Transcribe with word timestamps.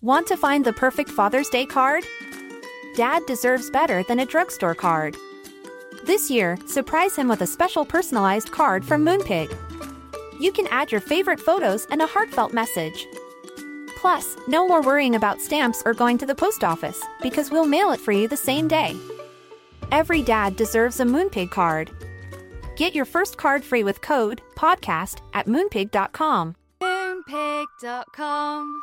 Want 0.00 0.28
to 0.28 0.36
find 0.36 0.64
the 0.64 0.72
perfect 0.72 1.10
Father's 1.10 1.48
Day 1.48 1.66
card? 1.66 2.04
Dad 2.94 3.26
deserves 3.26 3.68
better 3.68 4.04
than 4.04 4.20
a 4.20 4.26
drugstore 4.26 4.76
card. 4.76 5.16
This 6.04 6.30
year, 6.30 6.56
surprise 6.68 7.16
him 7.16 7.26
with 7.26 7.42
a 7.42 7.48
special 7.48 7.84
personalized 7.84 8.52
card 8.52 8.84
from 8.84 9.04
Moonpig. 9.04 9.52
You 10.38 10.52
can 10.52 10.68
add 10.68 10.92
your 10.92 11.00
favorite 11.00 11.40
photos 11.40 11.84
and 11.90 12.00
a 12.00 12.06
heartfelt 12.06 12.52
message. 12.52 13.08
Plus, 13.96 14.36
no 14.46 14.68
more 14.68 14.82
worrying 14.82 15.16
about 15.16 15.40
stamps 15.40 15.82
or 15.84 15.94
going 15.94 16.16
to 16.18 16.26
the 16.26 16.34
post 16.34 16.62
office 16.62 17.02
because 17.20 17.50
we'll 17.50 17.66
mail 17.66 17.90
it 17.90 17.98
for 17.98 18.12
you 18.12 18.28
the 18.28 18.36
same 18.36 18.68
day. 18.68 18.96
Every 19.90 20.22
dad 20.22 20.54
deserves 20.54 21.00
a 21.00 21.04
Moonpig 21.04 21.50
card. 21.50 21.90
Get 22.76 22.94
your 22.94 23.04
first 23.04 23.36
card 23.36 23.64
free 23.64 23.82
with 23.82 24.00
code 24.00 24.42
PODCAST 24.54 25.22
at 25.34 25.46
moonpig.com. 25.46 26.54
Moonpig.com. 26.80 28.82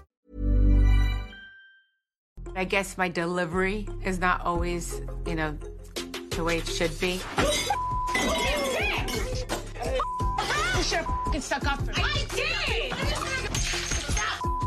I 2.55 2.65
guess 2.65 2.97
my 2.97 3.07
delivery 3.07 3.87
is 4.03 4.19
not 4.19 4.41
always, 4.41 5.01
you 5.25 5.35
know, 5.35 5.57
the 6.31 6.43
way 6.43 6.57
it 6.57 6.67
should 6.67 6.97
be. 6.99 7.21
You 10.75 10.83
should 10.83 11.05
have 11.05 11.43
stuck 11.43 11.65
up 11.65 11.79
for 11.79 11.93
me. 11.93 11.93
I 11.97 12.25
did! 12.35 12.93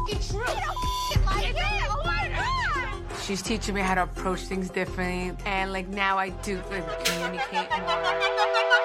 It's 0.09 0.31
true. 0.31 0.43
Oh 0.47 2.03
my 2.05 2.31
god! 2.35 3.21
She's 3.23 3.43
teaching 3.43 3.75
me 3.75 3.81
how 3.81 3.95
to 3.95 4.03
approach 4.05 4.41
things 4.41 4.71
differently, 4.71 5.37
and 5.45 5.73
like 5.73 5.89
now 5.89 6.17
I 6.19 6.31
do 6.31 6.57
like, 6.71 7.05
communicate 7.05 7.69
more. 7.71 8.84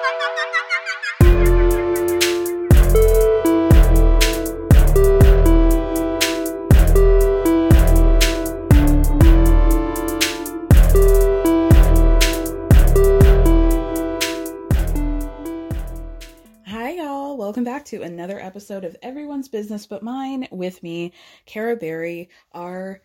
To 17.90 18.02
another 18.02 18.38
episode 18.38 18.84
of 18.84 18.96
Everyone's 19.02 19.48
Business 19.48 19.84
But 19.84 20.04
Mine 20.04 20.46
with 20.52 20.80
me, 20.80 21.12
Kara 21.44 21.74
Berry. 21.74 22.30
Our, 22.52 23.02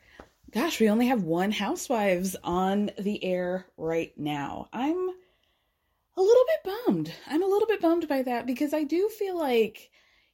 gosh, 0.51 0.79
we 0.79 0.89
only 0.89 1.07
have 1.07 1.23
one 1.23 1.51
Housewives 1.51 2.35
on 2.43 2.91
the 2.99 3.23
air 3.23 3.65
right 3.77 4.13
now. 4.15 4.69
I'm 4.71 5.09
a 6.15 6.21
little 6.21 6.43
bit 6.45 6.71
bummed. 6.85 7.11
I'm 7.25 7.41
a 7.41 7.47
little 7.47 7.67
bit 7.67 7.81
bummed 7.81 8.07
by 8.07 8.21
that 8.21 8.45
because 8.45 8.75
I 8.75 8.83
do 8.83 9.09
feel 9.09 9.35
like, 9.35 9.89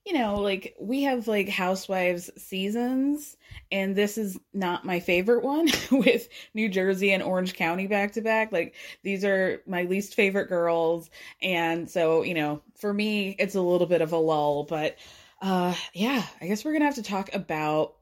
you 0.06 0.14
know, 0.14 0.36
like 0.36 0.76
we 0.80 1.04
have 1.04 1.28
like 1.28 1.48
Housewives 1.48 2.32
seasons, 2.38 3.38
and 3.72 3.96
this 3.96 4.18
is 4.18 4.40
not 4.54 4.86
my 4.86 5.00
favorite 5.00 5.44
one 5.44 5.68
with 5.92 6.28
New 6.54 6.70
Jersey 6.70 7.12
and 7.12 7.22
Orange 7.22 7.54
County 7.54 7.88
back 7.88 8.14
to 8.14 8.22
back. 8.22 8.52
Like 8.52 8.76
these 9.04 9.24
are 9.24 9.62
my 9.68 9.84
least 9.84 10.16
favorite 10.16 10.50
girls, 10.50 11.10
and 11.42 11.90
so 11.90 12.24
you 12.24 12.34
know, 12.34 12.62
for 12.76 12.94
me, 12.94 13.36
it's 13.38 13.56
a 13.56 13.62
little 13.62 13.88
bit 13.88 14.02
of 14.02 14.12
a 14.12 14.18
lull. 14.18 14.64
But 14.64 14.98
uh, 15.42 15.76
yeah, 15.94 16.26
I 16.40 16.48
guess 16.48 16.66
we're 16.66 16.74
gonna 16.74 16.86
have 16.86 16.96
to 16.96 17.04
talk 17.04 17.34
about 17.34 17.94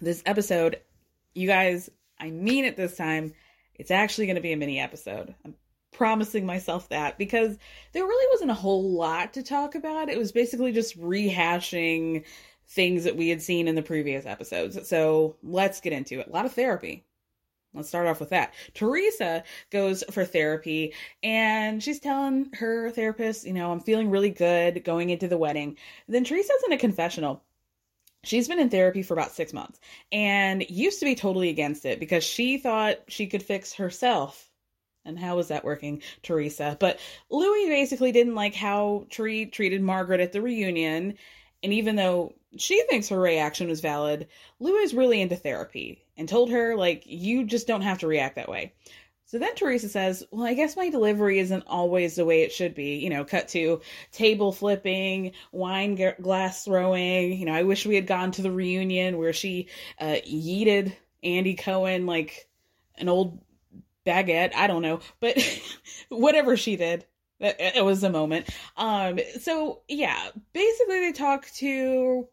this 0.00 0.22
episode. 0.26 0.80
You 1.34 1.46
guys, 1.46 1.88
I 2.20 2.30
mean 2.30 2.66
it 2.66 2.76
this 2.76 2.96
time. 2.96 3.32
It's 3.74 3.90
actually 3.90 4.26
gonna 4.26 4.40
be 4.42 4.52
a 4.52 4.56
mini 4.56 4.80
episode. 4.80 5.34
I'm 5.44 5.54
promising 5.96 6.44
myself 6.44 6.90
that 6.90 7.16
because 7.16 7.56
there 7.92 8.04
really 8.04 8.28
wasn't 8.30 8.50
a 8.50 8.54
whole 8.54 8.92
lot 8.92 9.32
to 9.32 9.42
talk 9.42 9.74
about. 9.74 10.10
It 10.10 10.18
was 10.18 10.30
basically 10.30 10.72
just 10.72 11.00
rehashing 11.00 12.24
things 12.68 13.04
that 13.04 13.16
we 13.16 13.30
had 13.30 13.40
seen 13.40 13.66
in 13.66 13.76
the 13.76 13.82
previous 13.82 14.26
episodes. 14.26 14.86
So 14.86 15.36
let's 15.42 15.80
get 15.80 15.94
into 15.94 16.20
it. 16.20 16.28
A 16.28 16.32
lot 16.32 16.44
of 16.44 16.52
therapy. 16.52 17.04
Let's 17.72 17.88
start 17.88 18.06
off 18.06 18.20
with 18.20 18.30
that. 18.30 18.52
Teresa 18.74 19.42
goes 19.70 20.04
for 20.10 20.24
therapy 20.24 20.92
and 21.22 21.82
she's 21.82 22.00
telling 22.00 22.50
her 22.54 22.90
therapist, 22.90 23.46
you 23.46 23.54
know, 23.54 23.72
I'm 23.72 23.80
feeling 23.80 24.10
really 24.10 24.30
good 24.30 24.84
going 24.84 25.08
into 25.10 25.28
the 25.28 25.38
wedding. 25.38 25.76
Then 26.08 26.24
Teresa's 26.24 26.62
in 26.66 26.72
a 26.72 26.78
confessional. 26.78 27.42
She's 28.22 28.48
been 28.48 28.58
in 28.58 28.70
therapy 28.70 29.02
for 29.02 29.14
about 29.14 29.32
six 29.32 29.52
months 29.52 29.78
and 30.12 30.68
used 30.68 30.98
to 31.00 31.06
be 31.06 31.14
totally 31.14 31.48
against 31.48 31.86
it 31.86 32.00
because 32.00 32.24
she 32.24 32.58
thought 32.58 32.96
she 33.08 33.26
could 33.26 33.42
fix 33.42 33.74
herself 33.74 34.45
and 35.06 35.18
how 35.18 35.36
was 35.36 35.48
that 35.48 35.64
working, 35.64 36.02
Teresa? 36.22 36.76
But 36.78 36.98
Louis 37.30 37.68
basically 37.68 38.12
didn't 38.12 38.34
like 38.34 38.54
how 38.54 39.06
Tre 39.10 39.46
treated 39.46 39.82
Margaret 39.82 40.20
at 40.20 40.32
the 40.32 40.42
reunion. 40.42 41.14
And 41.62 41.72
even 41.72 41.96
though 41.96 42.34
she 42.58 42.82
thinks 42.88 43.08
her 43.08 43.20
reaction 43.20 43.68
was 43.68 43.80
valid, 43.80 44.28
Louis 44.60 44.82
is 44.82 44.94
really 44.94 45.20
into 45.20 45.36
therapy 45.36 46.04
and 46.16 46.28
told 46.28 46.50
her, 46.50 46.76
like, 46.76 47.04
you 47.06 47.44
just 47.44 47.66
don't 47.66 47.82
have 47.82 47.98
to 47.98 48.06
react 48.06 48.36
that 48.36 48.48
way. 48.48 48.72
So 49.28 49.40
then 49.40 49.56
Teresa 49.56 49.88
says, 49.88 50.22
Well, 50.30 50.46
I 50.46 50.54
guess 50.54 50.76
my 50.76 50.88
delivery 50.88 51.40
isn't 51.40 51.64
always 51.66 52.14
the 52.14 52.24
way 52.24 52.42
it 52.42 52.52
should 52.52 52.76
be. 52.76 52.96
You 52.96 53.10
know, 53.10 53.24
cut 53.24 53.48
to 53.48 53.80
table 54.12 54.52
flipping, 54.52 55.32
wine 55.50 55.96
g- 55.96 56.12
glass 56.20 56.64
throwing. 56.64 57.32
You 57.32 57.46
know, 57.46 57.52
I 57.52 57.64
wish 57.64 57.86
we 57.86 57.96
had 57.96 58.06
gone 58.06 58.30
to 58.32 58.42
the 58.42 58.52
reunion 58.52 59.18
where 59.18 59.32
she 59.32 59.66
uh, 60.00 60.18
yeeted 60.24 60.94
Andy 61.24 61.54
Cohen 61.54 62.06
like 62.06 62.48
an 62.98 63.08
old 63.08 63.40
baguette. 64.06 64.54
I 64.54 64.66
don't 64.66 64.82
know, 64.82 65.00
but 65.20 65.36
whatever 66.08 66.56
she 66.56 66.76
did, 66.76 67.04
it 67.40 67.84
was 67.84 68.02
a 68.02 68.10
moment. 68.10 68.48
Um, 68.76 69.18
so 69.40 69.80
yeah, 69.88 70.30
basically 70.52 71.00
they 71.00 71.12
talk 71.12 71.46
to. 71.56 72.26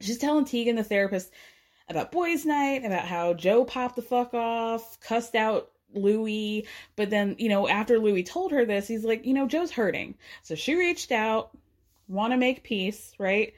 She's 0.00 0.18
telling 0.18 0.46
Tegan, 0.46 0.76
the 0.76 0.84
therapist, 0.84 1.30
about 1.88 2.12
boys' 2.12 2.46
night, 2.46 2.84
about 2.84 3.04
how 3.04 3.34
Joe 3.34 3.64
popped 3.64 3.96
the 3.96 4.02
fuck 4.02 4.32
off, 4.34 4.98
cussed 5.00 5.34
out 5.34 5.70
Louis, 5.92 6.66
but 6.96 7.10
then 7.10 7.36
you 7.38 7.48
know 7.48 7.68
after 7.68 7.98
Louis 7.98 8.22
told 8.22 8.52
her 8.52 8.64
this, 8.64 8.88
he's 8.88 9.04
like, 9.04 9.26
you 9.26 9.34
know, 9.34 9.46
Joe's 9.46 9.70
hurting, 9.70 10.16
so 10.42 10.54
she 10.54 10.74
reached 10.74 11.12
out, 11.12 11.50
want 12.08 12.32
to 12.32 12.36
make 12.36 12.62
peace, 12.62 13.12
right? 13.18 13.54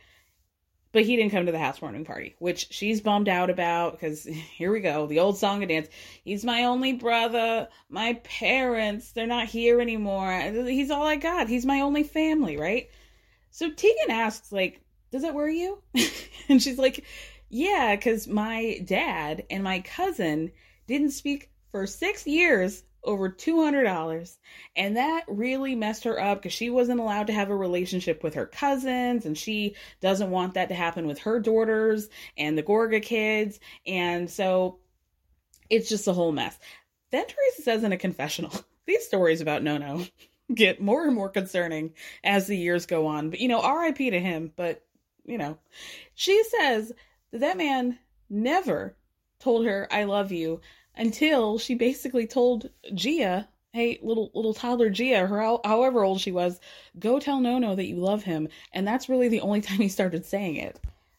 But 0.92 1.04
he 1.04 1.16
didn't 1.16 1.32
come 1.32 1.46
to 1.46 1.52
the 1.52 1.58
housewarming 1.58 2.04
party, 2.04 2.36
which 2.38 2.68
she's 2.70 3.00
bummed 3.00 3.28
out 3.28 3.50
about 3.50 3.92
because 3.92 4.24
here 4.24 4.70
we 4.70 4.80
go, 4.80 5.06
the 5.06 5.18
old 5.18 5.38
song 5.38 5.62
and 5.62 5.68
dance. 5.68 5.88
He's 6.24 6.44
my 6.44 6.64
only 6.64 6.92
brother. 6.92 7.68
My 7.88 8.14
parents, 8.24 9.12
they're 9.12 9.26
not 9.26 9.46
here 9.46 9.80
anymore. 9.80 10.40
He's 10.40 10.90
all 10.90 11.06
I 11.06 11.16
got. 11.16 11.48
He's 11.48 11.66
my 11.66 11.80
only 11.80 12.02
family, 12.02 12.56
right? 12.56 12.90
So 13.50 13.70
Tegan 13.70 14.10
asks, 14.10 14.52
like, 14.52 14.80
does 15.10 15.24
it 15.24 15.34
worry 15.34 15.60
you? 15.60 15.78
and 16.48 16.62
she's 16.62 16.78
like, 16.78 17.04
yeah, 17.48 17.94
because 17.96 18.26
my 18.28 18.80
dad 18.84 19.44
and 19.50 19.62
my 19.62 19.80
cousin 19.80 20.52
didn't 20.86 21.10
speak 21.10 21.50
for 21.70 21.86
six 21.86 22.26
years 22.26 22.82
over 23.04 23.28
$200 23.28 24.36
and 24.76 24.96
that 24.96 25.24
really 25.26 25.74
messed 25.74 26.04
her 26.04 26.20
up 26.20 26.38
because 26.38 26.52
she 26.52 26.70
wasn't 26.70 27.00
allowed 27.00 27.26
to 27.26 27.32
have 27.32 27.50
a 27.50 27.56
relationship 27.56 28.22
with 28.22 28.34
her 28.34 28.46
cousins 28.46 29.26
and 29.26 29.36
she 29.36 29.74
doesn't 30.00 30.30
want 30.30 30.54
that 30.54 30.68
to 30.68 30.74
happen 30.74 31.06
with 31.06 31.18
her 31.18 31.40
daughters 31.40 32.08
and 32.36 32.56
the 32.56 32.62
gorga 32.62 33.02
kids. 33.02 33.58
And 33.86 34.30
so 34.30 34.78
it's 35.68 35.88
just 35.88 36.08
a 36.08 36.12
whole 36.12 36.32
mess. 36.32 36.58
Then 37.10 37.24
teresa 37.26 37.62
says 37.62 37.84
in 37.84 37.92
a 37.92 37.96
confessional 37.96 38.52
these 38.86 39.06
stories 39.06 39.40
about 39.40 39.62
Nono 39.62 40.04
get 40.54 40.80
more 40.80 41.04
and 41.04 41.14
more 41.14 41.28
concerning 41.28 41.94
as 42.22 42.46
the 42.46 42.56
years 42.56 42.86
go 42.86 43.06
on. 43.06 43.30
But 43.30 43.40
you 43.40 43.48
know 43.48 43.62
rip 43.62 43.96
to 43.96 44.20
him 44.20 44.52
but 44.56 44.84
you 45.24 45.38
know. 45.38 45.58
She 46.14 46.42
says 46.44 46.92
that 47.32 47.40
that 47.40 47.56
man 47.56 47.98
never 48.28 48.96
told 49.42 49.66
her 49.66 49.88
i 49.90 50.04
love 50.04 50.30
you 50.30 50.60
until 50.96 51.58
she 51.58 51.74
basically 51.74 52.26
told 52.26 52.70
Gia, 52.94 53.48
"Hey, 53.72 53.98
little 54.02 54.30
little 54.34 54.54
toddler 54.54 54.90
Gia, 54.90 55.26
her 55.26 55.40
however 55.64 56.04
old 56.04 56.20
she 56.20 56.32
was, 56.32 56.60
go 56.98 57.18
tell 57.18 57.40
Nono 57.40 57.74
that 57.74 57.86
you 57.86 57.96
love 57.96 58.24
him." 58.24 58.48
And 58.72 58.86
that's 58.86 59.08
really 59.08 59.28
the 59.28 59.40
only 59.40 59.60
time 59.62 59.78
he 59.78 59.88
started 59.88 60.24
saying 60.26 60.56
it. 60.56 60.78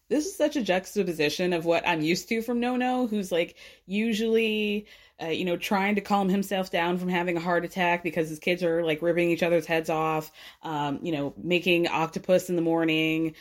This 0.09 0.25
is 0.25 0.35
such 0.35 0.55
a 0.55 0.61
juxtaposition 0.61 1.53
of 1.53 1.65
what 1.65 1.87
I'm 1.87 2.01
used 2.01 2.29
to 2.29 2.41
from 2.41 2.59
Nono, 2.59 3.07
who's 3.07 3.31
like 3.31 3.55
usually, 3.85 4.85
uh, 5.21 5.27
you 5.27 5.45
know, 5.45 5.57
trying 5.57 5.95
to 5.95 6.01
calm 6.01 6.29
himself 6.29 6.69
down 6.71 6.97
from 6.97 7.09
having 7.09 7.37
a 7.37 7.39
heart 7.39 7.65
attack 7.65 8.03
because 8.03 8.29
his 8.29 8.39
kids 8.39 8.63
are 8.63 8.83
like 8.83 9.01
ripping 9.01 9.29
each 9.29 9.43
other's 9.43 9.65
heads 9.65 9.89
off, 9.89 10.31
um, 10.63 10.99
you 11.01 11.11
know, 11.11 11.33
making 11.41 11.87
octopus 11.87 12.49
in 12.49 12.55
the 12.55 12.61
morning, 12.61 13.33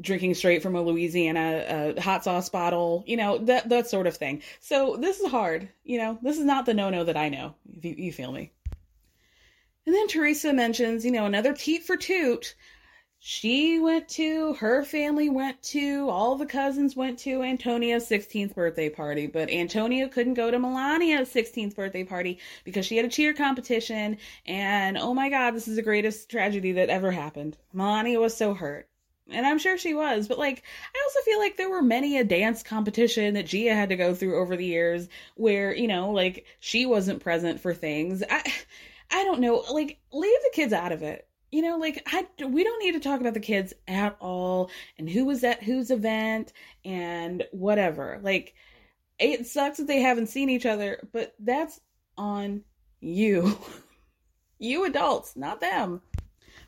drinking 0.00 0.34
straight 0.34 0.62
from 0.62 0.76
a 0.76 0.82
Louisiana 0.82 1.94
uh, 1.96 2.00
hot 2.00 2.24
sauce 2.24 2.48
bottle, 2.48 3.02
you 3.06 3.16
know, 3.16 3.38
that 3.38 3.68
that 3.68 3.88
sort 3.88 4.06
of 4.06 4.16
thing. 4.16 4.42
So 4.60 4.96
this 4.96 5.20
is 5.20 5.30
hard, 5.30 5.68
you 5.84 5.98
know. 5.98 6.18
This 6.22 6.38
is 6.38 6.44
not 6.44 6.66
the 6.66 6.74
Nono 6.74 7.04
that 7.04 7.16
I 7.16 7.28
know. 7.28 7.54
If 7.76 7.84
you, 7.84 7.94
you 7.96 8.12
feel 8.12 8.32
me. 8.32 8.52
And 9.86 9.94
then 9.94 10.08
Teresa 10.08 10.52
mentions, 10.52 11.04
you 11.04 11.10
know, 11.10 11.24
another 11.24 11.54
teat 11.54 11.84
for 11.84 11.96
toot 11.96 12.54
she 13.22 13.78
went 13.78 14.08
to, 14.08 14.54
her 14.54 14.82
family 14.82 15.28
went 15.28 15.62
to, 15.62 16.08
all 16.08 16.36
the 16.36 16.46
cousins 16.46 16.96
went 16.96 17.18
to 17.18 17.42
Antonia's 17.42 18.08
16th 18.08 18.54
birthday 18.54 18.88
party, 18.88 19.26
but 19.26 19.50
Antonia 19.50 20.08
couldn't 20.08 20.34
go 20.34 20.50
to 20.50 20.58
Melania's 20.58 21.28
16th 21.28 21.76
birthday 21.76 22.02
party 22.02 22.38
because 22.64 22.86
she 22.86 22.96
had 22.96 23.04
a 23.04 23.10
cheer 23.10 23.34
competition. 23.34 24.16
And 24.46 24.96
oh 24.96 25.12
my 25.12 25.28
God, 25.28 25.50
this 25.50 25.68
is 25.68 25.76
the 25.76 25.82
greatest 25.82 26.30
tragedy 26.30 26.72
that 26.72 26.88
ever 26.88 27.10
happened. 27.10 27.58
Melania 27.74 28.18
was 28.18 28.34
so 28.34 28.54
hurt. 28.54 28.88
And 29.28 29.46
I'm 29.46 29.58
sure 29.58 29.76
she 29.76 29.92
was, 29.92 30.26
but 30.26 30.38
like, 30.38 30.62
I 30.94 31.02
also 31.04 31.20
feel 31.20 31.38
like 31.38 31.58
there 31.58 31.70
were 31.70 31.82
many 31.82 32.16
a 32.16 32.24
dance 32.24 32.62
competition 32.62 33.34
that 33.34 33.46
Gia 33.46 33.74
had 33.74 33.90
to 33.90 33.96
go 33.96 34.14
through 34.14 34.40
over 34.40 34.56
the 34.56 34.64
years 34.64 35.10
where, 35.34 35.76
you 35.76 35.88
know, 35.88 36.10
like 36.12 36.46
she 36.58 36.86
wasn't 36.86 37.22
present 37.22 37.60
for 37.60 37.74
things. 37.74 38.22
I, 38.30 38.50
I 39.10 39.24
don't 39.24 39.40
know, 39.40 39.62
like, 39.70 39.98
leave 40.10 40.40
the 40.42 40.52
kids 40.54 40.72
out 40.72 40.92
of 40.92 41.02
it 41.02 41.26
you 41.50 41.62
know 41.62 41.76
like 41.76 42.02
I, 42.06 42.26
we 42.44 42.64
don't 42.64 42.82
need 42.82 42.92
to 42.92 43.00
talk 43.00 43.20
about 43.20 43.34
the 43.34 43.40
kids 43.40 43.74
at 43.88 44.16
all 44.20 44.70
and 44.98 45.08
who 45.08 45.24
was 45.24 45.44
at 45.44 45.62
whose 45.62 45.90
event 45.90 46.52
and 46.84 47.44
whatever. 47.52 48.20
Like 48.22 48.54
it 49.18 49.46
sucks 49.46 49.78
that 49.78 49.86
they 49.86 50.00
haven't 50.00 50.28
seen 50.28 50.50
each 50.50 50.66
other 50.66 51.08
but 51.12 51.34
that's 51.38 51.80
on 52.16 52.62
you. 53.00 53.56
You 54.62 54.84
adults 54.84 55.36
not 55.36 55.62
them. 55.62 56.02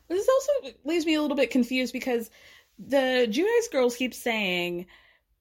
But 0.07 0.15
this 0.15 0.27
also 0.27 0.75
leaves 0.83 1.05
me 1.05 1.13
a 1.13 1.21
little 1.21 1.37
bit 1.37 1.51
confused 1.51 1.93
because 1.93 2.31
the 2.79 3.27
Giudice 3.29 3.71
girls 3.71 3.95
keep 3.95 4.15
saying 4.15 4.87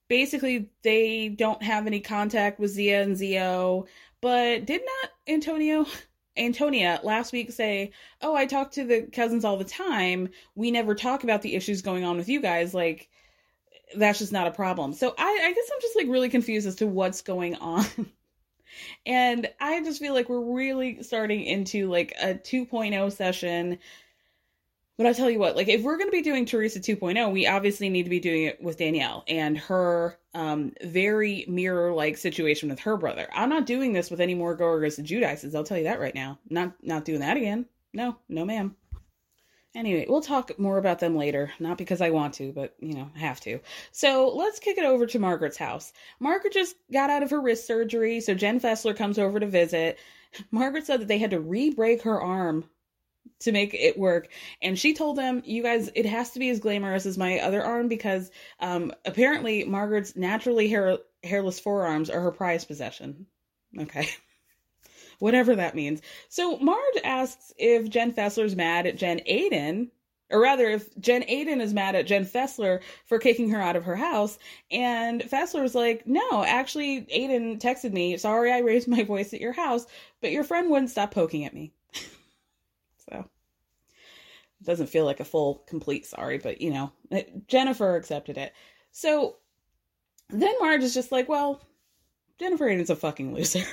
basically 0.06 0.68
they 0.82 1.30
don't 1.30 1.62
have 1.62 1.86
any 1.86 2.00
contact 2.00 2.60
with 2.60 2.70
Zia 2.70 3.02
and 3.02 3.16
Zio 3.16 3.86
but 4.20 4.66
did 4.66 4.82
not 4.82 5.10
Antonio 5.26 5.86
Antonia 6.36 7.00
last 7.02 7.32
week 7.32 7.52
say, 7.52 7.92
"Oh, 8.20 8.34
I 8.34 8.46
talk 8.46 8.70
to 8.72 8.84
the 8.84 9.02
cousins 9.02 9.44
all 9.44 9.56
the 9.56 9.64
time. 9.64 10.28
We 10.54 10.70
never 10.70 10.94
talk 10.94 11.24
about 11.24 11.42
the 11.42 11.54
issues 11.54 11.82
going 11.82 12.04
on 12.04 12.16
with 12.16 12.28
you 12.28 12.40
guys. 12.40 12.74
Like 12.74 13.08
that's 13.96 14.18
just 14.18 14.32
not 14.32 14.46
a 14.46 14.52
problem." 14.52 14.92
So 14.92 15.14
I, 15.18 15.40
I 15.44 15.52
guess 15.52 15.70
I'm 15.72 15.80
just 15.80 15.96
like 15.96 16.08
really 16.08 16.28
confused 16.28 16.66
as 16.66 16.76
to 16.76 16.86
what's 16.86 17.22
going 17.22 17.56
on. 17.56 17.84
and 19.06 19.48
I 19.60 19.82
just 19.82 20.00
feel 20.00 20.14
like 20.14 20.28
we're 20.28 20.54
really 20.54 21.02
starting 21.02 21.44
into 21.44 21.90
like 21.90 22.14
a 22.20 22.34
2.0 22.34 23.12
session 23.12 23.78
but 24.96 25.06
I 25.06 25.12
tell 25.12 25.30
you 25.30 25.38
what, 25.38 25.56
like 25.56 25.68
if 25.68 25.82
we're 25.82 25.96
going 25.96 26.08
to 26.08 26.16
be 26.16 26.22
doing 26.22 26.44
Teresa 26.44 26.78
2.0, 26.78 27.32
we 27.32 27.46
obviously 27.46 27.88
need 27.88 28.04
to 28.04 28.10
be 28.10 28.20
doing 28.20 28.44
it 28.44 28.62
with 28.62 28.78
Danielle 28.78 29.24
and 29.26 29.56
her 29.56 30.18
um, 30.34 30.72
very 30.82 31.44
mirror 31.48 31.92
like 31.92 32.16
situation 32.18 32.68
with 32.68 32.80
her 32.80 32.96
brother. 32.96 33.28
I'm 33.34 33.48
not 33.48 33.66
doing 33.66 33.92
this 33.92 34.10
with 34.10 34.20
any 34.20 34.34
more 34.34 34.56
Gorgas 34.56 34.98
and 34.98 35.06
Giudices. 35.06 35.54
I'll 35.54 35.64
tell 35.64 35.78
you 35.78 35.84
that 35.84 36.00
right 36.00 36.14
now. 36.14 36.38
Not 36.48 36.74
not 36.82 37.04
doing 37.04 37.20
that 37.20 37.36
again. 37.36 37.66
No, 37.94 38.16
no, 38.28 38.44
ma'am. 38.44 38.76
Anyway, 39.74 40.04
we'll 40.06 40.20
talk 40.20 40.58
more 40.58 40.76
about 40.76 40.98
them 40.98 41.16
later. 41.16 41.50
Not 41.58 41.78
because 41.78 42.02
I 42.02 42.10
want 42.10 42.34
to, 42.34 42.52
but 42.52 42.74
you 42.78 42.92
know, 42.94 43.10
I 43.16 43.18
have 43.20 43.40
to. 43.40 43.60
So 43.90 44.28
let's 44.28 44.58
kick 44.58 44.76
it 44.76 44.84
over 44.84 45.06
to 45.06 45.18
Margaret's 45.18 45.56
house. 45.56 45.94
Margaret 46.20 46.52
just 46.52 46.76
got 46.92 47.08
out 47.08 47.22
of 47.22 47.30
her 47.30 47.40
wrist 47.40 47.66
surgery, 47.66 48.20
so 48.20 48.34
Jen 48.34 48.60
Fessler 48.60 48.94
comes 48.94 49.18
over 49.18 49.40
to 49.40 49.46
visit. 49.46 49.98
Margaret 50.50 50.86
said 50.86 51.00
that 51.00 51.08
they 51.08 51.18
had 51.18 51.30
to 51.30 51.40
re 51.40 51.70
break 51.70 52.02
her 52.02 52.20
arm 52.20 52.64
to 53.42 53.52
make 53.52 53.74
it 53.74 53.98
work. 53.98 54.28
And 54.60 54.78
she 54.78 54.94
told 54.94 55.16
them, 55.16 55.42
you 55.44 55.62
guys, 55.62 55.90
it 55.94 56.06
has 56.06 56.30
to 56.32 56.38
be 56.38 56.50
as 56.50 56.60
glamorous 56.60 57.06
as 57.06 57.18
my 57.18 57.38
other 57.40 57.62
arm 57.62 57.88
because 57.88 58.30
um, 58.60 58.92
apparently 59.04 59.64
Margaret's 59.64 60.16
naturally 60.16 60.68
hair, 60.68 60.98
hairless 61.22 61.60
forearms 61.60 62.10
are 62.10 62.20
her 62.20 62.32
prized 62.32 62.68
possession. 62.68 63.26
Okay. 63.78 64.08
Whatever 65.18 65.56
that 65.56 65.74
means. 65.74 66.02
So 66.28 66.58
Marge 66.58 66.98
asks 67.04 67.52
if 67.56 67.88
Jen 67.88 68.12
Fessler's 68.12 68.56
mad 68.56 68.86
at 68.86 68.96
Jen 68.96 69.20
Aydin, 69.20 69.88
or 70.32 70.40
rather, 70.40 70.66
if 70.66 70.98
Jen 70.98 71.22
Aydin 71.22 71.60
is 71.60 71.74
mad 71.74 71.94
at 71.94 72.06
Jen 72.06 72.24
Fessler 72.24 72.80
for 73.04 73.18
kicking 73.18 73.50
her 73.50 73.60
out 73.60 73.76
of 73.76 73.84
her 73.84 73.96
house. 73.96 74.38
And 74.70 75.20
Fessler's 75.22 75.74
like, 75.74 76.06
no, 76.06 76.42
actually, 76.42 77.02
Aydin 77.02 77.60
texted 77.60 77.92
me, 77.92 78.16
sorry 78.16 78.50
I 78.50 78.58
raised 78.60 78.88
my 78.88 79.04
voice 79.04 79.34
at 79.34 79.40
your 79.40 79.52
house, 79.52 79.86
but 80.20 80.32
your 80.32 80.42
friend 80.42 80.70
wouldn't 80.70 80.90
stop 80.90 81.12
poking 81.12 81.44
at 81.44 81.54
me. 81.54 81.72
It 84.62 84.66
doesn't 84.66 84.90
feel 84.90 85.04
like 85.04 85.18
a 85.18 85.24
full, 85.24 85.64
complete 85.66 86.06
sorry, 86.06 86.38
but 86.38 86.60
you 86.60 86.70
know, 86.70 86.92
it, 87.10 87.48
Jennifer 87.48 87.96
accepted 87.96 88.38
it. 88.38 88.52
So 88.92 89.38
then 90.30 90.54
Marge 90.60 90.84
is 90.84 90.94
just 90.94 91.10
like, 91.10 91.28
well, 91.28 91.60
Jennifer 92.38 92.66
Aydin's 92.68 92.90
a 92.90 92.94
fucking 92.94 93.34
loser. 93.34 93.64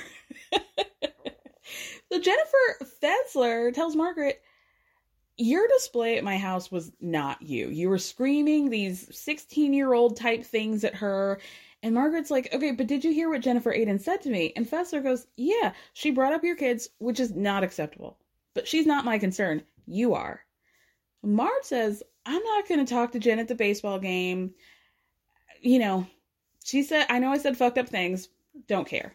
so 2.12 2.20
Jennifer 2.20 2.88
Fessler 3.00 3.72
tells 3.72 3.94
Margaret, 3.94 4.42
your 5.36 5.68
display 5.68 6.18
at 6.18 6.24
my 6.24 6.36
house 6.36 6.72
was 6.72 6.90
not 7.00 7.40
you. 7.40 7.68
You 7.68 7.88
were 7.88 7.98
screaming 7.98 8.68
these 8.68 9.08
16 9.16 9.72
year 9.72 9.92
old 9.92 10.16
type 10.16 10.44
things 10.44 10.82
at 10.82 10.96
her. 10.96 11.40
And 11.84 11.94
Margaret's 11.94 12.32
like, 12.32 12.52
okay, 12.52 12.72
but 12.72 12.88
did 12.88 13.04
you 13.04 13.12
hear 13.12 13.30
what 13.30 13.42
Jennifer 13.42 13.72
Aydin 13.72 14.00
said 14.00 14.20
to 14.22 14.30
me? 14.30 14.52
And 14.56 14.68
Fessler 14.68 15.04
goes, 15.04 15.28
yeah, 15.36 15.72
she 15.92 16.10
brought 16.10 16.32
up 16.32 16.42
your 16.42 16.56
kids, 16.56 16.88
which 16.98 17.20
is 17.20 17.32
not 17.32 17.62
acceptable. 17.62 18.18
But 18.54 18.66
she's 18.66 18.86
not 18.86 19.04
my 19.04 19.18
concern. 19.18 19.62
You 19.86 20.14
are. 20.14 20.42
Marge 21.22 21.64
says, 21.64 22.02
I'm 22.24 22.42
not 22.42 22.68
going 22.68 22.84
to 22.84 22.92
talk 22.92 23.12
to 23.12 23.18
Jen 23.18 23.38
at 23.38 23.48
the 23.48 23.54
baseball 23.54 23.98
game. 23.98 24.54
You 25.60 25.78
know, 25.78 26.06
she 26.64 26.82
said, 26.82 27.06
I 27.08 27.18
know 27.18 27.30
I 27.30 27.38
said 27.38 27.56
fucked 27.56 27.78
up 27.78 27.88
things. 27.88 28.28
Don't 28.66 28.88
care. 28.88 29.14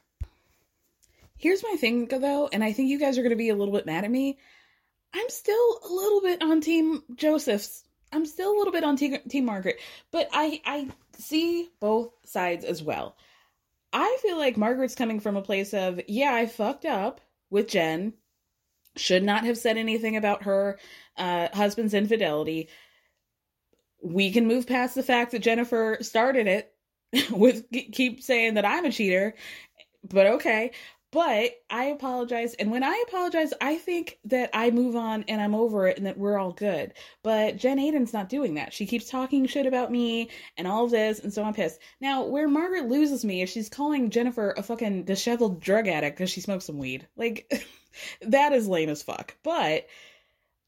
Here's 1.37 1.63
my 1.63 1.75
thing, 1.77 2.07
though, 2.07 2.49
and 2.51 2.63
I 2.63 2.71
think 2.71 2.89
you 2.89 2.99
guys 2.99 3.17
are 3.17 3.21
going 3.21 3.31
to 3.31 3.35
be 3.35 3.49
a 3.49 3.55
little 3.55 3.73
bit 3.73 3.85
mad 3.85 4.03
at 4.03 4.11
me. 4.11 4.37
I'm 5.13 5.29
still 5.29 5.79
a 5.83 5.91
little 5.91 6.21
bit 6.21 6.41
on 6.41 6.61
Team 6.61 7.03
Josephs. 7.15 7.83
I'm 8.11 8.25
still 8.25 8.51
a 8.51 8.57
little 8.57 8.71
bit 8.71 8.83
on 8.83 8.95
Team, 8.95 9.17
team 9.29 9.45
Margaret, 9.45 9.79
but 10.11 10.29
I 10.31 10.61
I 10.65 10.87
see 11.17 11.69
both 11.79 12.11
sides 12.23 12.63
as 12.63 12.81
well. 12.81 13.17
I 13.91 14.17
feel 14.21 14.37
like 14.37 14.57
Margaret's 14.57 14.95
coming 14.95 15.19
from 15.19 15.37
a 15.37 15.41
place 15.41 15.73
of, 15.73 16.01
yeah, 16.07 16.33
I 16.33 16.45
fucked 16.45 16.85
up 16.85 17.21
with 17.49 17.69
Jen 17.69 18.13
should 18.95 19.23
not 19.23 19.45
have 19.45 19.57
said 19.57 19.77
anything 19.77 20.15
about 20.15 20.43
her 20.43 20.79
uh, 21.17 21.49
husband's 21.53 21.93
infidelity. 21.93 22.69
We 24.03 24.31
can 24.31 24.47
move 24.47 24.67
past 24.67 24.95
the 24.95 25.03
fact 25.03 25.31
that 25.31 25.39
Jennifer 25.39 25.97
started 26.01 26.47
it 26.47 26.73
with 27.31 27.65
keep 27.71 28.21
saying 28.21 28.55
that 28.55 28.65
I'm 28.65 28.85
a 28.85 28.91
cheater, 28.91 29.35
but 30.03 30.27
okay. 30.27 30.71
But 31.11 31.51
I 31.69 31.85
apologize. 31.85 32.55
And 32.55 32.71
when 32.71 32.83
I 32.83 33.01
apologize, 33.07 33.53
I 33.61 33.77
think 33.77 34.19
that 34.25 34.49
I 34.53 34.69
move 34.69 34.97
on 34.97 35.23
and 35.29 35.39
I'm 35.39 35.55
over 35.55 35.87
it 35.87 35.95
and 35.95 36.05
that 36.07 36.17
we're 36.17 36.37
all 36.37 36.51
good. 36.51 36.93
But 37.23 37.55
Jen 37.55 37.79
Aydin's 37.79 38.11
not 38.11 38.27
doing 38.27 38.55
that. 38.55 38.73
She 38.73 38.85
keeps 38.85 39.09
talking 39.09 39.45
shit 39.45 39.65
about 39.65 39.93
me 39.93 40.29
and 40.57 40.67
all 40.67 40.83
of 40.83 40.91
this. 40.91 41.19
And 41.19 41.31
so 41.33 41.41
I'm 41.41 41.53
pissed. 41.53 41.79
Now, 42.01 42.25
where 42.25 42.49
Margaret 42.49 42.89
loses 42.89 43.23
me 43.23 43.41
is 43.41 43.49
she's 43.49 43.69
calling 43.69 44.09
Jennifer 44.09 44.53
a 44.57 44.63
fucking 44.63 45.05
disheveled 45.05 45.61
drug 45.61 45.87
addict 45.87 46.17
because 46.17 46.31
she 46.31 46.41
smokes 46.41 46.65
some 46.65 46.79
weed. 46.79 47.07
Like, 47.15 47.65
that 48.21 48.53
is 48.53 48.67
lame 48.67 48.89
as 48.89 49.03
fuck. 49.03 49.35
But 49.43 49.87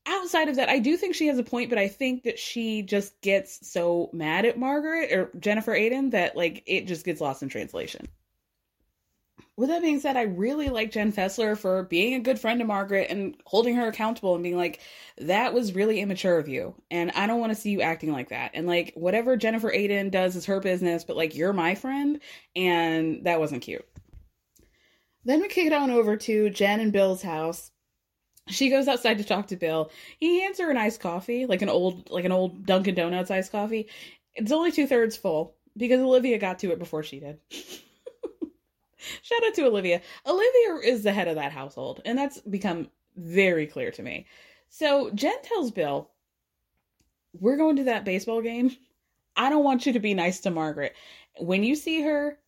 outside 0.05 0.49
of 0.49 0.55
that, 0.55 0.69
I 0.69 0.79
do 0.79 0.97
think 0.97 1.15
she 1.15 1.27
has 1.27 1.37
a 1.37 1.43
point, 1.43 1.69
but 1.69 1.79
I 1.79 1.87
think 1.87 2.23
that 2.23 2.39
she 2.39 2.81
just 2.81 3.19
gets 3.21 3.67
so 3.69 4.09
mad 4.13 4.45
at 4.45 4.57
Margaret 4.59 5.11
or 5.11 5.31
Jennifer 5.39 5.73
Aydin 5.73 6.11
that 6.11 6.35
like 6.35 6.63
it 6.65 6.87
just 6.87 7.05
gets 7.05 7.21
lost 7.21 7.43
in 7.43 7.49
translation 7.49 8.07
with 9.57 9.69
that 9.69 9.81
being 9.81 9.99
said, 9.99 10.15
I 10.15 10.21
really 10.21 10.69
like 10.69 10.91
Jen 10.91 11.11
Fessler 11.11 11.57
for 11.57 11.83
being 11.83 12.13
a 12.13 12.19
good 12.19 12.39
friend 12.39 12.59
to 12.59 12.65
Margaret 12.65 13.07
and 13.09 13.35
holding 13.45 13.75
her 13.75 13.87
accountable 13.87 14.35
and 14.35 14.43
being 14.43 14.55
like, 14.55 14.79
that 15.17 15.51
was 15.51 15.73
really 15.73 15.99
immature 15.99 16.37
of 16.37 16.47
you. 16.47 16.75
And 16.91 17.09
I 17.11 17.25
don't 17.25 17.39
want 17.39 17.51
to 17.51 17.59
see 17.59 17.71
you 17.71 17.81
acting 17.81 18.11
like 18.11 18.29
that. 18.29 18.51
And 18.53 18.67
like, 18.67 18.93
whatever 18.95 19.35
Jennifer 19.35 19.71
Aydin 19.71 20.11
does 20.11 20.35
is 20.35 20.45
her 20.45 20.59
business, 20.59 21.03
but 21.03 21.17
like, 21.17 21.35
you're 21.35 21.53
my 21.53 21.73
friend. 21.73 22.19
And 22.55 23.25
that 23.25 23.39
wasn't 23.39 23.63
cute. 23.63 23.85
Then 25.27 25.41
we 25.41 25.49
kick 25.49 25.67
it 25.67 25.73
on 25.73 25.91
over 25.91 26.15
to 26.15 26.49
Jen 26.49 26.79
and 26.79 26.93
Bill's 26.93 27.21
house. 27.21 27.69
She 28.47 28.69
goes 28.69 28.87
outside 28.87 29.17
to 29.17 29.25
talk 29.25 29.47
to 29.47 29.57
Bill. 29.57 29.91
He 30.19 30.39
hands 30.39 30.57
her 30.59 30.71
an 30.71 30.77
iced 30.77 31.01
coffee, 31.01 31.45
like 31.45 31.61
an 31.61 31.67
old, 31.67 32.09
like 32.09 32.23
an 32.23 32.31
old 32.31 32.65
Dunkin' 32.65 32.95
Donuts 32.95 33.29
iced 33.29 33.51
coffee. 33.51 33.89
It's 34.35 34.53
only 34.53 34.71
two 34.71 34.87
thirds 34.87 35.17
full 35.17 35.57
because 35.75 35.99
Olivia 35.99 36.37
got 36.37 36.59
to 36.59 36.71
it 36.71 36.79
before 36.79 37.03
she 37.03 37.19
did. 37.19 37.39
Shout 37.51 39.45
out 39.45 39.53
to 39.55 39.65
Olivia. 39.65 40.01
Olivia 40.25 40.75
is 40.85 41.03
the 41.03 41.11
head 41.11 41.27
of 41.27 41.35
that 41.35 41.51
household, 41.51 42.01
and 42.05 42.17
that's 42.17 42.39
become 42.39 42.89
very 43.17 43.67
clear 43.67 43.91
to 43.91 44.01
me. 44.01 44.27
So 44.69 45.09
Jen 45.09 45.41
tells 45.43 45.71
Bill, 45.71 46.09
We're 47.33 47.57
going 47.57 47.75
to 47.75 47.83
that 47.83 48.05
baseball 48.05 48.41
game. 48.41 48.77
I 49.35 49.49
don't 49.49 49.65
want 49.65 49.85
you 49.85 49.91
to 49.91 49.99
be 49.99 50.13
nice 50.13 50.39
to 50.41 50.51
Margaret. 50.51 50.95
When 51.37 51.65
you 51.65 51.75
see 51.75 52.01
her, 52.03 52.39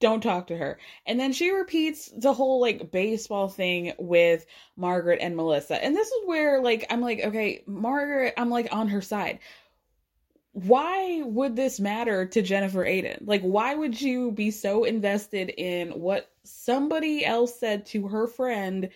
don't 0.00 0.22
talk 0.22 0.46
to 0.48 0.56
her. 0.56 0.78
And 1.06 1.18
then 1.18 1.32
she 1.32 1.50
repeats 1.50 2.10
the 2.16 2.32
whole 2.32 2.60
like 2.60 2.90
baseball 2.90 3.48
thing 3.48 3.92
with 3.98 4.46
Margaret 4.76 5.18
and 5.20 5.36
Melissa. 5.36 5.82
And 5.82 5.94
this 5.94 6.08
is 6.08 6.26
where 6.26 6.60
like 6.60 6.86
I'm 6.90 7.00
like, 7.00 7.20
okay, 7.24 7.62
Margaret, 7.66 8.34
I'm 8.36 8.50
like 8.50 8.68
on 8.70 8.88
her 8.88 9.02
side. 9.02 9.40
Why 10.52 11.22
would 11.22 11.54
this 11.54 11.78
matter 11.78 12.26
to 12.26 12.42
Jennifer 12.42 12.84
Aydin? 12.84 13.26
Like, 13.26 13.42
why 13.42 13.74
would 13.74 14.00
you 14.00 14.32
be 14.32 14.50
so 14.50 14.84
invested 14.84 15.50
in 15.50 15.90
what 15.90 16.30
somebody 16.42 17.24
else 17.24 17.58
said 17.58 17.86
to 17.86 18.08
her 18.08 18.26
friend? 18.26 18.88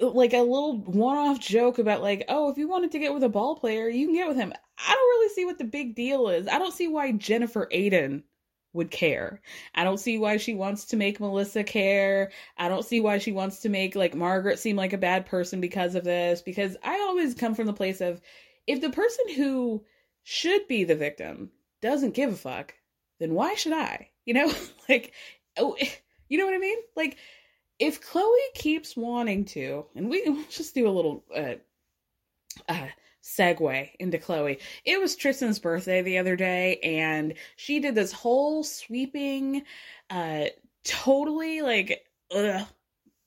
Like 0.00 0.34
a 0.34 0.42
little 0.42 0.78
one 0.78 1.16
off 1.16 1.40
joke 1.40 1.78
about, 1.78 2.02
like, 2.02 2.24
oh, 2.28 2.50
if 2.50 2.58
you 2.58 2.68
wanted 2.68 2.92
to 2.92 2.98
get 2.98 3.14
with 3.14 3.24
a 3.24 3.28
ball 3.28 3.56
player, 3.56 3.88
you 3.88 4.06
can 4.06 4.14
get 4.14 4.28
with 4.28 4.36
him. 4.36 4.52
I 4.78 4.92
don't 4.92 4.98
really 4.98 5.34
see 5.34 5.44
what 5.46 5.58
the 5.58 5.64
big 5.64 5.94
deal 5.94 6.28
is. 6.28 6.46
I 6.46 6.58
don't 6.58 6.74
see 6.74 6.88
why 6.88 7.12
Jennifer 7.12 7.68
Aydin 7.72 8.24
would 8.74 8.90
care. 8.90 9.40
I 9.74 9.84
don't 9.84 9.98
see 9.98 10.18
why 10.18 10.36
she 10.36 10.52
wants 10.52 10.84
to 10.86 10.96
make 10.96 11.20
Melissa 11.20 11.64
care. 11.64 12.30
I 12.58 12.68
don't 12.68 12.84
see 12.84 13.00
why 13.00 13.18
she 13.18 13.32
wants 13.32 13.60
to 13.60 13.68
make 13.70 13.94
like 13.94 14.14
Margaret 14.14 14.58
seem 14.58 14.76
like 14.76 14.92
a 14.92 14.98
bad 14.98 15.24
person 15.24 15.60
because 15.60 15.94
of 15.94 16.04
this 16.04 16.42
because 16.42 16.76
I 16.82 16.98
always 17.00 17.34
come 17.34 17.54
from 17.54 17.66
the 17.66 17.72
place 17.72 18.00
of 18.00 18.20
if 18.66 18.80
the 18.80 18.90
person 18.90 19.32
who 19.34 19.84
should 20.24 20.68
be 20.68 20.84
the 20.84 20.96
victim 20.96 21.50
doesn't 21.80 22.14
give 22.14 22.32
a 22.32 22.36
fuck, 22.36 22.74
then 23.20 23.32
why 23.34 23.54
should 23.54 23.72
I? 23.72 24.10
You 24.26 24.34
know? 24.34 24.52
like 24.88 25.12
oh, 25.56 25.76
you 26.28 26.36
know 26.36 26.44
what 26.44 26.54
I 26.54 26.58
mean? 26.58 26.78
Like 26.96 27.16
if 27.78 28.02
Khloé 28.02 28.54
keeps 28.54 28.96
wanting 28.96 29.44
to, 29.46 29.86
and 29.94 30.10
we 30.10 30.22
we'll 30.26 30.44
just 30.50 30.74
do 30.74 30.88
a 30.88 30.90
little 30.90 31.24
uh 31.34 31.54
uh 32.68 32.88
segue 33.24 33.90
into 33.98 34.18
Khloé. 34.18 34.60
It 34.84 35.00
was 35.00 35.16
Tristan's 35.16 35.58
birthday 35.58 36.02
the 36.02 36.18
other 36.18 36.36
day, 36.36 36.78
and 36.82 37.34
she 37.56 37.80
did 37.80 37.94
this 37.94 38.12
whole 38.12 38.62
sweeping, 38.62 39.62
uh, 40.10 40.46
totally 40.84 41.62
like, 41.62 42.04
ugh, 42.34 42.66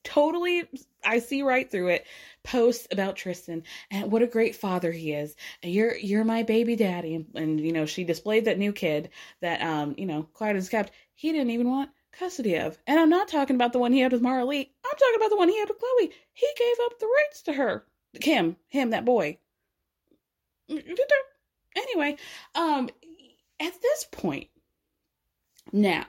totally, 0.04 0.70
I 1.04 1.20
see 1.20 1.42
right 1.42 1.70
through 1.70 1.89
it. 1.89 2.06
Posts 2.44 2.88
about 2.92 3.18
Tristan 3.18 3.63
and 3.92 4.12
what 4.12 4.22
a 4.22 4.27
great 4.27 4.56
father 4.56 4.92
he 4.92 5.12
is. 5.12 5.36
You're 5.63 5.98
you're 5.98 6.24
my 6.24 6.44
baby 6.44 6.75
daddy, 6.75 7.16
and, 7.16 7.25
and 7.36 7.60
you 7.60 7.74
know 7.74 7.86
she 7.86 8.04
displayed 8.06 8.46
that 8.46 8.60
new 8.60 8.72
kid 8.72 9.10
that 9.42 9.62
um 9.62 9.96
you 9.98 10.06
know 10.06 10.30
as 10.39 10.70
kept. 10.70 10.92
He 11.16 11.32
didn't 11.32 11.50
even 11.50 11.70
want 11.70 11.89
custody 12.13 12.56
of, 12.56 12.77
and 12.88 13.00
I'm 13.00 13.10
not 13.10 13.27
talking 13.27 13.56
about 13.56 13.74
the 13.74 13.80
one 13.80 13.92
he 13.92 14.00
had 14.00 14.13
with 14.13 14.22
Maralee. 14.22 14.70
I'm 14.86 14.98
talking 14.98 15.16
about 15.18 15.30
the 15.30 15.38
one 15.38 15.50
he 15.50 15.60
had 15.60 15.68
with 15.68 15.80
Khloé. 15.80 16.12
He 16.34 16.48
gave 16.58 16.75
up 16.86 17.00
the 17.00 17.08
rights 17.08 17.42
to 17.44 17.54
her. 17.54 17.86
Him, 18.22 18.56
him, 18.70 18.92
that 18.92 19.04
boy. 19.04 19.39
Mm, 20.69 20.86
mm, 20.86 20.91
mm, 20.91 21.75
anyway, 21.75 22.17
um, 22.55 22.89
at 23.59 23.81
this 23.81 24.05
point, 24.12 24.50
now 25.71 26.05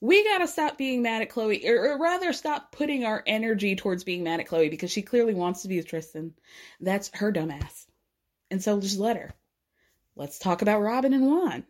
we 0.00 0.24
gotta 0.24 0.48
stop 0.48 0.78
being 0.78 1.02
mad 1.02 1.22
at 1.22 1.30
Khloé, 1.30 1.64
or, 1.66 1.92
or, 1.92 1.98
rather, 1.98 2.32
stop 2.32 2.72
putting 2.72 3.04
our 3.04 3.22
energy 3.26 3.76
towards 3.76 4.04
being 4.04 4.24
mad 4.24 4.40
at 4.40 4.46
Khloé 4.46 4.70
because 4.70 4.90
she 4.90 5.02
clearly 5.02 5.34
wants 5.34 5.62
to 5.62 5.68
be 5.68 5.76
with 5.76 5.88
Tristan. 5.88 6.34
That's 6.80 7.10
her 7.14 7.32
dumbass, 7.32 7.86
and 8.50 8.62
so 8.62 8.80
just 8.80 8.98
let 8.98 9.16
her. 9.16 9.34
Let's 10.14 10.38
talk 10.38 10.62
about 10.62 10.80
Robin 10.80 11.12
and 11.12 11.26
Juan. 11.26 11.64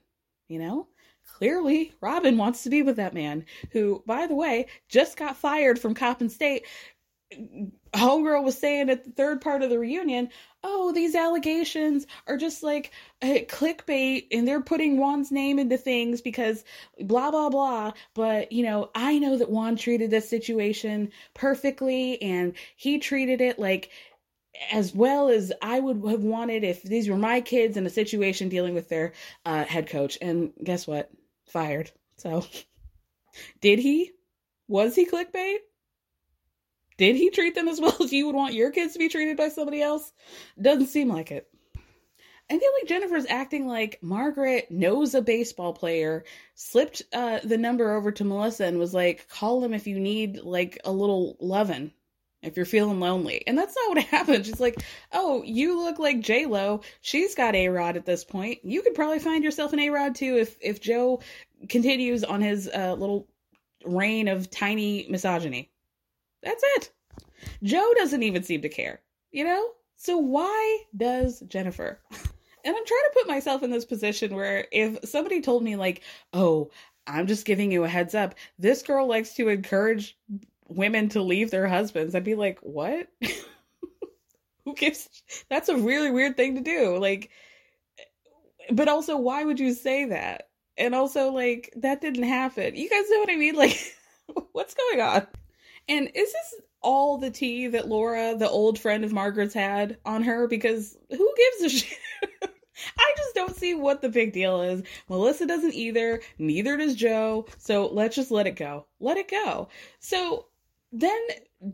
You 0.49 0.61
know, 0.61 0.89
clearly 1.27 1.93
Robin 2.01 2.37
wants 2.37 2.63
to 2.63 2.71
be 2.71 2.83
with 2.83 2.97
that 2.97 3.15
man 3.15 3.45
who, 3.73 4.03
by 4.07 4.27
the 4.29 4.37
way, 4.37 4.67
just 4.89 5.17
got 5.17 5.37
fired 5.37 5.79
from 5.79 5.95
Coppin 5.95 6.29
State 6.29 6.67
homegirl 7.95 8.45
was 8.45 8.59
saying 8.59 8.91
at 8.91 9.05
the 9.05 9.11
third 9.11 9.41
part 9.41 9.63
of 9.63 9.71
the 9.71 9.79
reunion, 9.79 10.29
oh, 10.69 10.93
these 10.93 11.15
allegations 11.15 12.07
are 12.27 12.37
just 12.37 12.63
like 12.63 12.91
clickbait 13.23 14.27
and 14.33 14.47
they're 14.47 14.61
putting 14.61 14.97
Juan's 14.97 15.31
name 15.31 15.59
into 15.59 15.79
things 15.79 16.21
because 16.21 16.65
blah, 17.01 17.31
blah, 17.31 17.49
blah. 17.49 17.93
But, 18.15 18.51
you 18.51 18.65
know, 18.65 18.91
I 18.95 19.19
know 19.19 19.39
that 19.39 19.49
Juan 19.49 19.77
treated 19.77 20.11
this 20.11 20.29
situation 20.29 21.13
perfectly 21.35 22.21
and 22.21 22.55
he 22.77 22.99
treated 22.99 23.41
it 23.41 23.59
like 23.59 23.91
as 24.73 24.95
well 24.95 25.29
as 25.29 25.53
I 25.63 25.79
would 25.79 26.03
have 26.11 26.25
wanted 26.25 26.65
if 26.65 26.83
these 26.83 27.09
were 27.09 27.17
my 27.17 27.41
kids 27.41 27.77
in 27.77 27.87
a 27.87 27.91
situation 27.91 28.49
dealing 28.49 28.75
with 28.75 28.89
their 28.89 29.13
uh, 29.45 29.65
head 29.65 29.89
coach. 29.89 30.19
And 30.21 30.53
guess 30.63 30.87
what? 30.87 31.11
Fired. 31.47 31.91
So, 32.17 32.45
did 33.61 33.79
he? 33.79 34.13
Was 34.67 34.97
he 34.97 35.07
clickbait? 35.07 35.59
Did 36.97 37.17
he 37.17 37.31
treat 37.31 37.55
them 37.55 37.69
as 37.69 37.81
well 37.81 37.97
as 38.03 38.13
you 38.13 38.27
would 38.27 38.35
want 38.35 38.55
your 38.55 38.71
kids 38.71 38.95
to 38.95 38.99
be 38.99 39.09
treated 39.09 39.37
by 39.37 39.49
somebody 39.49 39.83
else? 39.83 40.13
Doesn't 40.61 40.89
seem 40.89 41.09
like 41.09 41.31
it. 41.31 41.49
I 42.49 42.59
feel 42.59 42.71
like 42.81 42.89
Jennifer's 42.89 43.27
acting 43.29 43.67
like 43.67 43.99
Margaret 44.03 44.71
knows 44.71 45.15
a 45.15 45.21
baseball 45.21 45.73
player, 45.73 46.25
slipped 46.55 47.03
uh, 47.13 47.41
the 47.43 47.59
number 47.59 47.93
over 47.97 48.13
to 48.13 48.25
Melissa 48.25 48.67
and 48.67 48.79
was 48.79 48.95
like, 48.95 49.29
call 49.29 49.65
him 49.65 49.75
if 49.75 49.89
you 49.89 49.99
need 49.99 50.39
like 50.39 50.79
a 50.85 50.93
little 50.93 51.37
lovin', 51.41 51.93
if 52.43 52.57
you're 52.57 52.65
feeling 52.65 53.01
lonely. 53.01 53.43
And 53.49 53.59
that's 53.59 53.75
not 53.75 53.97
what 53.97 54.05
happened. 54.05 54.47
She's 54.47 54.61
like, 54.61 54.81
oh, 55.11 55.43
you 55.43 55.83
look 55.83 55.99
like 55.99 56.21
J 56.21 56.47
Lo. 56.47 56.83
She's 57.01 57.35
got 57.35 57.57
A 57.57 57.69
Rod 57.69 57.97
at 57.97 58.07
this 58.07 58.25
point. 58.25 58.61
You 58.63 58.83
could 58.83 58.95
probably 58.95 59.19
find 59.19 59.43
yourself 59.43 59.73
an 59.73 59.81
A 59.81 59.91
Rod 59.91 60.15
too 60.15 60.37
if 60.37 60.57
if 60.61 60.81
Joe 60.81 61.21
continues 61.69 62.23
on 62.23 62.43
his 62.43 62.71
uh, 62.73 62.95
little 62.95 63.27
reign 63.85 64.29
of 64.29 64.51
tiny 64.51 65.09
misogyny. 65.11 65.73
That's 66.43 66.63
it. 66.77 66.91
Joe 67.63 67.93
doesn't 67.97 68.23
even 68.23 68.43
seem 68.43 68.63
to 68.63 68.69
care, 68.69 69.01
you 69.31 69.45
know? 69.45 69.71
So 69.97 70.19
why 70.19 70.85
does 70.97 71.41
Jennifer? 71.49 72.01
And 72.11 72.75
I'm 72.75 72.85
trying 72.85 73.05
to 73.05 73.13
put 73.15 73.29
myself 73.29 73.63
in 73.63 73.71
this 73.71 73.85
position 73.85 74.35
where 74.35 74.67
if 74.73 74.99
somebody 75.09 75.41
told 75.41 75.63
me, 75.63 75.77
like, 75.77 76.03
oh, 76.33 76.71
I'm 77.07 77.29
just 77.29 77.47
giving 77.47 77.71
you 77.71 77.85
a 77.85 77.89
heads 77.89 78.15
up, 78.15 78.35
this 78.59 78.83
girl 78.83 79.07
likes 79.07 79.35
to 79.35 79.49
encourage 79.49 80.19
women 80.69 81.09
to 81.11 81.23
leave 81.23 81.51
their 81.51 81.69
husbands, 81.69 82.15
I'd 82.15 82.25
be 82.25 82.35
like, 82.35 82.59
what? 82.61 83.07
Who 84.65 84.75
gives? 84.75 85.09
That's 85.49 85.69
a 85.69 85.77
really 85.77 86.11
weird 86.11 86.37
thing 86.37 86.57
to 86.57 86.61
do. 86.61 86.99
Like, 86.99 87.31
but 88.71 88.89
also, 88.89 89.17
why 89.17 89.45
would 89.45 89.61
you 89.61 89.73
say 89.73 90.07
that? 90.07 90.49
And 90.77 90.95
also, 90.95 91.31
like, 91.31 91.73
that 91.77 92.01
didn't 92.01 92.25
happen. 92.25 92.75
You 92.75 92.91
guys 92.91 93.09
know 93.09 93.21
what 93.21 93.31
I 93.31 93.37
mean? 93.37 93.55
Like, 93.55 93.95
what's 94.53 94.75
going 94.75 95.01
on? 95.01 95.27
And 95.89 96.11
is 96.15 96.33
this 96.33 96.55
all 96.83 97.19
the 97.19 97.31
tea 97.31 97.69
that 97.69 97.89
Laura, 97.89 98.37
the 98.37 98.49
old 98.49 98.79
friend 98.79 99.05
of 99.05 99.13
Margaret's, 99.13 99.55
had 99.55 99.99
on 100.05 100.23
her? 100.23 100.47
Because 100.49 100.97
who 101.11 101.35
gives 101.37 101.75
a 101.75 101.77
shit? 101.77 101.99
I 102.99 103.13
just 103.17 103.35
don't 103.35 103.57
see 103.57 103.75
what 103.75 104.03
the 104.03 104.09
big 104.09 104.33
deal 104.33 104.61
is. 104.61 104.83
Melissa 105.09 105.47
doesn't 105.47 105.75
either. 105.75 106.21
Neither 106.39 106.77
does 106.77 106.95
Joe. 106.95 107.47
So 107.59 107.87
let's 107.87 108.17
just 108.17 108.31
let 108.31 108.47
it 108.47 108.57
go. 108.57 108.87
Let 109.01 109.17
it 109.17 109.31
go. 109.31 109.69
So 109.99 110.47
then 110.93 111.19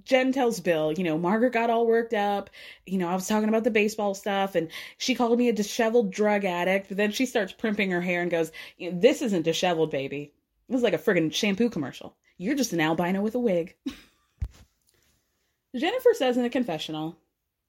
Jen 0.04 0.32
tells 0.32 0.60
Bill, 0.60 0.92
you 0.92 1.04
know, 1.04 1.18
Margaret 1.18 1.52
got 1.52 1.70
all 1.70 1.86
worked 1.86 2.14
up. 2.14 2.50
You 2.86 2.98
know, 2.98 3.08
I 3.08 3.14
was 3.14 3.26
talking 3.26 3.48
about 3.48 3.64
the 3.64 3.70
baseball 3.70 4.14
stuff 4.14 4.54
and 4.54 4.68
she 4.98 5.14
called 5.14 5.38
me 5.38 5.48
a 5.48 5.52
disheveled 5.52 6.12
drug 6.12 6.44
addict. 6.44 6.88
But 6.88 6.96
then 6.96 7.12
she 7.12 7.26
starts 7.26 7.52
primping 7.52 7.90
her 7.90 8.00
hair 8.00 8.22
and 8.22 8.30
goes, 8.30 8.52
This 8.78 9.22
isn't 9.22 9.42
disheveled, 9.42 9.90
baby. 9.90 10.32
It 10.68 10.72
was 10.72 10.82
like 10.82 10.94
a 10.94 10.98
friggin' 10.98 11.34
shampoo 11.34 11.68
commercial. 11.68 12.16
You're 12.38 12.56
just 12.56 12.72
an 12.72 12.80
albino 12.80 13.20
with 13.20 13.34
a 13.34 13.38
wig. 13.38 13.76
Jennifer 15.76 16.10
says 16.14 16.36
in 16.36 16.44
a 16.44 16.50
confessional, 16.50 17.16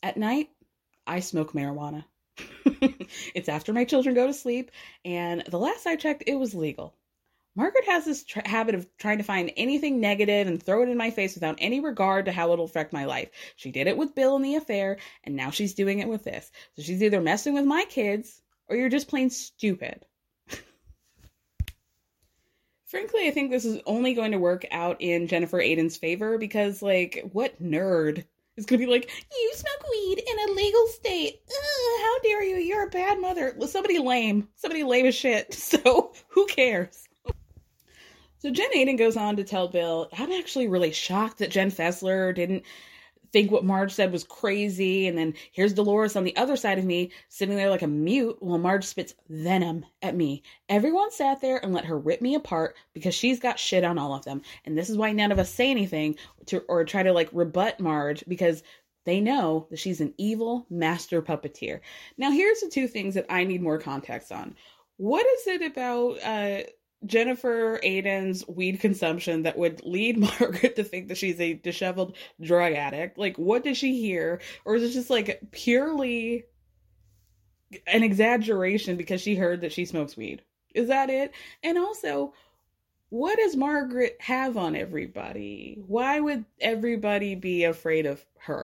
At 0.01 0.17
night, 0.17 0.49
I 1.07 1.19
smoke 1.19 1.53
marijuana. 1.53 2.05
it's 3.35 3.49
after 3.49 3.73
my 3.73 3.85
children 3.85 4.15
go 4.15 4.27
to 4.27 4.33
sleep, 4.33 4.71
and 5.05 5.43
the 5.47 5.59
last 5.59 5.85
I 5.85 5.95
checked, 5.95 6.23
it 6.27 6.35
was 6.35 6.53
legal. 6.53 6.95
Margaret 7.55 7.85
has 7.85 8.05
this 8.05 8.25
habit 8.45 8.73
of 8.73 8.87
trying 8.97 9.19
to 9.19 9.23
find 9.23 9.51
anything 9.55 10.01
negative 10.01 10.47
and 10.47 10.61
throw 10.61 10.81
it 10.81 10.89
in 10.89 10.97
my 10.97 11.11
face 11.11 11.35
without 11.35 11.59
any 11.59 11.79
regard 11.79 12.25
to 12.25 12.31
how 12.31 12.51
it'll 12.51 12.65
affect 12.65 12.93
my 12.93 13.05
life. 13.05 13.29
She 13.55 13.71
did 13.71 13.85
it 13.85 13.95
with 13.95 14.15
Bill 14.15 14.35
in 14.35 14.41
the 14.41 14.55
affair, 14.55 14.97
and 15.23 15.35
now 15.35 15.51
she's 15.51 15.75
doing 15.75 15.99
it 15.99 16.07
with 16.07 16.23
this. 16.23 16.51
So 16.75 16.81
she's 16.81 17.03
either 17.03 17.21
messing 17.21 17.53
with 17.53 17.65
my 17.65 17.85
kids, 17.85 18.41
or 18.67 18.75
you're 18.75 18.89
just 18.89 19.07
plain 19.07 19.29
stupid. 19.29 20.03
Frankly, 22.93 23.27
I 23.27 23.31
think 23.31 23.49
this 23.49 23.65
is 23.65 23.81
only 23.87 24.13
going 24.13 24.33
to 24.33 24.37
work 24.37 24.65
out 24.69 24.97
in 24.99 25.25
Jennifer 25.25 25.57
Aydin's 25.57 25.97
favor 25.97 26.37
because, 26.37 26.83
like, 26.83 27.27
what 27.31 27.59
nerd 27.59 28.23
is 28.55 28.67
going 28.67 28.79
to 28.79 28.85
be 28.85 28.91
like, 28.91 29.09
you 29.31 29.51
smoke 29.55 29.89
weed 29.89 30.19
in 30.19 30.47
a 30.47 30.53
legal 30.53 30.85
state? 30.89 31.39
Ugh, 31.49 32.01
how 32.03 32.19
dare 32.19 32.43
you? 32.43 32.57
You're 32.57 32.85
a 32.85 32.91
bad 32.91 33.19
mother. 33.19 33.55
Somebody 33.65 33.97
lame. 33.97 34.47
Somebody 34.57 34.83
lame 34.83 35.07
as 35.07 35.15
shit. 35.15 35.55
So, 35.59 36.13
who 36.27 36.45
cares? 36.45 37.07
so, 38.37 38.51
Jen 38.51 38.69
Aydin 38.75 38.99
goes 38.99 39.17
on 39.17 39.37
to 39.37 39.43
tell 39.43 39.69
Bill, 39.69 40.07
I'm 40.15 40.31
actually 40.31 40.67
really 40.67 40.91
shocked 40.91 41.39
that 41.39 41.49
Jen 41.49 41.71
Fessler 41.71 42.35
didn't 42.35 42.61
think 43.33 43.51
what 43.51 43.65
Marge 43.65 43.91
said 43.91 44.11
was 44.11 44.23
crazy. 44.23 45.07
And 45.07 45.17
then 45.17 45.33
here's 45.51 45.73
Dolores 45.73 46.15
on 46.15 46.23
the 46.23 46.35
other 46.37 46.55
side 46.55 46.79
of 46.79 46.85
me, 46.85 47.11
sitting 47.27 47.57
there 47.57 47.69
like 47.69 47.81
a 47.81 47.87
mute 47.87 48.37
while 48.39 48.59
Marge 48.59 48.85
spits 48.85 49.15
venom 49.27 49.85
at 50.01 50.15
me. 50.15 50.43
Everyone 50.69 51.11
sat 51.11 51.41
there 51.41 51.57
and 51.57 51.73
let 51.73 51.85
her 51.85 51.97
rip 51.97 52.21
me 52.21 52.35
apart 52.35 52.75
because 52.93 53.15
she's 53.15 53.39
got 53.39 53.59
shit 53.59 53.83
on 53.83 53.97
all 53.97 54.13
of 54.13 54.23
them. 54.23 54.41
And 54.65 54.77
this 54.77 54.89
is 54.89 54.97
why 54.97 55.11
none 55.11 55.31
of 55.31 55.39
us 55.39 55.53
say 55.53 55.69
anything 55.69 56.15
to 56.45 56.59
or 56.69 56.85
try 56.85 57.03
to 57.03 57.11
like 57.11 57.29
rebut 57.33 57.79
Marge 57.79 58.23
because 58.27 58.63
they 59.05 59.19
know 59.19 59.67
that 59.69 59.79
she's 59.79 59.99
an 59.99 60.13
evil 60.17 60.65
master 60.69 61.21
puppeteer. 61.21 61.81
Now, 62.17 62.31
here's 62.31 62.61
the 62.61 62.69
two 62.69 62.87
things 62.87 63.15
that 63.15 63.25
I 63.29 63.43
need 63.43 63.61
more 63.61 63.79
context 63.79 64.31
on. 64.31 64.55
What 64.97 65.25
is 65.25 65.47
it 65.47 65.61
about 65.63 66.23
uh, 66.23 66.63
Jennifer 67.05 67.79
Aydin's 67.83 68.47
weed 68.47 68.79
consumption 68.79 69.43
that 69.43 69.57
would 69.57 69.83
lead 69.83 70.17
Margaret 70.39 70.75
to 70.75 70.83
think 70.83 71.07
that 71.07 71.17
she's 71.17 71.39
a 71.39 71.53
disheveled 71.53 72.15
drug 72.41 72.73
addict? 72.73 73.17
Like, 73.17 73.37
what 73.37 73.63
did 73.63 73.77
she 73.77 73.99
hear? 73.99 74.41
Or 74.65 74.75
is 74.75 74.83
it 74.83 74.91
just 74.91 75.09
like 75.09 75.41
purely 75.51 76.45
an 77.87 78.03
exaggeration 78.03 78.97
because 78.97 79.21
she 79.21 79.35
heard 79.35 79.61
that 79.61 79.71
she 79.71 79.85
smokes 79.85 80.17
weed? 80.17 80.41
Is 80.73 80.87
that 80.87 81.09
it? 81.09 81.33
And 81.61 81.77
also, 81.77 82.33
what 83.09 83.37
does 83.37 83.55
Margaret 83.55 84.17
have 84.19 84.57
on 84.57 84.75
everybody? 84.75 85.77
Why 85.85 86.19
would 86.19 86.45
everybody 86.59 87.35
be 87.35 87.63
afraid 87.63 88.05
of 88.07 88.25
her? 88.39 88.63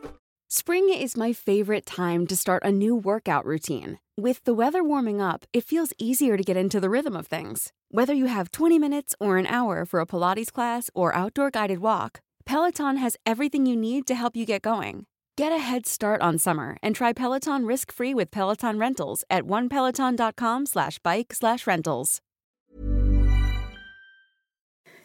Spring 0.53 0.89
is 0.89 1.15
my 1.15 1.31
favorite 1.31 1.85
time 1.85 2.27
to 2.27 2.35
start 2.35 2.61
a 2.65 2.73
new 2.73 2.93
workout 2.93 3.45
routine. 3.45 3.99
With 4.17 4.43
the 4.43 4.53
weather 4.53 4.83
warming 4.83 5.21
up, 5.21 5.45
it 5.53 5.63
feels 5.63 5.93
easier 5.97 6.35
to 6.35 6.43
get 6.43 6.57
into 6.57 6.81
the 6.81 6.89
rhythm 6.89 7.15
of 7.15 7.27
things. 7.27 7.71
Whether 7.89 8.13
you 8.13 8.25
have 8.25 8.51
20 8.51 8.77
minutes 8.77 9.15
or 9.17 9.37
an 9.37 9.47
hour 9.47 9.85
for 9.85 10.01
a 10.01 10.05
Pilates 10.05 10.51
class 10.51 10.89
or 10.93 11.15
outdoor 11.15 11.51
guided 11.51 11.79
walk, 11.79 12.19
Peloton 12.43 12.97
has 12.97 13.15
everything 13.25 13.65
you 13.65 13.77
need 13.77 14.05
to 14.07 14.13
help 14.13 14.35
you 14.35 14.45
get 14.45 14.61
going. 14.61 15.05
Get 15.37 15.53
a 15.53 15.57
head 15.57 15.87
start 15.87 16.19
on 16.19 16.37
summer 16.37 16.75
and 16.83 16.93
try 16.93 17.13
Peloton 17.13 17.65
risk-free 17.65 18.13
with 18.13 18.29
Peloton 18.29 18.77
Rentals 18.77 19.23
at 19.29 19.43
onepeloton.com 19.43 20.65
slash 20.65 20.99
bike 20.99 21.31
slash 21.33 21.65
rentals. 21.65 22.19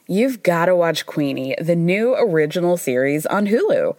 You've 0.09 0.43
got 0.43 0.67
to 0.67 0.75
watch 0.75 1.07
Queenie, 1.07 1.55
the 1.61 1.77
new 1.77 2.17
original 2.17 2.77
series 2.77 3.27
on 3.27 3.47
Hulu. 3.47 3.95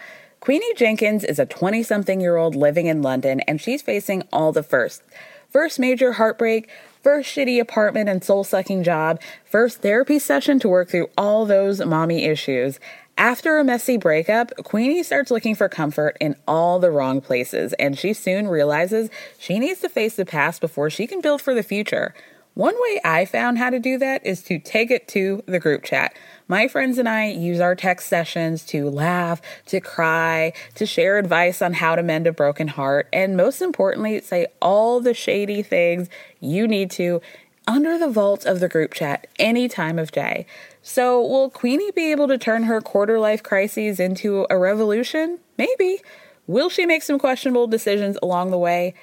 Queenie 0.48 0.76
Jenkins 0.76 1.26
is 1.26 1.40
a 1.40 1.46
20 1.46 1.84
something 1.84 2.22
year 2.22 2.38
old 2.38 2.56
living 2.56 2.86
in 2.86 3.02
London, 3.02 3.42
and 3.42 3.60
she's 3.60 3.82
facing 3.82 4.24
all 4.32 4.54
the 4.54 4.64
firsts. 4.64 5.04
First 5.50 5.78
major 5.78 6.14
heartbreak, 6.14 6.70
first 7.04 7.30
shitty 7.36 7.60
apartment 7.60 8.08
and 8.08 8.24
soul 8.24 8.46
sucking 8.46 8.84
job, 8.84 9.20
first 9.44 9.82
therapy 9.82 10.20
session 10.20 10.58
to 10.60 10.70
work 10.70 10.90
through 10.90 11.10
all 11.18 11.46
those 11.46 11.84
mommy 11.84 12.24
issues. 12.24 12.80
After 13.18 13.60
a 13.60 13.66
messy 13.66 13.98
breakup, 13.98 14.56
Queenie 14.64 15.04
starts 15.04 15.32
looking 15.32 15.54
for 15.54 15.68
comfort 15.68 16.16
in 16.22 16.38
all 16.48 16.80
the 16.80 16.92
wrong 16.92 17.20
places, 17.20 17.74
and 17.74 18.00
she 18.00 18.14
soon 18.14 18.48
realizes 18.48 19.10
she 19.38 19.60
needs 19.60 19.82
to 19.82 19.90
face 19.90 20.16
the 20.16 20.26
past 20.26 20.62
before 20.62 20.90
she 20.90 21.08
can 21.08 21.20
build 21.20 21.42
for 21.42 21.54
the 21.54 21.62
future. 21.62 22.14
One 22.54 22.74
way 22.76 23.02
I 23.04 23.26
found 23.26 23.60
how 23.60 23.70
to 23.70 23.80
do 23.80 23.98
that 24.00 24.26
is 24.26 24.42
to 24.44 24.60
take 24.60 24.92
it 24.92 25.10
to 25.10 25.44
the 25.46 25.60
group 25.60 25.84
chat. 25.84 26.16
My 26.48 26.68
friends 26.68 26.98
and 26.98 27.10
I 27.10 27.28
use 27.28 27.60
our 27.60 27.76
text 27.76 28.08
sessions 28.08 28.66
to 28.68 28.90
laugh, 28.90 29.42
to 29.66 29.82
cry, 29.82 30.54
to 30.76 30.86
share 30.86 31.18
advice 31.18 31.62
on 31.62 31.74
how 31.74 31.96
to 31.96 32.04
mend 32.04 32.26
a 32.28 32.32
broken 32.32 32.70
heart, 32.70 33.10
and 33.12 33.36
most 33.36 33.62
importantly, 33.62 34.22
say 34.22 34.48
all 34.62 35.02
the 35.02 35.14
shady 35.14 35.62
things 35.62 36.10
you 36.40 36.68
need 36.68 36.90
to 36.92 37.22
under 37.68 37.98
the 37.98 38.10
vault 38.10 38.46
of 38.46 38.60
the 38.60 38.70
group 38.70 38.94
chat 38.94 39.28
any 39.38 39.68
time 39.68 40.00
of 40.00 40.12
day. 40.12 40.46
So, 40.82 41.22
will 41.22 41.50
Queenie 41.50 41.92
be 41.92 42.12
able 42.12 42.30
to 42.30 42.38
turn 42.38 42.64
her 42.64 42.80
quarter 42.80 43.20
life 43.20 43.44
crises 43.44 44.00
into 44.00 44.48
a 44.50 44.58
revolution? 44.58 45.40
Maybe. 45.58 46.00
Will 46.48 46.70
she 46.70 46.86
make 46.86 47.04
some 47.04 47.20
questionable 47.20 47.68
decisions 47.68 48.18
along 48.24 48.52
the 48.52 48.58
way? 48.58 48.94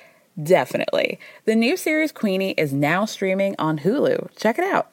Definitely. 0.43 1.21
The 1.45 1.55
new 1.55 1.77
series 1.77 2.11
Queenie 2.11 2.53
is 2.53 2.73
now 2.73 3.05
streaming 3.05 3.55
on 3.59 3.81
Hulu. 3.81 4.35
Check 4.37 4.59
it 4.59 4.65
out. 4.65 4.91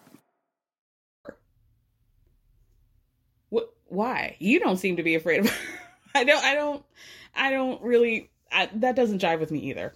What? 3.50 3.74
Why? 3.92 4.38
You 4.40 4.62
don't 4.62 4.78
seem 4.78 4.96
to 4.96 5.04
be 5.04 5.16
afraid 5.16 5.42
of. 5.42 5.52
I 6.16 6.24
don't. 6.24 6.44
I 6.44 6.56
don't. 6.56 6.84
I 7.36 7.52
don't 7.52 7.82
really. 7.82 8.32
I, 8.50 8.70
that 8.76 8.96
doesn't 8.96 9.22
jive 9.22 9.42
with 9.42 9.52
me 9.52 9.60
either. 9.70 9.94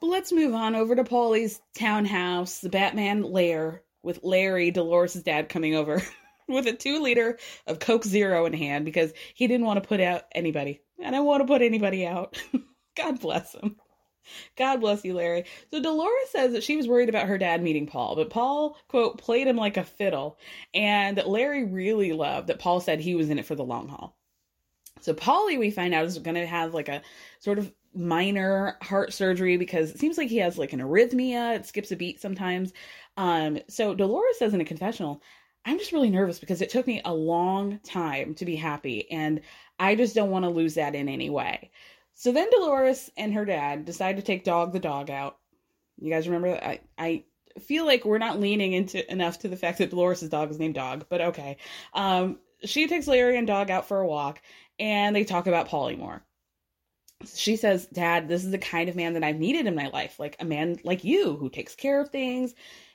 But 0.00 0.06
let's 0.06 0.32
move 0.32 0.54
on 0.54 0.74
over 0.74 0.96
to 0.96 1.04
Paulie's 1.04 1.60
townhouse, 1.76 2.60
the 2.60 2.70
Batman 2.70 3.22
lair, 3.22 3.82
with 4.02 4.20
Larry, 4.22 4.70
Dolores' 4.70 5.14
dad, 5.14 5.50
coming 5.50 5.74
over 5.74 6.02
with 6.48 6.66
a 6.66 6.72
two 6.72 7.02
liter 7.02 7.38
of 7.66 7.78
Coke 7.78 8.04
Zero 8.04 8.46
in 8.46 8.54
hand 8.54 8.86
because 8.86 9.12
he 9.34 9.46
didn't 9.46 9.66
want 9.66 9.82
to 9.82 9.86
put 9.86 10.00
out 10.00 10.22
anybody. 10.32 10.80
I 11.04 11.10
don't 11.10 11.26
want 11.26 11.42
to 11.42 11.46
put 11.46 11.60
anybody 11.60 12.06
out. 12.06 12.42
God 12.96 13.20
bless 13.20 13.54
him. 13.54 13.76
God 14.56 14.80
bless 14.80 15.04
you, 15.04 15.14
Larry. 15.14 15.44
So 15.70 15.82
Dolores 15.82 16.30
says 16.30 16.52
that 16.52 16.62
she 16.62 16.76
was 16.76 16.88
worried 16.88 17.08
about 17.08 17.28
her 17.28 17.38
dad 17.38 17.62
meeting 17.62 17.86
Paul, 17.86 18.16
but 18.16 18.30
Paul, 18.30 18.76
quote, 18.88 19.18
played 19.18 19.46
him 19.46 19.56
like 19.56 19.76
a 19.76 19.84
fiddle. 19.84 20.38
And 20.74 21.22
Larry 21.24 21.64
really 21.64 22.12
loved 22.12 22.48
that 22.48 22.58
Paul 22.58 22.80
said 22.80 23.00
he 23.00 23.14
was 23.14 23.30
in 23.30 23.38
it 23.38 23.46
for 23.46 23.54
the 23.54 23.64
long 23.64 23.88
haul. 23.88 24.16
So 25.00 25.14
Paulie, 25.14 25.58
we 25.58 25.70
find 25.70 25.94
out, 25.94 26.04
is 26.04 26.18
going 26.18 26.34
to 26.34 26.46
have 26.46 26.74
like 26.74 26.88
a 26.88 27.02
sort 27.38 27.58
of 27.58 27.72
minor 27.94 28.76
heart 28.82 29.12
surgery 29.12 29.56
because 29.56 29.90
it 29.90 29.98
seems 29.98 30.18
like 30.18 30.28
he 30.28 30.38
has 30.38 30.58
like 30.58 30.72
an 30.72 30.80
arrhythmia. 30.80 31.56
It 31.56 31.66
skips 31.66 31.92
a 31.92 31.96
beat 31.96 32.20
sometimes. 32.20 32.72
Um, 33.16 33.58
so 33.68 33.94
Dolores 33.94 34.38
says 34.38 34.54
in 34.54 34.60
a 34.60 34.64
confessional, 34.64 35.22
I'm 35.64 35.78
just 35.78 35.92
really 35.92 36.10
nervous 36.10 36.38
because 36.38 36.62
it 36.62 36.70
took 36.70 36.86
me 36.86 37.02
a 37.04 37.12
long 37.12 37.78
time 37.80 38.34
to 38.36 38.44
be 38.44 38.56
happy, 38.56 39.10
and 39.10 39.40
I 39.78 39.96
just 39.96 40.14
don't 40.14 40.30
want 40.30 40.44
to 40.44 40.50
lose 40.50 40.74
that 40.74 40.94
in 40.94 41.08
any 41.08 41.30
way. 41.30 41.70
So 42.18 42.32
then 42.32 42.50
Dolores 42.50 43.12
and 43.16 43.32
her 43.34 43.44
dad 43.44 43.84
decide 43.84 44.16
to 44.16 44.22
take 44.22 44.42
Dog 44.42 44.72
the 44.72 44.80
dog 44.80 45.08
out. 45.08 45.38
You 46.00 46.10
guys 46.10 46.26
remember? 46.26 46.52
I, 46.52 46.80
I 46.98 47.22
feel 47.60 47.86
like 47.86 48.04
we're 48.04 48.18
not 48.18 48.40
leaning 48.40 48.72
into 48.72 49.08
enough 49.08 49.38
to 49.38 49.48
the 49.48 49.56
fact 49.56 49.78
that 49.78 49.90
Dolores' 49.90 50.28
dog 50.28 50.50
is 50.50 50.58
named 50.58 50.74
Dog, 50.74 51.06
but 51.08 51.20
okay. 51.20 51.58
Um, 51.94 52.40
she 52.64 52.88
takes 52.88 53.06
Larry 53.06 53.38
and 53.38 53.46
Dog 53.46 53.70
out 53.70 53.86
for 53.86 54.00
a 54.00 54.06
walk, 54.06 54.42
and 54.80 55.14
they 55.14 55.22
talk 55.22 55.46
about 55.46 55.68
Paulie 55.68 55.96
more. 55.96 56.20
She 57.32 57.54
says, 57.54 57.86
Dad, 57.86 58.26
this 58.26 58.44
is 58.44 58.50
the 58.50 58.58
kind 58.58 58.88
of 58.88 58.96
man 58.96 59.12
that 59.12 59.22
I've 59.22 59.38
needed 59.38 59.68
in 59.68 59.76
my 59.76 59.86
life, 59.86 60.18
like 60.18 60.34
a 60.40 60.44
man 60.44 60.80
like 60.82 61.04
you 61.04 61.36
who 61.36 61.48
takes 61.48 61.76
care 61.76 62.00
of 62.00 62.10
things. 62.10 62.52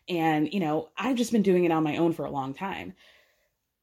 And, 0.10 0.54
you 0.54 0.60
know, 0.60 0.90
I've 0.98 1.16
just 1.16 1.32
been 1.32 1.44
doing 1.44 1.64
it 1.64 1.72
on 1.72 1.84
my 1.84 1.96
own 1.96 2.12
for 2.12 2.26
a 2.26 2.32
long 2.32 2.54
time. 2.54 2.94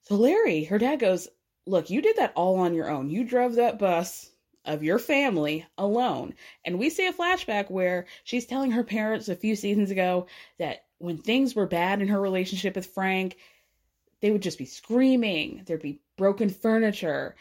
So 0.03 0.17
Larry, 0.17 0.65
her 0.65 0.77
dad 0.77 1.01
goes, 1.01 1.29
Look, 1.67 1.89
you 1.89 2.03
did 2.03 2.17
that 2.17 2.33
all 2.37 2.59
on 2.59 2.75
your 2.75 2.91
own. 2.91 3.09
You 3.09 3.25
drove 3.25 3.55
that 3.55 3.79
bus 3.79 4.30
of 4.65 4.83
your 4.83 4.99
family 4.99 5.67
alone. 5.79 6.35
And 6.65 6.79
we 6.79 6.91
see 6.91 7.07
a 7.07 7.13
flashback 7.13 7.71
where 7.71 8.07
she's 8.25 8.47
telling 8.47 8.73
her 8.73 8.85
parents 8.85 9.29
a 9.29 9.37
few 9.37 9.57
seasons 9.57 9.91
ago 9.91 10.27
that 10.59 10.85
when 10.99 11.19
things 11.19 11.55
were 11.55 11.67
bad 11.67 12.03
in 12.03 12.09
her 12.09 12.21
relationship 12.21 12.77
with 12.77 12.87
Frank, 12.87 13.37
they 14.21 14.31
would 14.31 14.43
just 14.43 14.59
be 14.59 14.67
screaming, 14.67 15.63
there'd 15.65 15.81
be 15.81 16.01
broken 16.17 16.51
furniture. 16.51 17.37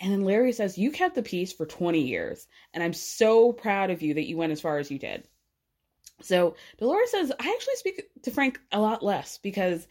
And 0.00 0.12
then 0.12 0.24
Larry 0.24 0.52
says, 0.52 0.78
You 0.78 0.90
kept 0.90 1.14
the 1.14 1.22
peace 1.22 1.52
for 1.52 1.66
20 1.66 2.00
years, 2.00 2.46
and 2.72 2.82
I'm 2.82 2.94
so 2.94 3.52
proud 3.52 3.90
of 3.90 4.02
you 4.02 4.14
that 4.14 4.26
you 4.26 4.36
went 4.36 4.52
as 4.52 4.60
far 4.60 4.78
as 4.78 4.90
you 4.90 4.98
did. 4.98 5.28
So 6.22 6.56
Dolores 6.78 7.10
says, 7.10 7.32
I 7.32 7.52
actually 7.54 7.76
speak 7.76 8.02
to 8.22 8.30
Frank 8.30 8.60
a 8.72 8.80
lot 8.80 9.02
less 9.02 9.38
because 9.38 9.86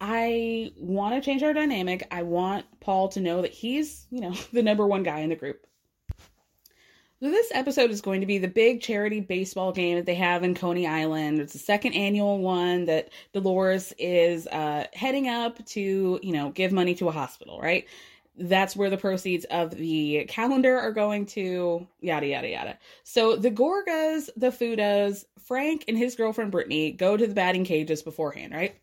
I 0.00 0.72
want 0.76 1.14
to 1.14 1.20
change 1.20 1.42
our 1.42 1.52
dynamic. 1.52 2.06
I 2.10 2.22
want 2.22 2.66
Paul 2.80 3.08
to 3.10 3.20
know 3.20 3.42
that 3.42 3.52
he's, 3.52 4.06
you 4.10 4.20
know, 4.20 4.34
the 4.52 4.62
number 4.62 4.86
one 4.86 5.02
guy 5.02 5.20
in 5.20 5.30
the 5.30 5.36
group. 5.36 5.66
So 7.22 7.30
this 7.30 7.52
episode 7.54 7.92
is 7.92 8.00
going 8.00 8.20
to 8.22 8.26
be 8.26 8.38
the 8.38 8.48
big 8.48 8.80
charity 8.80 9.20
baseball 9.20 9.70
game 9.70 9.94
that 9.94 10.06
they 10.06 10.16
have 10.16 10.42
in 10.42 10.56
Coney 10.56 10.88
Island. 10.88 11.38
It's 11.38 11.52
the 11.52 11.60
second 11.60 11.92
annual 11.92 12.40
one 12.40 12.86
that 12.86 13.10
Dolores 13.32 13.94
is 13.96 14.48
uh, 14.48 14.88
heading 14.92 15.28
up 15.28 15.64
to, 15.66 16.18
you 16.20 16.32
know, 16.32 16.50
give 16.50 16.72
money 16.72 16.96
to 16.96 17.06
a 17.06 17.12
hospital, 17.12 17.60
right? 17.60 17.86
That's 18.36 18.74
where 18.74 18.90
the 18.90 18.96
proceeds 18.96 19.44
of 19.52 19.70
the 19.70 20.24
calendar 20.28 20.76
are 20.76 20.90
going 20.90 21.26
to, 21.26 21.86
yada, 22.00 22.26
yada, 22.26 22.48
yada. 22.48 22.78
So 23.04 23.36
the 23.36 23.52
Gorgas, 23.52 24.28
the 24.36 24.48
Fudas, 24.48 25.24
Frank 25.38 25.84
and 25.86 25.96
his 25.96 26.16
girlfriend 26.16 26.50
Brittany 26.50 26.90
go 26.90 27.16
to 27.16 27.24
the 27.24 27.34
batting 27.34 27.64
cages 27.64 28.02
beforehand, 28.02 28.52
right? 28.52 28.74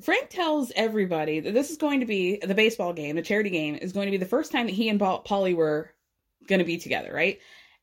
Frank 0.00 0.30
tells 0.30 0.72
everybody 0.74 1.40
that 1.40 1.52
this 1.52 1.70
is 1.70 1.76
going 1.76 2.00
to 2.00 2.06
be 2.06 2.38
the 2.38 2.54
baseball 2.54 2.94
game, 2.94 3.14
the 3.16 3.20
charity 3.20 3.50
game, 3.50 3.74
is 3.74 3.92
going 3.92 4.06
to 4.06 4.10
be 4.10 4.16
the 4.16 4.24
first 4.24 4.52
time 4.52 4.64
that 4.66 4.72
he 4.72 4.88
and 4.88 4.98
Paulie 4.98 5.54
were 5.54 5.90
going 6.46 6.60
to 6.60 6.64
be 6.64 6.78
together, 6.78 7.12
right? 7.12 7.38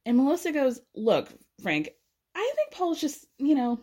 And 0.06 0.17
Melissa 0.17 0.52
goes, 0.52 0.80
Look, 0.95 1.30
Frank, 1.62 1.89
I 2.36 2.54
think 2.56 2.71
Paul's 2.71 3.00
just, 3.02 3.26
you 3.38 3.56
know, 3.56 3.80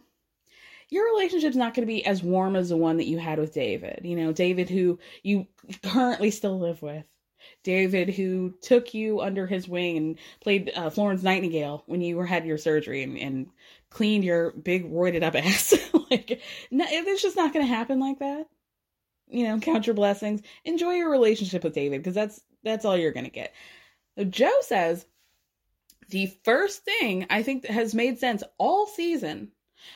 your 0.91 1.05
relationship's 1.13 1.57
not 1.57 1.75
going 1.75 1.87
to 1.87 1.93
be 1.93 2.05
as 2.05 2.23
warm 2.23 2.57
as 2.57 2.71
the 2.71 2.77
one 2.77 2.97
that 2.97 3.07
you 3.07 3.19
had 3.19 3.39
with 3.39 3.53
David. 3.53 4.01
You 4.05 4.17
know, 4.17 4.33
David, 4.33 4.71
who 4.71 4.99
you 5.23 5.47
currently 5.83 6.31
still 6.31 6.59
live 6.59 6.83
with. 6.83 7.05
David 7.63 8.11
who 8.11 8.55
took 8.63 8.95
you 8.95 9.21
under 9.21 9.47
his 9.47 9.69
wing 9.69 9.97
and 9.97 10.19
played 10.41 10.73
uh, 10.75 10.91
Florence 10.91 11.23
Nightingale 11.23 11.85
when 11.87 12.01
you 12.01 12.17
were 12.17 12.27
had 12.27 12.45
your 12.45 12.59
surgery 12.59 13.03
and, 13.03 13.17
and 13.17 13.47
cleaned 13.91 14.25
your 14.25 14.53
big 14.53 14.91
roided 14.91 15.23
up 15.23 15.35
ass. 15.37 15.75
like, 16.11 16.41
no, 16.71 16.85
it's 16.89 17.23
just 17.23 17.37
not 17.37 17.53
going 17.53 17.65
to 17.65 17.73
happen 17.73 18.01
like 18.01 18.19
that. 18.19 18.49
You 19.29 19.45
know, 19.45 19.61
count 19.61 19.87
your 19.87 19.95
blessings. 19.95 20.41
Enjoy 20.65 20.93
your 20.93 21.11
relationship 21.11 21.63
with 21.63 21.75
David 21.75 22.01
because 22.01 22.15
that's 22.15 22.41
that's 22.65 22.85
all 22.85 22.97
you're 22.97 23.13
going 23.13 23.27
to 23.27 23.31
get. 23.31 23.53
Joe 24.25 24.61
says 24.63 25.07
the 26.09 26.27
first 26.45 26.85
thing 26.85 27.27
I 27.31 27.43
think 27.43 27.63
that 27.63 27.73
has 27.73 27.95
made 27.95 28.19
sense 28.19 28.43
all 28.59 28.87
season 28.87 29.53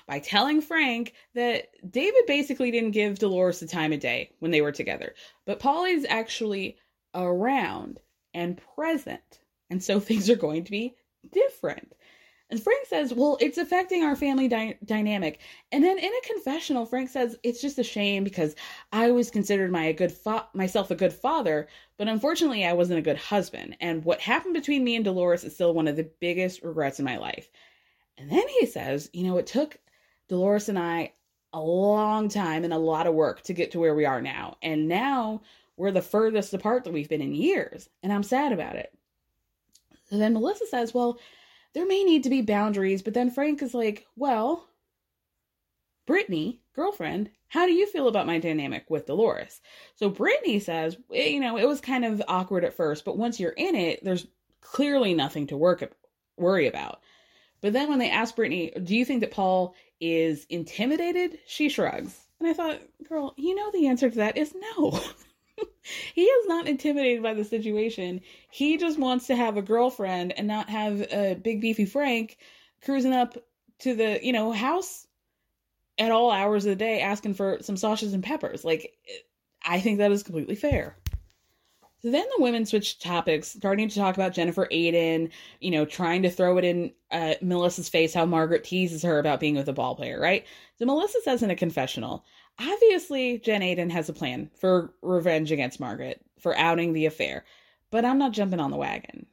by 0.07 0.21
telling 0.21 0.61
Frank 0.61 1.15
that 1.35 1.69
David 1.91 2.23
basically 2.27 2.71
didn't 2.71 2.93
give 2.93 3.19
Dolores 3.19 3.61
the 3.61 3.67
time 3.67 3.93
of 3.93 4.01
day 4.01 4.31
when 4.39 4.51
they 4.51 4.61
were 4.61 4.73
together, 4.73 5.15
but 5.45 5.59
Paulie's 5.59 6.07
actually 6.09 6.77
around 7.15 7.99
and 8.35 8.61
present. 8.77 9.41
And 9.71 9.83
so 9.83 10.01
things 10.01 10.31
are 10.31 10.37
going 10.37 10.65
to 10.65 10.71
be 10.71 10.95
different. 11.31 11.93
And 12.53 12.63
Frank 12.63 12.87
says, 12.87 13.15
Well, 13.15 13.39
it's 13.41 13.57
affecting 13.57 14.05
our 14.05 14.15
family 14.15 14.47
dy- 14.47 14.77
dynamic. 14.85 15.41
And 15.73 15.83
then 15.83 15.99
in 15.99 16.13
a 16.13 16.29
confessional, 16.35 16.85
Frank 16.85 17.09
says, 17.09 17.39
It's 17.43 17.63
just 17.63 17.79
a 17.79 17.83
shame 17.83 18.25
because 18.25 18.55
I 18.93 19.09
always 19.09 19.31
considered 19.31 19.73
my 19.73 19.85
a 19.85 19.95
good 19.95 20.13
fa- 20.13 20.49
myself 20.53 20.91
a 20.91 20.95
good 20.95 21.15
father, 21.15 21.67
but 21.97 22.09
unfortunately, 22.09 22.67
I 22.67 22.75
wasn't 22.75 22.99
a 22.99 23.03
good 23.03 23.17
husband. 23.17 23.79
And 23.81 24.05
what 24.05 24.21
happened 24.21 24.53
between 24.53 24.85
me 24.85 24.97
and 24.97 25.05
Dolores 25.05 25.45
is 25.45 25.55
still 25.55 25.73
one 25.73 25.89
of 25.89 25.97
the 25.97 26.11
biggest 26.21 26.63
regrets 26.63 26.99
in 26.99 27.07
my 27.07 27.17
life. 27.17 27.49
And 28.19 28.31
then 28.31 28.47
he 28.61 28.67
says, 28.67 29.09
You 29.15 29.25
know, 29.25 29.39
it 29.39 29.47
took 29.47 29.79
Dolores 30.29 30.69
and 30.69 30.79
I 30.79 31.15
a 31.55 31.61
long 31.61 32.29
time 32.29 32.65
and 32.65 32.75
a 32.75 32.79
lot 32.79 33.07
of 33.07 33.15
work 33.15 33.41
to 33.45 33.55
get 33.55 33.71
to 33.71 33.81
where 33.81 33.95
we 33.95 34.05
are 34.05 34.21
now. 34.21 34.59
And 34.63 34.89
now 34.89 35.41
we're 35.79 35.91
the 35.91 36.03
furthest 36.03 36.53
apart 36.53 36.85
that 36.85 36.93
we've 36.93 37.09
been 37.09 37.23
in 37.23 37.35
years. 37.35 37.89
And 38.03 38.13
I'm 38.13 38.23
sad 38.23 38.53
about 38.53 38.77
it. 38.77 38.93
And 40.11 40.21
then 40.21 40.35
Melissa 40.35 40.67
says, 40.67 40.93
Well, 40.93 41.19
there 41.75 41.87
may 41.87 42.05
need 42.05 42.25
to 42.25 42.31
be 42.31 42.43
boundaries, 42.43 43.03
but 43.03 43.15
then 43.15 43.31
Frank 43.31 43.63
is 43.63 43.75
like, 43.75 44.07
well, 44.17 44.67
Brittany, 46.07 46.61
girlfriend, 46.75 47.31
how 47.49 47.67
do 47.67 47.73
you 47.73 47.87
feel 47.87 48.09
about 48.09 48.27
my 48.27 48.39
dynamic 48.39 48.89
with 48.89 49.07
Dolores? 49.07 49.61
So 49.97 50.09
Brittany 50.09 50.59
says, 50.59 50.97
eh, 51.15 51.29
you 51.29 51.41
know, 51.41 51.57
it 51.57 51.69
was 51.69 51.81
kind 51.81 52.05
of 52.05 52.23
awkward 52.29 52.65
at 52.65 52.75
first, 52.75 53.05
but 53.05 53.17
once 53.17 53.39
you're 53.39 53.51
in 53.51 53.75
it, 53.75 54.05
there's 54.05 54.27
clearly 54.61 55.15
nothing 55.15 55.47
to 55.49 55.57
work 55.57 55.93
worry 56.37 56.67
about. 56.67 57.01
But 57.61 57.73
then 57.73 57.89
when 57.89 57.99
they 57.99 58.11
ask 58.11 58.35
Brittany, 58.35 58.73
do 58.83 58.97
you 58.97 59.05
think 59.05 59.21
that 59.21 59.31
Paul 59.31 59.75
is 60.01 60.45
intimidated? 60.51 61.39
She 61.47 61.69
shrugs. 61.69 62.19
And 62.41 62.49
I 62.49 62.55
thought, 62.55 62.81
girl, 63.09 63.35
you 63.37 63.55
know 63.55 63.71
the 63.71 63.87
answer 63.87 64.11
to 64.11 64.17
that 64.17 64.37
is 64.37 64.53
no. 64.55 65.01
he 66.15 66.23
is 66.23 66.47
not 66.47 66.69
intimidated 66.69 67.23
by 67.23 67.35
the 67.35 67.45
situation. 67.45 68.21
He 68.51 68.77
just 68.77 68.99
wants 68.99 69.27
to 69.27 69.37
have 69.37 69.57
a 69.57 69.63
girlfriend 69.63 70.33
and 70.37 70.47
not 70.47 70.69
have 70.69 71.01
a 71.13 71.35
big 71.35 71.61
beefy 71.61 71.85
Frank 71.85 72.39
cruising 72.85 73.13
up 73.13 73.37
to 73.81 73.95
the, 73.95 74.21
you 74.23 74.33
know, 74.33 74.53
house 74.53 75.07
at 75.99 76.11
all 76.11 76.31
hours 76.31 76.65
of 76.65 76.71
the 76.71 76.77
day 76.77 77.01
asking 77.01 77.35
for 77.35 77.59
some 77.61 77.77
sausages 77.77 78.15
and 78.15 78.25
peppers. 78.25 78.65
Like 78.65 78.97
I 79.65 79.81
think 79.81 79.99
that 79.99 80.13
is 80.13 80.23
completely 80.23 80.55
fair. 80.55 80.97
So 82.03 82.11
then 82.11 82.27
the 82.37 82.43
women 82.43 82.67
switch 82.67 82.99
topics, 82.99 83.53
starting 83.53 83.89
to 83.89 83.95
talk 83.95 84.17
about 84.17 84.33
Jennifer 84.33 84.67
Aydin, 84.73 85.31
you 85.61 85.71
know, 85.71 85.85
trying 85.85 86.23
to 86.23 86.31
throw 86.31 86.59
it 86.59 86.65
in 86.65 86.93
uh, 87.13 87.35
Melissa's 87.41 87.89
face 87.89 88.13
how 88.13 88.27
Margaret 88.27 88.65
teases 88.65 89.05
her 89.05 89.21
about 89.21 89.39
being 89.39 89.55
with 89.55 89.69
a 89.69 89.73
ball 89.73 89.95
player, 89.95 90.21
right? 90.21 90.45
So 90.81 90.85
Melissa 90.85 91.21
says 91.23 91.45
in 91.45 91.51
a 91.51 91.57
confessional, 91.57 92.25
Obviously, 92.59 93.39
Jen 93.39 93.63
Aydin 93.63 93.91
has 93.91 94.09
a 94.09 94.13
plan 94.13 94.51
for 94.59 94.93
revenge 95.03 95.53
against 95.53 95.81
Margaret 95.81 96.21
for 96.39 96.57
outing 96.57 96.93
the 96.93 97.07
affair, 97.07 97.45
but 97.91 98.05
I'm 98.05 98.19
not 98.19 98.33
jumping 98.33 98.61
on 98.61 98.71
the 98.71 98.77
wagon. 98.77 99.27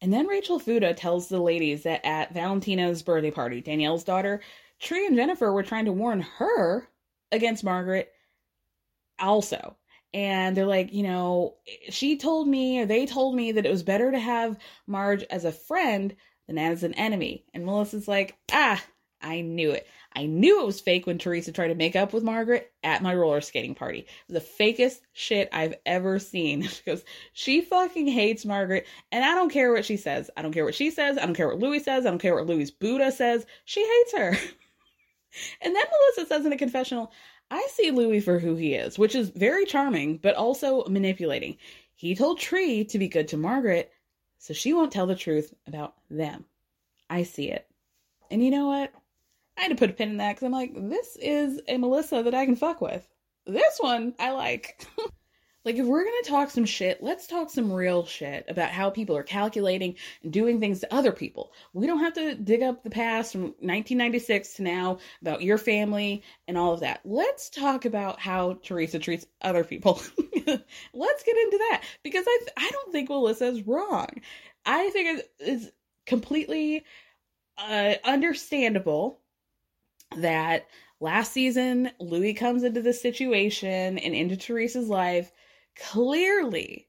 And 0.00 0.12
then 0.12 0.26
Rachel 0.26 0.58
Fuda 0.58 0.94
tells 0.94 1.28
the 1.28 1.40
ladies 1.40 1.82
that 1.82 2.04
at 2.04 2.34
Valentina's 2.34 3.02
birthday 3.02 3.30
party, 3.30 3.60
Danielle's 3.60 4.04
daughter, 4.04 4.40
Tre 4.78 5.06
and 5.06 5.16
Jennifer 5.16 5.52
were 5.52 5.62
trying 5.62 5.86
to 5.86 5.92
warn 5.92 6.20
her 6.20 6.88
against 7.32 7.64
Margaret 7.64 8.12
also. 9.18 9.76
And 10.12 10.56
they're 10.56 10.66
like, 10.66 10.92
you 10.92 11.02
know, 11.02 11.56
she 11.90 12.16
told 12.16 12.46
me, 12.46 12.80
or 12.80 12.86
they 12.86 13.06
told 13.06 13.34
me 13.34 13.52
that 13.52 13.66
it 13.66 13.70
was 13.70 13.82
better 13.82 14.10
to 14.10 14.18
have 14.18 14.58
Marge 14.86 15.24
as 15.24 15.44
a 15.44 15.52
friend 15.52 16.14
than 16.46 16.58
as 16.58 16.82
an 16.82 16.94
enemy. 16.94 17.44
And 17.52 17.66
Melissa's 17.66 18.06
like, 18.06 18.36
ah, 18.52 18.82
I 19.20 19.40
knew 19.40 19.72
it. 19.72 19.86
I 20.16 20.24
knew 20.24 20.62
it 20.62 20.66
was 20.66 20.80
fake 20.80 21.06
when 21.06 21.18
Teresa 21.18 21.52
tried 21.52 21.68
to 21.68 21.74
make 21.74 21.94
up 21.94 22.14
with 22.14 22.24
Margaret 22.24 22.72
at 22.82 23.02
my 23.02 23.14
roller 23.14 23.42
skating 23.42 23.74
party. 23.74 24.06
The 24.30 24.40
fakest 24.40 25.00
shit 25.12 25.50
I've 25.52 25.74
ever 25.84 26.18
seen 26.18 26.60
because 26.84 27.04
she 27.34 27.60
fucking 27.60 28.08
hates 28.08 28.46
Margaret 28.46 28.86
and 29.12 29.22
I 29.22 29.34
don't 29.34 29.52
care 29.52 29.74
what 29.74 29.84
she 29.84 29.98
says. 29.98 30.30
I 30.34 30.40
don't 30.40 30.52
care 30.52 30.64
what 30.64 30.74
she 30.74 30.90
says. 30.90 31.18
I 31.18 31.26
don't 31.26 31.34
care 31.34 31.48
what 31.48 31.58
Louis 31.58 31.80
says. 31.80 32.06
I 32.06 32.10
don't 32.10 32.18
care 32.18 32.34
what 32.34 32.46
Louis 32.46 32.70
Buddha 32.70 33.12
says. 33.12 33.44
She 33.66 33.80
hates 33.80 34.16
her. 34.16 34.28
and 35.60 35.76
then 35.76 35.84
Melissa 36.16 36.26
says 36.26 36.46
in 36.46 36.52
a 36.54 36.56
confessional, 36.56 37.12
I 37.50 37.68
see 37.70 37.90
Louis 37.90 38.20
for 38.20 38.38
who 38.38 38.56
he 38.56 38.72
is, 38.72 38.98
which 38.98 39.14
is 39.14 39.28
very 39.28 39.66
charming, 39.66 40.16
but 40.16 40.34
also 40.34 40.86
manipulating. 40.86 41.58
He 41.94 42.14
told 42.14 42.40
Tre 42.40 42.84
to 42.84 42.98
be 42.98 43.08
good 43.08 43.28
to 43.28 43.36
Margaret, 43.36 43.92
so 44.38 44.54
she 44.54 44.72
won't 44.72 44.92
tell 44.92 45.06
the 45.06 45.14
truth 45.14 45.52
about 45.66 45.94
them. 46.10 46.46
I 47.10 47.22
see 47.22 47.50
it. 47.50 47.68
And 48.30 48.42
you 48.42 48.50
know 48.50 48.66
what? 48.66 48.92
I 49.56 49.62
had 49.62 49.68
to 49.68 49.76
put 49.76 49.90
a 49.90 49.94
pin 49.94 50.10
in 50.10 50.16
that 50.18 50.34
because 50.34 50.44
I'm 50.44 50.52
like, 50.52 50.72
this 50.74 51.16
is 51.16 51.60
a 51.68 51.78
Melissa 51.78 52.22
that 52.22 52.34
I 52.34 52.44
can 52.44 52.56
fuck 52.56 52.80
with. 52.80 53.06
This 53.46 53.78
one 53.78 54.14
I 54.18 54.32
like. 54.32 54.86
like, 55.64 55.76
if 55.76 55.86
we're 55.86 56.04
gonna 56.04 56.16
talk 56.24 56.50
some 56.50 56.64
shit, 56.64 57.02
let's 57.02 57.26
talk 57.26 57.48
some 57.48 57.72
real 57.72 58.04
shit 58.04 58.44
about 58.48 58.70
how 58.70 58.90
people 58.90 59.16
are 59.16 59.22
calculating 59.22 59.94
and 60.22 60.32
doing 60.32 60.60
things 60.60 60.80
to 60.80 60.94
other 60.94 61.12
people. 61.12 61.52
We 61.72 61.86
don't 61.86 62.00
have 62.00 62.14
to 62.14 62.34
dig 62.34 62.62
up 62.62 62.82
the 62.82 62.90
past 62.90 63.32
from 63.32 63.42
1996 63.42 64.54
to 64.54 64.62
now 64.62 64.98
about 65.22 65.42
your 65.42 65.58
family 65.58 66.22
and 66.46 66.58
all 66.58 66.74
of 66.74 66.80
that. 66.80 67.00
Let's 67.04 67.48
talk 67.48 67.84
about 67.84 68.20
how 68.20 68.54
Teresa 68.62 68.98
treats 68.98 69.26
other 69.40 69.64
people. 69.64 70.02
let's 70.46 71.22
get 71.24 71.36
into 71.36 71.58
that 71.70 71.82
because 72.02 72.24
I 72.26 72.38
I 72.56 72.70
don't 72.70 72.92
think 72.92 73.08
Melissa's 73.08 73.66
wrong. 73.66 74.08
I 74.66 74.90
think 74.90 75.22
it's 75.38 75.70
completely 76.04 76.84
uh, 77.58 77.94
understandable 78.04 79.20
that 80.16 80.66
last 81.00 81.32
season 81.32 81.90
Louis 82.00 82.34
comes 82.34 82.62
into 82.62 82.82
this 82.82 83.00
situation 83.00 83.98
and 83.98 84.14
into 84.14 84.36
Teresa's 84.36 84.88
life. 84.88 85.32
Clearly, 85.76 86.88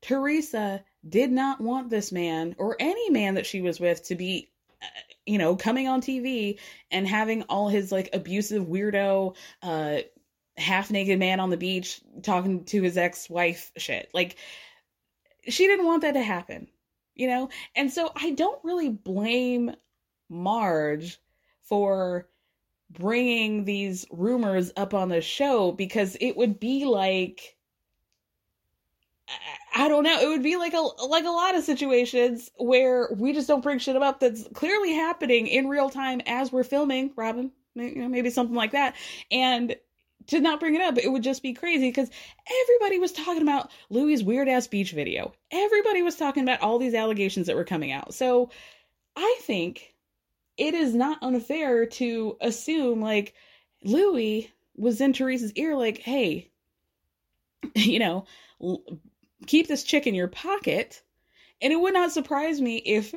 Teresa 0.00 0.84
did 1.08 1.30
not 1.30 1.60
want 1.60 1.90
this 1.90 2.10
man 2.12 2.54
or 2.58 2.76
any 2.80 3.10
man 3.10 3.34
that 3.34 3.46
she 3.46 3.60
was 3.60 3.78
with 3.78 4.02
to 4.04 4.14
be 4.14 4.50
uh, 4.82 4.86
you 5.26 5.38
know 5.38 5.56
coming 5.56 5.88
on 5.88 6.00
TV 6.00 6.58
and 6.90 7.06
having 7.06 7.42
all 7.44 7.68
his 7.68 7.92
like 7.92 8.08
abusive 8.12 8.64
weirdo 8.64 9.36
uh 9.62 9.98
half 10.56 10.90
naked 10.90 11.18
man 11.18 11.40
on 11.40 11.50
the 11.50 11.56
beach 11.56 12.00
talking 12.22 12.64
to 12.64 12.82
his 12.82 12.96
ex-wife 12.96 13.72
shit. 13.76 14.08
Like 14.14 14.36
she 15.48 15.66
didn't 15.66 15.86
want 15.86 16.02
that 16.02 16.12
to 16.12 16.22
happen, 16.22 16.68
you 17.14 17.26
know? 17.26 17.48
And 17.74 17.92
so 17.92 18.12
I 18.14 18.30
don't 18.30 18.62
really 18.64 18.88
blame 18.88 19.74
Marge 20.28 21.18
for 21.62 22.28
bringing 22.98 23.64
these 23.64 24.06
rumors 24.10 24.72
up 24.76 24.94
on 24.94 25.08
the 25.08 25.20
show 25.20 25.72
because 25.72 26.16
it 26.20 26.36
would 26.36 26.58
be 26.58 26.84
like 26.84 27.56
I 29.74 29.88
don't 29.88 30.04
know. 30.04 30.20
It 30.20 30.28
would 30.28 30.42
be 30.42 30.56
like 30.56 30.74
a 30.74 30.80
like 30.80 31.24
a 31.24 31.30
lot 31.30 31.56
of 31.56 31.64
situations 31.64 32.50
where 32.56 33.08
we 33.16 33.32
just 33.32 33.48
don't 33.48 33.62
bring 33.62 33.78
shit 33.78 33.96
up 33.96 34.20
that's 34.20 34.46
clearly 34.54 34.92
happening 34.92 35.46
in 35.46 35.68
real 35.68 35.90
time 35.90 36.20
as 36.26 36.52
we're 36.52 36.64
filming. 36.64 37.12
Robin, 37.16 37.50
you 37.74 37.96
know, 37.96 38.08
maybe 38.08 38.30
something 38.30 38.54
like 38.54 38.72
that, 38.72 38.94
and 39.30 39.76
to 40.26 40.40
not 40.40 40.60
bring 40.60 40.74
it 40.74 40.80
up, 40.80 40.98
it 40.98 41.10
would 41.10 41.22
just 41.22 41.42
be 41.42 41.52
crazy 41.52 41.88
because 41.88 42.10
everybody 42.62 42.98
was 42.98 43.12
talking 43.12 43.42
about 43.42 43.70
Louis' 43.90 44.22
weird 44.22 44.48
ass 44.48 44.66
beach 44.66 44.92
video. 44.92 45.32
Everybody 45.50 46.02
was 46.02 46.16
talking 46.16 46.42
about 46.42 46.60
all 46.60 46.78
these 46.78 46.94
allegations 46.94 47.46
that 47.46 47.56
were 47.56 47.64
coming 47.64 47.92
out. 47.92 48.14
So 48.14 48.50
I 49.16 49.38
think 49.42 49.93
it 50.56 50.74
is 50.74 50.94
not 50.94 51.22
unfair 51.22 51.86
to 51.86 52.36
assume 52.40 53.00
like 53.00 53.34
Louis 53.82 54.50
was 54.76 55.00
in 55.00 55.12
Teresa's 55.12 55.52
ear, 55.52 55.76
like, 55.76 55.98
hey, 55.98 56.50
you 57.74 57.98
know, 57.98 58.26
keep 59.46 59.68
this 59.68 59.84
chick 59.84 60.06
in 60.06 60.14
your 60.14 60.28
pocket. 60.28 61.02
And 61.60 61.72
it 61.72 61.76
would 61.76 61.94
not 61.94 62.12
surprise 62.12 62.60
me 62.60 62.76
if 62.78 63.14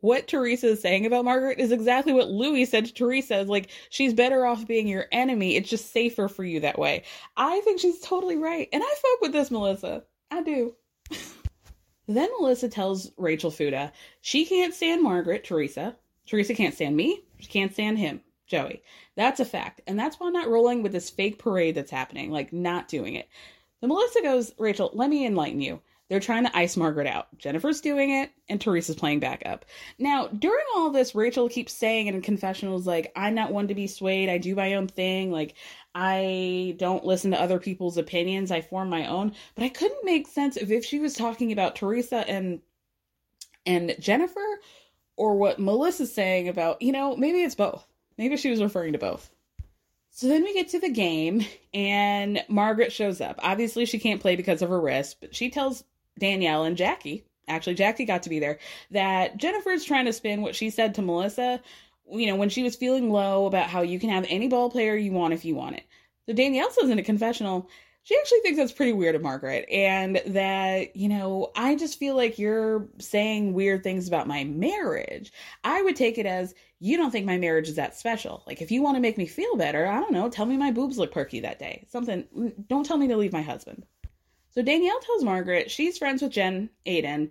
what 0.00 0.26
Teresa 0.26 0.68
is 0.68 0.80
saying 0.80 1.06
about 1.06 1.24
Margaret 1.24 1.60
is 1.60 1.70
exactly 1.70 2.12
what 2.12 2.28
Louis 2.28 2.64
said 2.64 2.86
to 2.86 2.92
Teresa. 2.92 3.42
Like, 3.42 3.70
she's 3.90 4.14
better 4.14 4.44
off 4.46 4.66
being 4.66 4.88
your 4.88 5.06
enemy. 5.12 5.56
It's 5.56 5.70
just 5.70 5.92
safer 5.92 6.28
for 6.28 6.44
you 6.44 6.60
that 6.60 6.78
way. 6.78 7.04
I 7.36 7.60
think 7.60 7.80
she's 7.80 8.00
totally 8.00 8.36
right. 8.36 8.68
And 8.72 8.82
I 8.82 8.94
fuck 8.94 9.20
with 9.20 9.32
this, 9.32 9.50
Melissa. 9.50 10.04
I 10.30 10.42
do. 10.42 10.74
then 12.08 12.28
Melissa 12.40 12.68
tells 12.68 13.12
Rachel 13.16 13.50
Fuda 13.50 13.92
she 14.20 14.44
can't 14.44 14.74
stand 14.74 15.02
Margaret, 15.02 15.44
Teresa, 15.44 15.96
Teresa 16.26 16.54
can't 16.54 16.74
stand 16.74 16.96
me. 16.96 17.24
She 17.38 17.48
can't 17.48 17.72
stand 17.72 17.98
him, 17.98 18.20
Joey. 18.46 18.82
That's 19.16 19.40
a 19.40 19.44
fact. 19.44 19.80
And 19.86 19.98
that's 19.98 20.18
why 20.18 20.28
I'm 20.28 20.32
not 20.32 20.48
rolling 20.48 20.82
with 20.82 20.92
this 20.92 21.10
fake 21.10 21.38
parade 21.38 21.74
that's 21.74 21.90
happening, 21.90 22.30
like 22.30 22.52
not 22.52 22.88
doing 22.88 23.14
it. 23.14 23.28
So 23.80 23.88
Melissa 23.88 24.22
goes, 24.22 24.52
Rachel, 24.58 24.90
let 24.94 25.10
me 25.10 25.26
enlighten 25.26 25.60
you. 25.60 25.80
They're 26.08 26.20
trying 26.20 26.44
to 26.44 26.54
ice 26.54 26.76
Margaret 26.76 27.06
out. 27.06 27.28
Jennifer's 27.38 27.80
doing 27.80 28.10
it, 28.10 28.30
and 28.50 28.60
Teresa's 28.60 28.96
playing 28.96 29.20
backup. 29.20 29.64
Now, 29.98 30.26
during 30.26 30.64
all 30.76 30.90
this, 30.90 31.14
Rachel 31.14 31.48
keeps 31.48 31.72
saying 31.72 32.06
in 32.06 32.20
confessionals, 32.20 32.86
like, 32.86 33.10
I'm 33.16 33.34
not 33.34 33.50
one 33.50 33.68
to 33.68 33.74
be 33.74 33.86
swayed. 33.86 34.28
I 34.28 34.36
do 34.36 34.54
my 34.54 34.74
own 34.74 34.88
thing. 34.88 35.32
Like, 35.32 35.54
I 35.94 36.76
don't 36.78 37.06
listen 37.06 37.30
to 37.30 37.40
other 37.40 37.58
people's 37.58 37.96
opinions. 37.96 38.50
I 38.50 38.60
form 38.60 38.90
my 38.90 39.06
own. 39.06 39.32
But 39.54 39.64
I 39.64 39.70
couldn't 39.70 40.04
make 40.04 40.28
sense 40.28 40.58
of 40.58 40.70
if 40.70 40.84
she 40.84 40.98
was 40.98 41.14
talking 41.14 41.50
about 41.50 41.76
Teresa 41.76 42.28
and 42.28 42.60
and 43.64 43.96
Jennifer 43.98 44.60
or 45.16 45.36
what 45.36 45.58
Melissa's 45.58 46.12
saying 46.12 46.48
about, 46.48 46.82
you 46.82 46.92
know, 46.92 47.16
maybe 47.16 47.42
it's 47.42 47.54
both. 47.54 47.86
Maybe 48.18 48.36
she 48.36 48.50
was 48.50 48.62
referring 48.62 48.92
to 48.92 48.98
both. 48.98 49.30
So 50.10 50.28
then 50.28 50.42
we 50.42 50.52
get 50.52 50.68
to 50.70 50.78
the 50.78 50.90
game, 50.90 51.44
and 51.72 52.44
Margaret 52.48 52.92
shows 52.92 53.20
up. 53.20 53.40
Obviously, 53.42 53.86
she 53.86 53.98
can't 53.98 54.20
play 54.20 54.36
because 54.36 54.60
of 54.60 54.68
her 54.68 54.80
wrist, 54.80 55.16
but 55.20 55.34
she 55.34 55.48
tells 55.48 55.84
Danielle 56.18 56.64
and 56.64 56.76
Jackie, 56.76 57.24
actually, 57.48 57.74
Jackie 57.74 58.04
got 58.04 58.22
to 58.24 58.28
be 58.28 58.38
there, 58.38 58.58
that 58.90 59.38
Jennifer's 59.38 59.84
trying 59.84 60.04
to 60.04 60.12
spin 60.12 60.42
what 60.42 60.54
she 60.54 60.68
said 60.68 60.94
to 60.94 61.02
Melissa, 61.02 61.62
you 62.10 62.26
know, 62.26 62.36
when 62.36 62.50
she 62.50 62.62
was 62.62 62.76
feeling 62.76 63.10
low 63.10 63.46
about 63.46 63.70
how 63.70 63.80
you 63.80 63.98
can 63.98 64.10
have 64.10 64.26
any 64.28 64.48
ball 64.48 64.70
player 64.70 64.94
you 64.94 65.12
want 65.12 65.32
if 65.32 65.46
you 65.46 65.54
want 65.54 65.76
it. 65.76 65.84
So 66.26 66.34
Danielle 66.34 66.70
says 66.70 66.90
in 66.90 66.98
a 66.98 67.02
confessional, 67.02 67.70
she 68.04 68.16
actually 68.18 68.40
thinks 68.40 68.58
that's 68.58 68.72
pretty 68.72 68.92
weird 68.92 69.14
of 69.14 69.22
Margaret, 69.22 69.68
and 69.70 70.20
that, 70.26 70.96
you 70.96 71.08
know, 71.08 71.52
I 71.54 71.76
just 71.76 71.98
feel 72.00 72.16
like 72.16 72.38
you're 72.38 72.88
saying 72.98 73.52
weird 73.52 73.84
things 73.84 74.08
about 74.08 74.26
my 74.26 74.42
marriage. 74.42 75.32
I 75.62 75.82
would 75.82 75.94
take 75.94 76.18
it 76.18 76.26
as 76.26 76.52
you 76.80 76.96
don't 76.96 77.12
think 77.12 77.26
my 77.26 77.38
marriage 77.38 77.68
is 77.68 77.76
that 77.76 77.96
special. 77.96 78.42
Like, 78.44 78.60
if 78.60 78.72
you 78.72 78.82
want 78.82 78.96
to 78.96 79.00
make 79.00 79.18
me 79.18 79.26
feel 79.26 79.56
better, 79.56 79.86
I 79.86 80.00
don't 80.00 80.12
know, 80.12 80.28
tell 80.28 80.46
me 80.46 80.56
my 80.56 80.72
boobs 80.72 80.98
look 80.98 81.12
perky 81.12 81.38
that 81.40 81.60
day. 81.60 81.86
Something, 81.88 82.24
mm, 82.36 82.52
don't 82.66 82.84
tell 82.84 82.96
me 82.96 83.06
to 83.06 83.16
leave 83.16 83.32
my 83.32 83.42
husband. 83.42 83.86
So 84.50 84.62
Danielle 84.62 85.00
tells 85.00 85.22
Margaret 85.22 85.70
she's 85.70 85.96
friends 85.96 86.22
with 86.22 86.32
Jen 86.32 86.70
Aydin, 86.84 87.30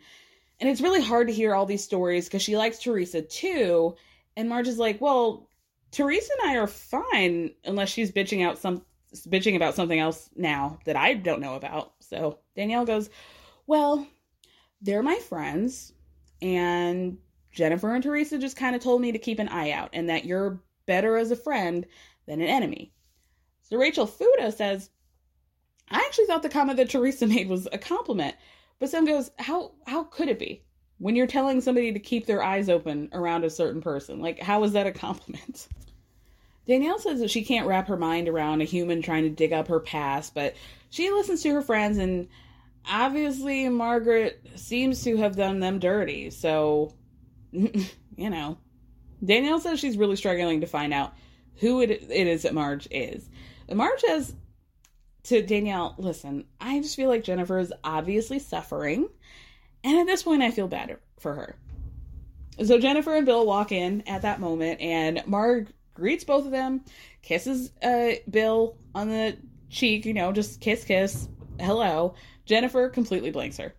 and 0.59 0.69
it's 0.69 0.81
really 0.81 1.01
hard 1.01 1.27
to 1.27 1.33
hear 1.33 1.53
all 1.53 1.65
these 1.65 1.83
stories 1.83 2.25
because 2.25 2.41
she 2.41 2.55
likes 2.55 2.79
Teresa 2.79 3.21
too. 3.21 3.95
And 4.37 4.47
Marge 4.47 4.69
is 4.69 4.77
like, 4.77 5.01
well, 5.01 5.49
Teresa 5.91 6.31
and 6.41 6.51
I 6.51 6.57
are 6.57 6.67
fine 6.67 7.51
unless 7.65 7.89
she's 7.89 8.11
bitching 8.11 8.45
out 8.45 8.57
some 8.57 8.85
bitching 9.13 9.55
about 9.55 9.75
something 9.75 9.99
else 9.99 10.29
now 10.35 10.79
that 10.85 10.95
I 10.95 11.13
don't 11.13 11.41
know 11.41 11.55
about. 11.55 11.93
So 11.99 12.39
Danielle 12.55 12.85
goes, 12.85 13.09
well, 13.67 14.07
they're 14.81 15.03
my 15.03 15.17
friends, 15.17 15.93
and 16.41 17.17
Jennifer 17.51 17.93
and 17.93 18.03
Teresa 18.03 18.37
just 18.37 18.57
kind 18.57 18.75
of 18.75 18.81
told 18.81 19.01
me 19.01 19.11
to 19.11 19.19
keep 19.19 19.39
an 19.39 19.49
eye 19.49 19.71
out 19.71 19.89
and 19.93 20.09
that 20.09 20.25
you're 20.25 20.61
better 20.85 21.17
as 21.17 21.31
a 21.31 21.35
friend 21.35 21.85
than 22.25 22.41
an 22.41 22.47
enemy. 22.47 22.93
So 23.61 23.77
Rachel 23.77 24.07
Fuda 24.07 24.51
says, 24.51 24.89
I 25.89 25.97
actually 25.97 26.25
thought 26.25 26.43
the 26.43 26.49
comment 26.49 26.77
that 26.77 26.89
Teresa 26.89 27.27
made 27.27 27.49
was 27.49 27.67
a 27.71 27.77
compliment. 27.77 28.35
But 28.79 28.89
some 28.89 29.05
goes, 29.05 29.29
how 29.37 29.73
how 29.85 30.05
could 30.05 30.27
it 30.27 30.39
be? 30.39 30.63
When 30.97 31.15
you're 31.15 31.27
telling 31.27 31.61
somebody 31.61 31.91
to 31.91 31.99
keep 31.99 32.25
their 32.25 32.43
eyes 32.43 32.69
open 32.69 33.09
around 33.11 33.43
a 33.43 33.49
certain 33.49 33.81
person, 33.81 34.19
like 34.19 34.39
how 34.39 34.63
is 34.63 34.73
that 34.73 34.87
a 34.87 34.91
compliment? 34.91 35.67
Danielle 36.71 36.99
says 36.99 37.19
that 37.19 37.29
she 37.29 37.43
can't 37.43 37.67
wrap 37.67 37.89
her 37.89 37.97
mind 37.97 38.29
around 38.29 38.61
a 38.61 38.63
human 38.63 39.01
trying 39.01 39.23
to 39.23 39.29
dig 39.29 39.51
up 39.51 39.67
her 39.67 39.81
past, 39.81 40.33
but 40.33 40.55
she 40.89 41.11
listens 41.11 41.43
to 41.43 41.53
her 41.53 41.61
friends 41.61 41.97
and 41.97 42.29
obviously 42.89 43.67
Margaret 43.67 44.41
seems 44.55 45.03
to 45.03 45.17
have 45.17 45.35
done 45.35 45.59
them 45.59 45.79
dirty. 45.79 46.29
So, 46.29 46.93
you 47.51 47.89
know, 48.15 48.57
Danielle 49.21 49.59
says 49.59 49.81
she's 49.81 49.97
really 49.97 50.15
struggling 50.15 50.61
to 50.61 50.65
find 50.65 50.93
out 50.93 51.13
who 51.55 51.81
it, 51.81 51.91
it 51.91 52.27
is 52.27 52.43
that 52.43 52.53
Marge 52.53 52.87
is. 52.89 53.29
Marge 53.69 53.99
says 53.99 54.33
to 55.23 55.41
Danielle, 55.41 55.95
listen, 55.97 56.45
I 56.61 56.79
just 56.79 56.95
feel 56.95 57.09
like 57.09 57.25
Jennifer 57.25 57.59
is 57.59 57.73
obviously 57.83 58.39
suffering. 58.39 59.09
And 59.83 59.97
at 59.99 60.07
this 60.07 60.23
point, 60.23 60.41
I 60.41 60.51
feel 60.51 60.69
bad 60.69 60.95
for 61.19 61.35
her. 61.35 61.57
So 62.63 62.79
Jennifer 62.79 63.13
and 63.13 63.25
Bill 63.25 63.45
walk 63.45 63.73
in 63.73 64.03
at 64.07 64.21
that 64.21 64.39
moment, 64.39 64.79
and 64.79 65.21
Marg 65.27 65.67
greets 66.01 66.23
both 66.23 66.45
of 66.45 66.51
them, 66.51 66.81
kisses 67.21 67.71
uh, 67.81 68.13
Bill 68.29 68.75
on 68.93 69.09
the 69.09 69.37
cheek, 69.69 70.05
you 70.05 70.13
know, 70.13 70.31
just 70.31 70.59
kiss, 70.59 70.83
kiss, 70.83 71.29
hello. 71.59 72.15
Jennifer 72.45 72.89
completely 72.89 73.31
blanks 73.31 73.57
her. 73.57 73.73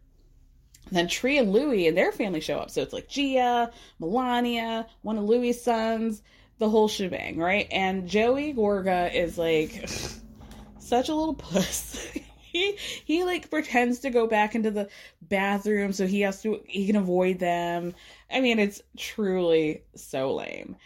then 0.91 1.09
Tre 1.09 1.37
and 1.39 1.53
Louie 1.53 1.89
and 1.89 1.97
their 1.97 2.13
family 2.13 2.41
show 2.41 2.59
up. 2.59 2.71
So 2.71 2.81
it's 2.81 2.93
like 2.93 3.09
Gia, 3.09 3.71
Melania, 3.99 4.87
one 5.03 5.19
of 5.19 5.25
Louie's 5.25 5.63
sons, 5.63 6.23
the 6.59 6.71
whole 6.71 6.89
shebang, 6.89 7.39
right? 7.39 7.67
And 7.71 8.09
Joey 8.09 8.55
Gorga 8.55 9.13
is 9.13 9.37
like 9.37 9.89
such 10.79 11.09
a 11.09 11.15
little 11.15 11.35
puss. 11.35 12.09
he 12.53 12.77
he 13.05 13.25
like 13.25 13.51
pretends 13.51 14.01
to 14.01 14.11
go 14.11 14.27
back 14.27 14.55
into 14.55 14.71
the 14.71 14.89
bathroom 15.23 15.93
so 15.93 16.07
he 16.07 16.21
has 16.21 16.43
to 16.43 16.63
he 16.67 16.87
can 16.87 16.97
avoid 16.97 17.39
them. 17.39 17.95
I 18.31 18.41
mean, 18.41 18.59
it's 18.59 18.81
truly 18.97 19.83
so 19.97 20.35
lame. 20.35 20.77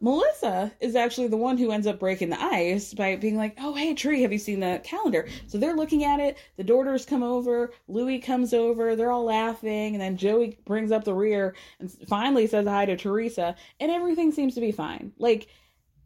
Melissa 0.00 0.72
is 0.80 0.94
actually 0.94 1.28
the 1.28 1.36
one 1.36 1.58
who 1.58 1.72
ends 1.72 1.86
up 1.86 1.98
breaking 1.98 2.30
the 2.30 2.40
ice 2.40 2.94
by 2.94 3.16
being 3.16 3.36
like, 3.36 3.56
"Oh, 3.60 3.74
hey, 3.74 3.94
Tre, 3.94 4.20
have 4.22 4.32
you 4.32 4.38
seen 4.38 4.60
the 4.60 4.80
calendar?" 4.84 5.28
So 5.46 5.58
they're 5.58 5.76
looking 5.76 6.04
at 6.04 6.20
it. 6.20 6.38
The 6.56 6.64
daughters 6.64 7.04
come 7.04 7.22
over. 7.22 7.72
Louie 7.88 8.20
comes 8.20 8.54
over. 8.54 8.94
They're 8.94 9.10
all 9.10 9.24
laughing, 9.24 9.94
and 9.94 10.00
then 10.00 10.16
Joey 10.16 10.58
brings 10.64 10.92
up 10.92 11.04
the 11.04 11.14
rear 11.14 11.54
and 11.80 11.90
finally 12.08 12.46
says 12.46 12.66
hi 12.66 12.86
to 12.86 12.96
Teresa, 12.96 13.56
and 13.80 13.90
everything 13.90 14.32
seems 14.32 14.54
to 14.54 14.60
be 14.60 14.72
fine. 14.72 15.12
Like 15.18 15.48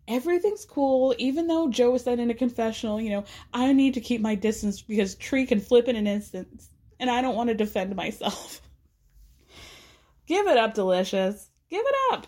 everything's 0.09 0.65
cool, 0.65 1.15
even 1.19 1.47
though 1.47 1.69
Joe 1.69 1.97
said 1.99 2.19
in 2.19 2.31
a 2.31 2.35
confessional, 2.35 3.01
you 3.01 3.11
know, 3.11 3.25
I 3.53 3.73
need 3.73 3.95
to 3.95 4.01
keep 4.01 4.21
my 4.21 4.35
distance 4.35 4.83
because 4.83 5.15
Tre 5.15 5.47
can 5.47 5.61
flip 5.61 5.89
in 5.89 5.97
an 5.97 6.07
instant, 6.07 6.63
and 6.99 7.11
I 7.11 7.21
don't 7.21 7.37
want 7.37 7.49
to 7.49 7.55
defend 7.55 7.95
myself. 7.95 8.61
Give 10.27 10.47
it 10.47 10.57
up, 10.57 10.75
Delicious. 10.75 11.49
Give 11.69 11.85
it 11.85 12.15
up. 12.15 12.27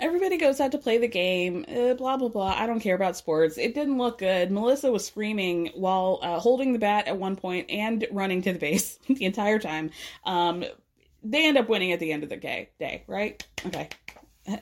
Everybody 0.00 0.38
goes 0.38 0.60
out 0.60 0.72
to 0.72 0.78
play 0.78 0.98
the 0.98 1.08
game, 1.08 1.64
uh, 1.68 1.94
blah, 1.94 2.16
blah, 2.16 2.28
blah. 2.28 2.54
I 2.56 2.66
don't 2.66 2.80
care 2.80 2.94
about 2.96 3.16
sports. 3.16 3.58
It 3.58 3.74
didn't 3.74 3.98
look 3.98 4.18
good. 4.18 4.50
Melissa 4.50 4.90
was 4.90 5.06
screaming 5.06 5.70
while 5.74 6.18
uh, 6.22 6.40
holding 6.40 6.72
the 6.72 6.78
bat 6.78 7.06
at 7.06 7.18
one 7.18 7.36
point 7.36 7.70
and 7.70 8.06
running 8.10 8.42
to 8.42 8.52
the 8.52 8.58
base 8.58 8.98
the 9.08 9.24
entire 9.24 9.58
time. 9.58 9.90
Um, 10.24 10.64
they 11.22 11.46
end 11.46 11.58
up 11.58 11.68
winning 11.68 11.92
at 11.92 12.00
the 12.00 12.12
end 12.12 12.22
of 12.22 12.30
the 12.30 12.36
day, 12.36 12.70
day 12.78 13.04
right? 13.06 13.46
Okay 13.66 13.90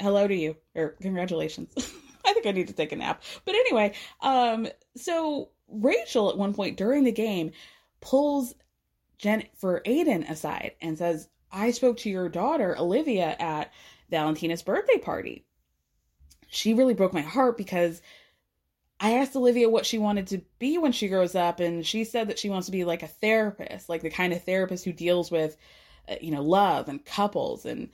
hello 0.01 0.27
to 0.27 0.35
you 0.35 0.57
or 0.75 0.89
congratulations. 1.01 1.73
I 2.25 2.33
think 2.33 2.47
I 2.47 2.53
need 2.53 2.69
to 2.69 2.75
take 2.75 2.93
a 2.93 2.97
nap. 2.97 3.23
But 3.45 3.55
anyway, 3.55 3.95
um, 4.21 4.69
so 4.97 5.51
Rachel 5.69 6.31
at 6.31 6.39
one 6.39 6.55
point 6.55 6.77
during 6.77 7.05
the 7.05 7.13
game 7.13 7.53
pulls 8.01 8.55
Jennifer 9.19 9.81
Aydin 9.87 10.29
aside 10.29 10.73
and 10.81 10.99
says, 10.99 11.29
I 11.51 11.71
spoke 11.71 11.99
to 11.99 12.11
your 12.11 12.29
daughter, 12.29 12.77
Olivia, 12.79 13.35
at 13.39 13.73
Valentina's 14.11 14.63
birthday 14.63 14.99
party. 14.99 15.45
She 16.49 16.75
really 16.75 16.95
broke 16.95 17.13
my 17.13 17.21
heart 17.21 17.59
because 17.59 18.01
I 19.01 19.15
asked 19.15 19.37
Olivia 19.37 19.69
what 19.69 19.87
she 19.87 19.99
wanted 19.99 20.27
to 20.29 20.43
be 20.59 20.79
when 20.79 20.93
she 20.93 21.09
grows 21.09 21.35
up, 21.35 21.61
and 21.61 21.87
she 21.87 22.05
said 22.05 22.29
that 22.29 22.39
she 22.39 22.51
wants 22.51 22.67
to 22.67 22.73
be 22.73 22.85
like 22.85 23.03
a 23.03 23.09
therapist, 23.09 23.89
like 23.89 24.03
the 24.03 24.11
kind 24.11 24.33
of 24.33 24.43
therapist 24.43 24.85
who 24.85 24.93
deals 24.93 25.31
with, 25.31 25.57
uh, 26.09 26.17
you 26.21 26.31
know, 26.31 26.43
love 26.43 26.89
and 26.89 27.05
couples 27.05 27.65
and 27.65 27.91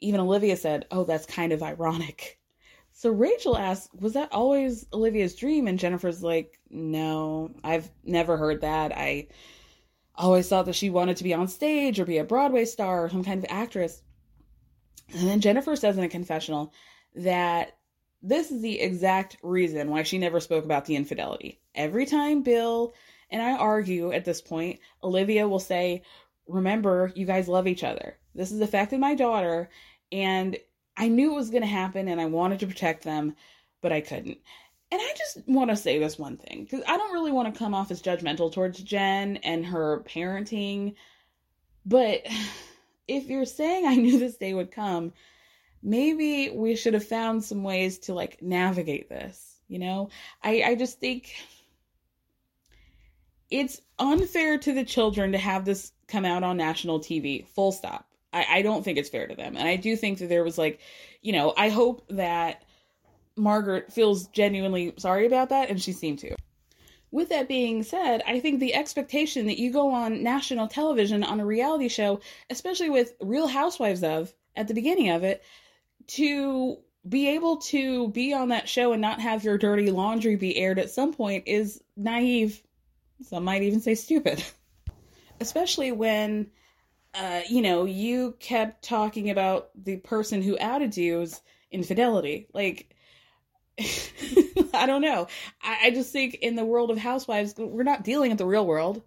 even 0.00 0.20
Olivia 0.20 0.56
said, 0.56 0.86
Oh, 0.90 1.04
that's 1.04 1.26
kind 1.26 1.52
of 1.52 1.62
ironic. 1.62 2.38
So 2.92 3.10
Rachel 3.10 3.56
asked, 3.56 3.90
Was 4.00 4.14
that 4.14 4.32
always 4.32 4.86
Olivia's 4.92 5.34
dream? 5.34 5.68
And 5.68 5.78
Jennifer's 5.78 6.22
like, 6.22 6.58
No, 6.70 7.50
I've 7.62 7.90
never 8.04 8.36
heard 8.36 8.62
that. 8.62 8.92
I 8.96 9.28
always 10.14 10.48
thought 10.48 10.66
that 10.66 10.74
she 10.74 10.90
wanted 10.90 11.16
to 11.18 11.24
be 11.24 11.34
on 11.34 11.48
stage 11.48 12.00
or 12.00 12.04
be 12.04 12.18
a 12.18 12.24
Broadway 12.24 12.64
star 12.64 13.04
or 13.04 13.08
some 13.08 13.24
kind 13.24 13.42
of 13.44 13.50
actress. 13.50 14.02
And 15.14 15.28
then 15.28 15.40
Jennifer 15.40 15.76
says 15.76 15.96
in 15.96 16.04
a 16.04 16.08
confessional 16.08 16.72
that 17.14 17.76
this 18.22 18.50
is 18.50 18.60
the 18.60 18.80
exact 18.80 19.36
reason 19.42 19.90
why 19.90 20.02
she 20.02 20.18
never 20.18 20.40
spoke 20.40 20.64
about 20.64 20.84
the 20.84 20.96
infidelity. 20.96 21.60
Every 21.74 22.06
time 22.06 22.42
Bill 22.42 22.94
and 23.30 23.40
I 23.40 23.52
argue 23.52 24.12
at 24.12 24.24
this 24.24 24.40
point, 24.40 24.80
Olivia 25.02 25.48
will 25.48 25.60
say, 25.60 26.02
Remember, 26.46 27.12
you 27.14 27.26
guys 27.26 27.46
love 27.46 27.66
each 27.66 27.84
other. 27.84 28.16
This 28.34 28.50
has 28.50 28.60
affected 28.60 29.00
my 29.00 29.14
daughter, 29.14 29.68
and 30.10 30.56
I 30.96 31.08
knew 31.08 31.32
it 31.32 31.36
was 31.36 31.50
going 31.50 31.62
to 31.62 31.68
happen 31.68 32.08
and 32.08 32.20
I 32.20 32.26
wanted 32.26 32.60
to 32.60 32.66
protect 32.66 33.04
them, 33.04 33.36
but 33.80 33.92
I 33.92 34.00
couldn't. 34.00 34.38
And 34.90 35.00
I 35.00 35.14
just 35.16 35.46
want 35.46 35.70
to 35.70 35.76
say 35.76 35.98
this 35.98 36.18
one 36.18 36.38
thing 36.38 36.64
because 36.64 36.82
I 36.88 36.96
don't 36.96 37.12
really 37.12 37.30
want 37.30 37.52
to 37.52 37.58
come 37.58 37.74
off 37.74 37.90
as 37.90 38.02
judgmental 38.02 38.52
towards 38.52 38.82
Jen 38.82 39.36
and 39.38 39.64
her 39.66 40.02
parenting. 40.08 40.94
But 41.84 42.26
if 43.08 43.28
you're 43.28 43.44
saying 43.44 43.86
I 43.88 43.96
knew 43.96 44.18
this 44.18 44.36
day 44.36 44.54
would 44.54 44.70
come, 44.70 45.12
maybe 45.82 46.50
we 46.50 46.76
should 46.76 46.94
have 46.94 47.06
found 47.06 47.42
some 47.42 47.64
ways 47.64 47.98
to 48.00 48.14
like 48.14 48.42
navigate 48.42 49.08
this. 49.08 49.56
You 49.66 49.78
know, 49.80 50.08
I, 50.42 50.62
I 50.62 50.74
just 50.76 50.98
think 50.98 51.34
it's 53.50 53.80
unfair 53.98 54.58
to 54.58 54.72
the 54.72 54.84
children 54.84 55.32
to 55.32 55.38
have 55.38 55.64
this 55.64 55.92
come 56.06 56.24
out 56.24 56.42
on 56.42 56.56
national 56.56 57.00
TV, 57.00 57.46
full 57.48 57.72
stop. 57.72 58.06
I, 58.32 58.46
I 58.50 58.62
don't 58.62 58.82
think 58.82 58.98
it's 58.98 59.08
fair 59.08 59.26
to 59.26 59.34
them. 59.34 59.56
And 59.56 59.68
I 59.68 59.76
do 59.76 59.96
think 59.96 60.18
that 60.18 60.28
there 60.28 60.44
was 60.44 60.58
like, 60.58 60.80
you 61.22 61.32
know, 61.32 61.52
I 61.56 61.68
hope 61.68 62.04
that 62.10 62.62
Margaret 63.36 63.92
feels 63.92 64.26
genuinely 64.28 64.94
sorry 64.98 65.26
about 65.26 65.50
that, 65.50 65.70
and 65.70 65.80
she 65.80 65.92
seemed 65.92 66.18
to. 66.20 66.34
With 67.10 67.30
that 67.30 67.48
being 67.48 67.82
said, 67.82 68.22
I 68.26 68.40
think 68.40 68.60
the 68.60 68.74
expectation 68.74 69.46
that 69.46 69.58
you 69.58 69.72
go 69.72 69.92
on 69.92 70.22
national 70.22 70.68
television 70.68 71.24
on 71.24 71.40
a 71.40 71.46
reality 71.46 71.88
show, 71.88 72.20
especially 72.50 72.90
with 72.90 73.14
Real 73.20 73.46
Housewives 73.46 74.02
of 74.02 74.32
at 74.54 74.68
the 74.68 74.74
beginning 74.74 75.10
of 75.10 75.24
it, 75.24 75.42
to 76.08 76.78
be 77.08 77.28
able 77.30 77.58
to 77.58 78.08
be 78.08 78.34
on 78.34 78.48
that 78.48 78.68
show 78.68 78.92
and 78.92 79.00
not 79.00 79.20
have 79.20 79.44
your 79.44 79.56
dirty 79.56 79.90
laundry 79.90 80.36
be 80.36 80.56
aired 80.56 80.78
at 80.78 80.90
some 80.90 81.14
point 81.14 81.44
is 81.46 81.82
naive. 81.96 82.62
Some 83.22 83.44
might 83.44 83.62
even 83.62 83.80
say 83.80 83.94
stupid. 83.94 84.44
Especially 85.40 85.92
when, 85.92 86.50
uh, 87.14 87.40
you 87.48 87.62
know, 87.62 87.84
you 87.84 88.34
kept 88.40 88.84
talking 88.84 89.30
about 89.30 89.70
the 89.74 89.96
person 89.98 90.42
who 90.42 90.58
outed 90.60 90.96
you's 90.96 91.40
infidelity. 91.70 92.48
Like, 92.52 92.94
I 94.74 94.86
don't 94.86 95.02
know. 95.02 95.28
I, 95.62 95.78
I 95.84 95.90
just 95.90 96.12
think 96.12 96.34
in 96.36 96.56
the 96.56 96.64
world 96.64 96.90
of 96.90 96.98
housewives, 96.98 97.54
we're 97.56 97.82
not 97.82 98.04
dealing 98.04 98.30
with 98.30 98.38
the 98.38 98.46
real 98.46 98.66
world. 98.66 99.02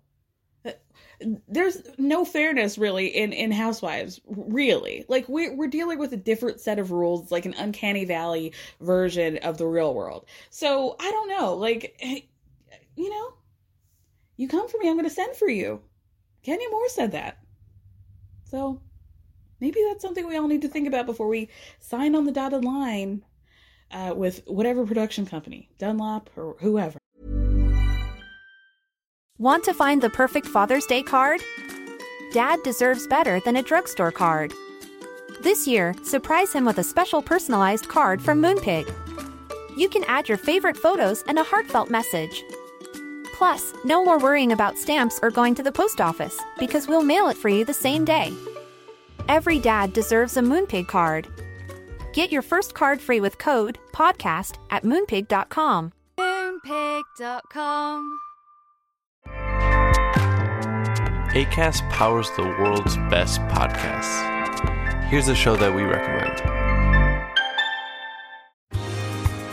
There's 1.47 1.77
no 1.99 2.25
fairness 2.25 2.79
really 2.79 3.07
in 3.07 3.31
in 3.31 3.51
housewives, 3.51 4.19
really. 4.25 5.05
Like 5.07 5.29
we're 5.29 5.55
we're 5.55 5.67
dealing 5.67 5.99
with 5.99 6.13
a 6.13 6.17
different 6.17 6.59
set 6.59 6.79
of 6.79 6.91
rules, 6.91 7.31
like 7.31 7.45
an 7.45 7.53
uncanny 7.53 8.05
valley 8.05 8.53
version 8.79 9.37
of 9.37 9.59
the 9.59 9.67
real 9.67 9.93
world. 9.93 10.25
So 10.49 10.95
I 10.99 11.11
don't 11.11 11.29
know. 11.29 11.53
Like, 11.53 11.95
you 12.95 13.09
know, 13.09 13.33
you 14.35 14.47
come 14.47 14.67
for 14.67 14.79
me, 14.79 14.89
I'm 14.89 14.95
going 14.95 15.07
to 15.07 15.13
send 15.13 15.35
for 15.35 15.47
you. 15.47 15.81
Kenya 16.41 16.67
Moore 16.71 16.89
said 16.89 17.11
that. 17.11 17.37
So 18.45 18.81
maybe 19.59 19.79
that's 19.87 20.01
something 20.01 20.27
we 20.27 20.37
all 20.37 20.47
need 20.47 20.63
to 20.63 20.69
think 20.69 20.87
about 20.87 21.05
before 21.05 21.27
we 21.27 21.49
sign 21.79 22.15
on 22.15 22.25
the 22.25 22.31
dotted 22.31 22.65
line 22.65 23.23
uh, 23.91 24.13
with 24.15 24.43
whatever 24.47 24.85
production 24.85 25.25
company, 25.25 25.69
Dunlop 25.77 26.29
or 26.35 26.55
whoever. 26.59 26.97
Want 29.37 29.63
to 29.63 29.73
find 29.73 30.01
the 30.01 30.09
perfect 30.09 30.47
Father's 30.47 30.85
Day 30.85 31.01
card? 31.01 31.41
Dad 32.31 32.59
deserves 32.63 33.07
better 33.07 33.39
than 33.39 33.55
a 33.55 33.63
drugstore 33.63 34.11
card. 34.11 34.53
This 35.41 35.67
year, 35.67 35.95
surprise 36.03 36.53
him 36.53 36.65
with 36.65 36.77
a 36.77 36.83
special 36.83 37.21
personalized 37.21 37.87
card 37.89 38.21
from 38.21 38.41
Moonpig. 38.41 38.93
You 39.75 39.89
can 39.89 40.03
add 40.03 40.29
your 40.29 40.37
favorite 40.37 40.77
photos 40.77 41.23
and 41.27 41.39
a 41.39 41.43
heartfelt 41.43 41.89
message. 41.89 42.43
Plus, 43.33 43.73
no 43.83 44.05
more 44.05 44.19
worrying 44.19 44.51
about 44.51 44.77
stamps 44.77 45.19
or 45.23 45.31
going 45.31 45.55
to 45.55 45.63
the 45.63 45.71
post 45.71 45.99
office 45.99 46.39
because 46.59 46.87
we'll 46.87 47.01
mail 47.03 47.27
it 47.27 47.37
for 47.37 47.49
you 47.49 47.65
the 47.65 47.73
same 47.73 48.05
day. 48.05 48.31
Every 49.27 49.57
dad 49.57 49.93
deserves 49.93 50.37
a 50.37 50.41
Moonpig 50.41 50.87
card. 50.87 51.27
Get 52.13 52.31
your 52.31 52.41
first 52.41 52.73
card 52.73 53.01
free 53.01 53.19
with 53.19 53.37
code 53.37 53.79
PODCAST 53.93 54.55
at 54.69 54.83
moonpig.com. 54.83 55.93
Moonpig.com. 56.19 58.19
ACAST 61.33 61.89
powers 61.89 62.29
the 62.35 62.43
world's 62.43 62.97
best 63.09 63.39
podcasts. 63.41 65.05
Here's 65.05 65.29
a 65.29 65.35
show 65.35 65.55
that 65.55 65.73
we 65.73 65.83
recommend. 65.83 66.60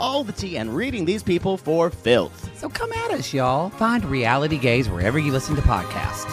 all 0.00 0.24
the 0.24 0.32
tea 0.32 0.56
and 0.56 0.74
reading 0.74 1.04
these 1.04 1.22
people 1.22 1.56
for 1.56 1.90
filth. 1.90 2.50
So 2.56 2.68
come 2.68 2.92
at 2.92 3.10
us, 3.10 3.32
y'all. 3.34 3.68
Find 3.70 4.04
Reality 4.04 4.58
Gaze 4.58 4.88
wherever 4.88 5.18
you 5.18 5.30
listen 5.30 5.54
to 5.56 5.62
podcasts. 5.62 6.26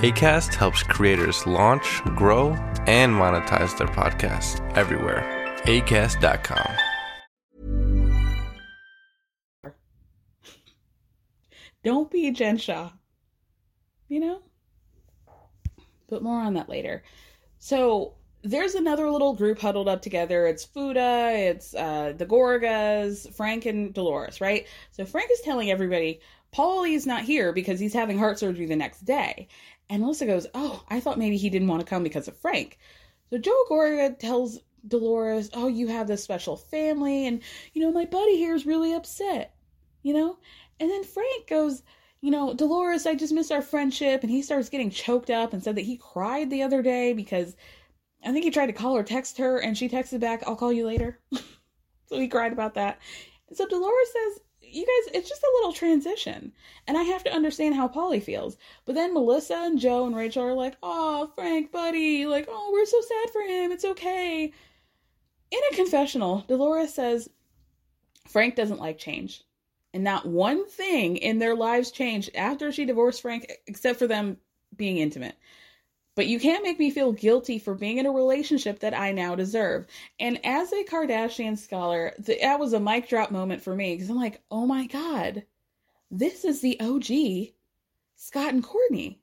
ACAST 0.00 0.54
helps 0.54 0.82
creators 0.82 1.46
launch, 1.46 2.00
grow, 2.16 2.52
and 2.86 3.12
monetize 3.12 3.76
their 3.76 3.88
podcasts 3.88 4.58
everywhere. 4.74 5.22
ACAST.com. 5.64 6.76
Don't 11.84 12.10
be 12.10 12.30
Jen 12.30 12.56
Shah. 12.56 12.92
You 14.08 14.20
know? 14.20 14.42
But 16.08 16.22
more 16.22 16.40
on 16.40 16.54
that 16.54 16.68
later. 16.68 17.02
So 17.58 18.14
there's 18.42 18.74
another 18.74 19.10
little 19.10 19.34
group 19.34 19.58
huddled 19.58 19.88
up 19.88 20.02
together. 20.02 20.46
It's 20.46 20.64
Fuda, 20.64 21.32
it's 21.34 21.74
uh, 21.74 22.14
the 22.16 22.26
Gorgas, 22.26 23.32
Frank, 23.34 23.66
and 23.66 23.92
Dolores, 23.92 24.40
right? 24.40 24.66
So 24.92 25.04
Frank 25.04 25.30
is 25.30 25.40
telling 25.40 25.70
everybody 25.70 26.20
Paulie's 26.52 27.06
not 27.06 27.22
here 27.22 27.52
because 27.52 27.78
he's 27.78 27.92
having 27.92 28.18
heart 28.18 28.38
surgery 28.38 28.66
the 28.66 28.76
next 28.76 29.04
day. 29.04 29.48
And 29.88 30.02
Melissa 30.02 30.26
goes, 30.26 30.46
Oh, 30.54 30.82
I 30.88 31.00
thought 31.00 31.18
maybe 31.18 31.36
he 31.36 31.50
didn't 31.50 31.68
want 31.68 31.80
to 31.80 31.86
come 31.86 32.02
because 32.02 32.28
of 32.28 32.36
Frank. 32.38 32.78
So 33.30 33.38
Joe 33.38 33.64
Gorga 33.70 34.18
tells 34.18 34.58
Dolores, 34.86 35.50
Oh, 35.52 35.68
you 35.68 35.88
have 35.88 36.06
this 36.06 36.24
special 36.24 36.56
family, 36.56 37.26
and 37.26 37.42
you 37.74 37.82
know, 37.82 37.92
my 37.92 38.06
buddy 38.06 38.36
here 38.36 38.54
is 38.54 38.66
really 38.66 38.94
upset, 38.94 39.54
you 40.02 40.14
know? 40.14 40.38
And 40.78 40.90
then 40.90 41.04
Frank 41.04 41.46
goes, 41.46 41.82
you 42.22 42.30
know, 42.30 42.54
Dolores, 42.54 43.06
I 43.06 43.14
just 43.14 43.32
miss 43.32 43.50
our 43.50 43.62
friendship. 43.62 44.22
And 44.22 44.30
he 44.30 44.42
starts 44.42 44.68
getting 44.68 44.90
choked 44.90 45.30
up 45.30 45.52
and 45.52 45.62
said 45.62 45.76
that 45.76 45.82
he 45.82 45.96
cried 45.96 46.50
the 46.50 46.62
other 46.62 46.82
day 46.82 47.12
because 47.12 47.56
I 48.24 48.32
think 48.32 48.44
he 48.44 48.50
tried 48.50 48.66
to 48.66 48.72
call 48.72 48.96
or 48.96 49.02
text 49.02 49.38
her, 49.38 49.58
and 49.58 49.76
she 49.76 49.88
texted 49.88 50.20
back, 50.20 50.42
I'll 50.46 50.56
call 50.56 50.72
you 50.72 50.86
later. 50.86 51.18
so 52.06 52.18
he 52.18 52.28
cried 52.28 52.52
about 52.52 52.74
that. 52.74 52.98
So 53.52 53.66
Dolores 53.66 54.12
says, 54.12 54.40
You 54.60 54.82
guys, 54.82 55.14
it's 55.14 55.28
just 55.28 55.42
a 55.42 55.52
little 55.56 55.72
transition. 55.72 56.52
And 56.86 56.98
I 56.98 57.02
have 57.04 57.24
to 57.24 57.32
understand 57.32 57.74
how 57.74 57.88
Paulie 57.88 58.22
feels. 58.22 58.56
But 58.84 58.94
then 58.94 59.14
Melissa 59.14 59.56
and 59.56 59.78
Joe 59.78 60.06
and 60.06 60.14
Rachel 60.14 60.44
are 60.44 60.54
like, 60.54 60.76
Oh, 60.82 61.30
Frank, 61.34 61.72
buddy. 61.72 62.26
Like, 62.26 62.46
oh, 62.48 62.70
we're 62.72 62.86
so 62.86 63.00
sad 63.00 63.30
for 63.30 63.42
him. 63.42 63.72
It's 63.72 63.84
okay. 63.84 64.52
In 65.50 65.60
a 65.72 65.76
confessional, 65.76 66.44
Dolores 66.46 66.94
says, 66.94 67.28
Frank 68.28 68.54
doesn't 68.54 68.80
like 68.80 68.98
change. 68.98 69.42
And 69.92 70.04
not 70.04 70.26
one 70.26 70.68
thing 70.68 71.16
in 71.16 71.38
their 71.40 71.56
lives 71.56 71.90
changed 71.90 72.30
after 72.36 72.70
she 72.70 72.84
divorced 72.84 73.22
Frank, 73.22 73.50
except 73.66 73.98
for 73.98 74.06
them 74.06 74.36
being 74.76 74.98
intimate. 74.98 75.36
But 76.20 76.26
you 76.26 76.38
can't 76.38 76.62
make 76.62 76.78
me 76.78 76.90
feel 76.90 77.12
guilty 77.12 77.58
for 77.58 77.74
being 77.74 77.96
in 77.96 78.04
a 78.04 78.12
relationship 78.12 78.80
that 78.80 78.92
I 78.92 79.10
now 79.10 79.34
deserve. 79.34 79.86
And 80.18 80.38
as 80.44 80.70
a 80.70 80.84
Kardashian 80.84 81.56
scholar, 81.56 82.12
that 82.18 82.60
was 82.60 82.74
a 82.74 82.78
mic 82.78 83.08
drop 83.08 83.30
moment 83.30 83.62
for 83.62 83.74
me 83.74 83.94
because 83.94 84.10
I'm 84.10 84.20
like, 84.20 84.42
oh 84.50 84.66
my 84.66 84.86
God, 84.86 85.44
this 86.10 86.44
is 86.44 86.60
the 86.60 86.78
OG 86.78 87.54
Scott 88.16 88.52
and 88.52 88.62
Kourtney. 88.62 89.16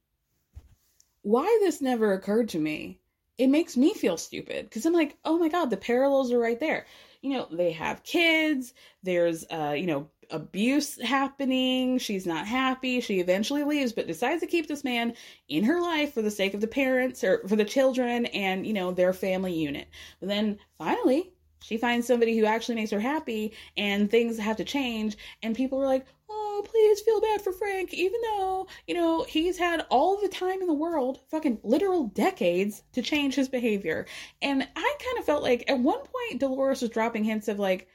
Why 1.22 1.46
this 1.62 1.84
never 1.84 2.14
occurred 2.14 2.50
to 2.50 2.60
me, 2.60 3.00
it 3.38 3.46
makes 3.46 3.78
me 3.78 3.94
feel 3.94 4.18
stupid 4.18 4.66
because 4.66 4.88
I'm 4.88 4.94
like, 4.94 5.18
oh 5.24 5.38
my 5.38 5.50
God, 5.50 5.70
the 5.70 5.78
parallels 5.78 6.32
are 6.32 6.40
right 6.40 6.60
there. 6.60 6.88
You 7.22 7.34
know, 7.34 7.48
they 7.52 7.74
have 7.74 8.02
kids, 8.02 8.74
there's, 9.04 9.46
uh, 9.52 9.76
you 9.78 9.86
know, 9.86 10.10
abuse 10.32 11.02
happening. 11.02 11.98
She's 11.98 12.26
not 12.26 12.48
happy. 12.48 13.02
She 13.02 13.20
eventually 13.20 13.64
leaves, 13.64 13.94
but 13.94 14.08
decides 14.08 14.42
to 14.42 14.48
keep 14.48 14.68
this 14.68 14.84
man 14.84 15.14
in 15.48 15.64
her 15.64 15.82
life 15.82 16.14
for 16.14 16.22
the 16.22 16.32
sake 16.32 16.54
of 16.54 16.62
the 16.62 16.68
parents 16.68 17.24
or 17.24 17.48
for 17.48 17.56
the 17.56 17.66
children 17.66 18.26
and, 18.28 18.66
you 18.66 18.74
know, 18.74 18.92
their 18.92 19.14
family 19.14 19.54
unit. 19.54 19.88
But 20.20 20.30
then 20.30 20.60
finally, 20.78 21.34
she 21.62 21.78
finds 21.78 22.08
somebody 22.08 22.38
who 22.38 22.46
actually 22.46 22.76
makes 22.76 22.92
her 22.92 23.00
happy 23.00 23.54
and 23.76 24.10
things 24.10 24.38
have 24.38 24.58
to 24.58 24.64
change. 24.64 25.18
And 25.42 25.56
people 25.56 25.82
are 25.82 25.88
like, 25.88 26.06
oh, 26.30 26.64
please 26.66 27.02
feel 27.02 27.22
bad 27.22 27.42
for 27.42 27.52
Frank, 27.52 27.94
even 27.94 28.20
though, 28.22 28.68
you 28.88 28.94
know, 28.94 29.24
he's 29.24 29.58
had 29.58 29.86
all 29.90 30.20
the 30.22 30.28
time 30.28 30.62
in 30.62 30.68
the 30.68 30.74
world, 30.74 31.20
fucking 31.30 31.60
literal 31.64 32.06
decades, 32.08 32.84
to 32.94 33.02
change 33.02 33.36
his 33.36 33.50
behavior. 33.50 34.06
And 34.42 34.68
I 34.76 34.98
kind 35.04 35.18
of 35.20 35.26
felt 35.26 35.44
like 35.44 35.66
at 35.68 35.80
one 35.80 36.00
point, 36.00 36.40
Dolores 36.40 36.82
was 36.82 36.92
dropping 36.92 37.24
hints 37.24 37.48
of 37.48 37.60
like, 37.60 37.88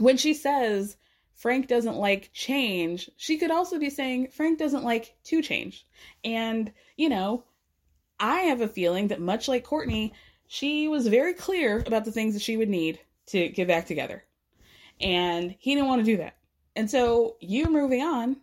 when 0.00 0.16
she 0.16 0.32
says 0.34 0.96
Frank 1.34 1.68
doesn't 1.68 1.96
like 1.96 2.30
change, 2.32 3.10
she 3.16 3.36
could 3.36 3.50
also 3.50 3.78
be 3.78 3.90
saying 3.90 4.28
Frank 4.28 4.58
doesn't 4.58 4.84
like 4.84 5.14
to 5.24 5.42
change. 5.42 5.86
And, 6.24 6.72
you 6.96 7.08
know, 7.08 7.44
I 8.18 8.40
have 8.40 8.60
a 8.60 8.68
feeling 8.68 9.08
that 9.08 9.20
much 9.20 9.46
like 9.46 9.66
Kourtney, 9.66 10.12
she 10.46 10.88
was 10.88 11.06
very 11.06 11.34
clear 11.34 11.82
about 11.86 12.04
the 12.04 12.12
things 12.12 12.34
that 12.34 12.42
she 12.42 12.56
would 12.56 12.68
need 12.68 12.98
to 13.26 13.48
get 13.50 13.68
back 13.68 13.86
together. 13.86 14.24
And 15.00 15.54
he 15.58 15.74
didn't 15.74 15.88
want 15.88 16.00
to 16.00 16.10
do 16.10 16.16
that. 16.16 16.36
And 16.76 16.90
so 16.90 17.36
you 17.40 17.66
moving 17.66 18.02
on, 18.02 18.36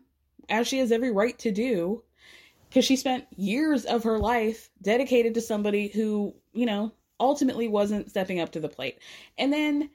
as 0.49 0.67
she 0.67 0.77
has 0.77 0.91
every 0.91 1.11
right 1.11 1.37
to 1.39 1.51
do, 1.51 2.03
because 2.69 2.85
she 2.85 2.95
spent 2.95 3.25
years 3.35 3.85
of 3.85 4.03
her 4.03 4.19
life 4.19 4.69
dedicated 4.81 5.33
to 5.33 5.41
somebody 5.41 5.87
who, 5.87 6.35
you 6.53 6.65
know, 6.65 6.91
ultimately 7.19 7.67
wasn't 7.67 8.09
stepping 8.09 8.39
up 8.39 8.51
to 8.51 8.59
the 8.59 8.69
plate. 8.69 8.99
And 9.37 9.51
then 9.51 9.89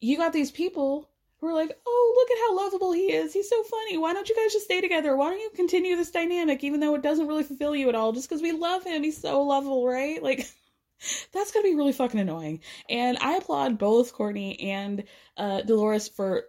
you 0.00 0.16
got 0.16 0.32
these 0.32 0.50
people 0.50 1.08
who 1.38 1.48
are 1.48 1.54
like, 1.54 1.70
oh, 1.86 2.14
look 2.16 2.30
at 2.30 2.42
how 2.42 2.56
lovable 2.56 2.92
he 2.92 3.12
is. 3.12 3.32
He's 3.32 3.48
so 3.48 3.62
funny. 3.62 3.98
Why 3.98 4.12
don't 4.12 4.28
you 4.28 4.34
guys 4.34 4.52
just 4.52 4.64
stay 4.64 4.80
together? 4.80 5.16
Why 5.16 5.30
don't 5.30 5.40
you 5.40 5.50
continue 5.54 5.96
this 5.96 6.10
dynamic, 6.10 6.64
even 6.64 6.80
though 6.80 6.94
it 6.94 7.02
doesn't 7.02 7.26
really 7.26 7.42
fulfill 7.42 7.76
you 7.76 7.88
at 7.88 7.94
all, 7.94 8.12
just 8.12 8.28
because 8.28 8.42
we 8.42 8.52
love 8.52 8.84
him? 8.84 9.02
He's 9.02 9.20
so 9.20 9.42
lovable, 9.42 9.86
right? 9.86 10.22
Like, 10.22 10.48
that's 11.32 11.52
gonna 11.52 11.64
be 11.64 11.74
really 11.74 11.92
fucking 11.92 12.20
annoying. 12.20 12.60
And 12.88 13.18
I 13.18 13.36
applaud 13.36 13.78
both 13.78 14.14
Kourtney 14.14 14.62
and 14.64 15.04
uh, 15.36 15.62
Dolores 15.62 16.08
for 16.08 16.44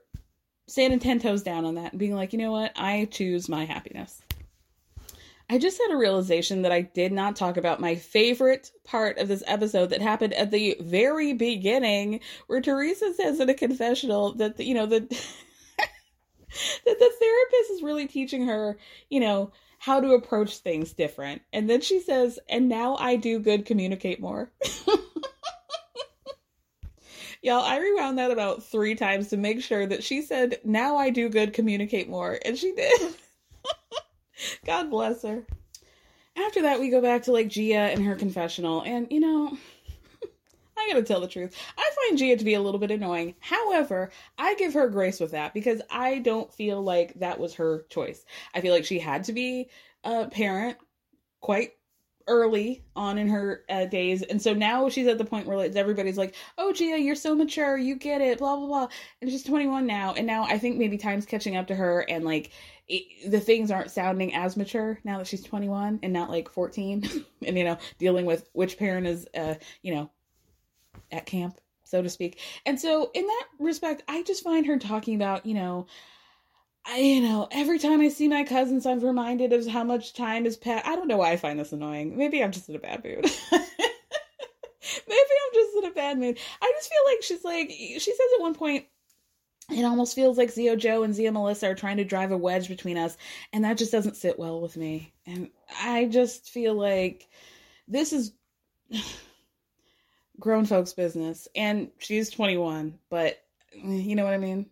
standing 0.67 0.99
10 0.99 1.19
toes 1.19 1.43
down 1.43 1.65
on 1.65 1.75
that 1.75 1.93
and 1.93 1.99
being 1.99 2.15
like, 2.15 2.33
you 2.33 2.39
know 2.39 2.51
what? 2.51 2.71
I 2.75 3.07
choose 3.11 3.49
my 3.49 3.65
happiness. 3.65 4.21
I 5.49 5.57
just 5.57 5.79
had 5.81 5.93
a 5.93 5.97
realization 5.97 6.63
that 6.63 6.73
I 6.73 6.81
did 6.81 7.13
not 7.13 7.37
talk 7.37 7.55
about 7.55 7.79
my 7.79 7.95
favorite 7.95 8.71
part 8.83 9.17
of 9.17 9.29
this 9.29 9.43
episode 9.47 9.91
that 9.91 10.01
happened 10.01 10.33
at 10.33 10.51
the 10.51 10.75
very 10.81 11.31
beginning, 11.33 12.19
where 12.47 12.59
Teresa 12.59 13.13
says 13.13 13.39
in 13.39 13.49
a 13.49 13.53
confessional 13.53 14.33
that, 14.33 14.57
the, 14.57 14.65
you 14.65 14.73
know, 14.73 14.85
the, 14.85 14.99
that 15.07 15.17
the 16.85 17.11
therapist 17.19 17.71
is 17.71 17.81
really 17.81 18.07
teaching 18.07 18.45
her, 18.45 18.77
you 19.09 19.21
know, 19.21 19.51
how 19.79 20.01
to 20.01 20.13
approach 20.13 20.57
things 20.57 20.91
different. 20.91 21.41
And 21.53 21.69
then 21.69 21.79
she 21.79 22.01
says, 22.01 22.39
and 22.49 22.67
now 22.67 22.97
I 22.97 23.15
do 23.15 23.39
good 23.39 23.65
communicate 23.65 24.19
more. 24.19 24.51
Y'all, 27.41 27.63
I 27.63 27.77
rewound 27.77 28.17
that 28.17 28.31
about 28.31 28.63
three 28.63 28.95
times 28.95 29.29
to 29.29 29.37
make 29.37 29.61
sure 29.61 29.85
that 29.85 30.03
she 30.03 30.21
said, 30.23 30.59
now 30.65 30.97
I 30.97 31.09
do 31.11 31.29
good 31.29 31.53
communicate 31.53 32.09
more. 32.09 32.37
And 32.43 32.57
she 32.57 32.73
did. 32.73 33.15
God 34.65 34.89
bless 34.89 35.23
her. 35.23 35.45
After 36.35 36.61
that, 36.63 36.79
we 36.79 36.89
go 36.89 37.01
back 37.01 37.23
to 37.23 37.31
like 37.31 37.47
Gia 37.47 37.75
and 37.75 38.03
her 38.05 38.15
confessional, 38.15 38.81
and 38.83 39.07
you 39.09 39.19
know, 39.19 39.57
I 40.77 40.87
gotta 40.87 41.03
tell 41.03 41.21
the 41.21 41.27
truth. 41.27 41.55
I 41.77 41.89
find 42.03 42.17
Gia 42.17 42.37
to 42.37 42.45
be 42.45 42.53
a 42.53 42.61
little 42.61 42.79
bit 42.79 42.91
annoying. 42.91 43.35
However, 43.39 44.11
I 44.37 44.55
give 44.55 44.73
her 44.73 44.87
grace 44.89 45.19
with 45.19 45.31
that 45.31 45.53
because 45.53 45.81
I 45.89 46.19
don't 46.19 46.53
feel 46.53 46.81
like 46.81 47.13
that 47.15 47.39
was 47.39 47.55
her 47.55 47.85
choice. 47.89 48.23
I 48.53 48.61
feel 48.61 48.73
like 48.73 48.85
she 48.85 48.99
had 48.99 49.23
to 49.25 49.33
be 49.33 49.69
a 50.03 50.27
parent 50.27 50.77
quite 51.41 51.71
early 52.27 52.83
on 52.95 53.17
in 53.17 53.27
her 53.29 53.63
uh, 53.69 53.85
days 53.85 54.21
and 54.21 54.41
so 54.41 54.53
now 54.53 54.89
she's 54.89 55.07
at 55.07 55.17
the 55.17 55.23
point 55.23 55.47
where 55.47 55.55
like, 55.55 55.75
everybody's 55.75 56.17
like 56.17 56.35
oh 56.57 56.73
gia 56.73 56.99
you're 56.99 57.15
so 57.15 57.33
mature 57.33 57.77
you 57.77 57.95
get 57.95 58.19
it 58.19 58.37
blah 58.37 58.55
blah 58.57 58.67
blah 58.67 58.87
and 59.21 59.31
she's 59.31 59.43
21 59.43 59.85
now 59.85 60.13
and 60.13 60.27
now 60.27 60.43
i 60.43 60.57
think 60.57 60.77
maybe 60.77 60.97
time's 60.97 61.25
catching 61.25 61.55
up 61.55 61.67
to 61.67 61.75
her 61.75 62.01
and 62.09 62.25
like 62.25 62.51
the 63.27 63.39
things 63.39 63.69
aren't 63.69 63.91
sounding 63.91 64.33
as 64.33 64.55
mature 64.55 64.99
now 65.03 65.17
that 65.17 65.27
she's 65.27 65.43
21 65.43 65.99
and 66.03 66.13
not 66.13 66.29
like 66.29 66.49
14 66.49 67.25
and 67.45 67.57
you 67.57 67.63
know 67.63 67.77
dealing 67.97 68.25
with 68.25 68.49
which 68.53 68.77
parent 68.77 69.05
is 69.07 69.27
uh 69.35 69.55
you 69.81 69.93
know 69.93 70.09
at 71.11 71.25
camp 71.25 71.59
so 71.83 72.01
to 72.01 72.09
speak 72.09 72.39
and 72.65 72.79
so 72.79 73.11
in 73.13 73.25
that 73.25 73.45
respect 73.59 74.03
i 74.07 74.23
just 74.23 74.43
find 74.43 74.65
her 74.65 74.79
talking 74.79 75.15
about 75.15 75.45
you 75.45 75.53
know 75.53 75.85
I, 76.89 76.99
you 76.99 77.21
know, 77.21 77.49
every 77.51 77.79
time 77.79 77.99
I 77.99 78.07
see 78.07 78.29
my 78.29 78.45
cousins, 78.45 78.85
I'm 78.85 79.01
reminded 79.01 79.51
of 79.51 79.67
how 79.67 79.83
much 79.83 80.13
time 80.13 80.45
has 80.45 80.55
passed. 80.55 80.87
I 80.87 80.95
don't 80.95 81.09
know 81.09 81.17
why 81.17 81.33
I 81.33 81.37
find 81.37 81.59
this 81.59 81.73
annoying. 81.73 82.15
Maybe 82.15 82.41
I'm 82.41 82.53
just 82.53 82.69
in 82.69 82.77
a 82.77 82.79
bad 82.79 83.03
mood. 83.03 83.25
Maybe 83.51 83.65
I'm 85.11 85.53
just 85.53 85.77
in 85.77 85.85
a 85.85 85.91
bad 85.91 86.17
mood. 86.17 86.39
I 86.61 86.71
just 86.77 86.89
feel 86.89 86.99
like 87.07 87.23
she's 87.23 87.43
like, 87.43 87.69
she 87.71 87.99
says 87.99 88.27
at 88.35 88.41
one 88.41 88.53
point, 88.53 88.85
it 89.69 89.83
almost 89.83 90.15
feels 90.15 90.37
like 90.37 90.51
Zio 90.51 90.75
Joe 90.75 91.03
and 91.03 91.13
Zia 91.13 91.31
Melissa 91.31 91.69
are 91.69 91.75
trying 91.75 91.97
to 91.97 92.05
drive 92.05 92.31
a 92.31 92.37
wedge 92.37 92.69
between 92.69 92.97
us, 92.97 93.17
and 93.51 93.65
that 93.65 93.77
just 93.77 93.91
doesn't 93.91 94.15
sit 94.15 94.39
well 94.39 94.61
with 94.61 94.77
me. 94.77 95.13
And 95.25 95.49
I 95.81 96.05
just 96.05 96.49
feel 96.49 96.73
like 96.73 97.27
this 97.87 98.13
is 98.13 98.31
grown 100.39 100.65
folks' 100.65 100.93
business. 100.93 101.47
And 101.55 101.89
she's 101.97 102.29
21, 102.29 102.97
but 103.09 103.43
you 103.73 104.15
know 104.15 104.23
what 104.23 104.33
I 104.33 104.37
mean? 104.37 104.67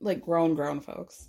Like 0.00 0.22
grown, 0.22 0.54
grown 0.54 0.80
folks. 0.80 1.28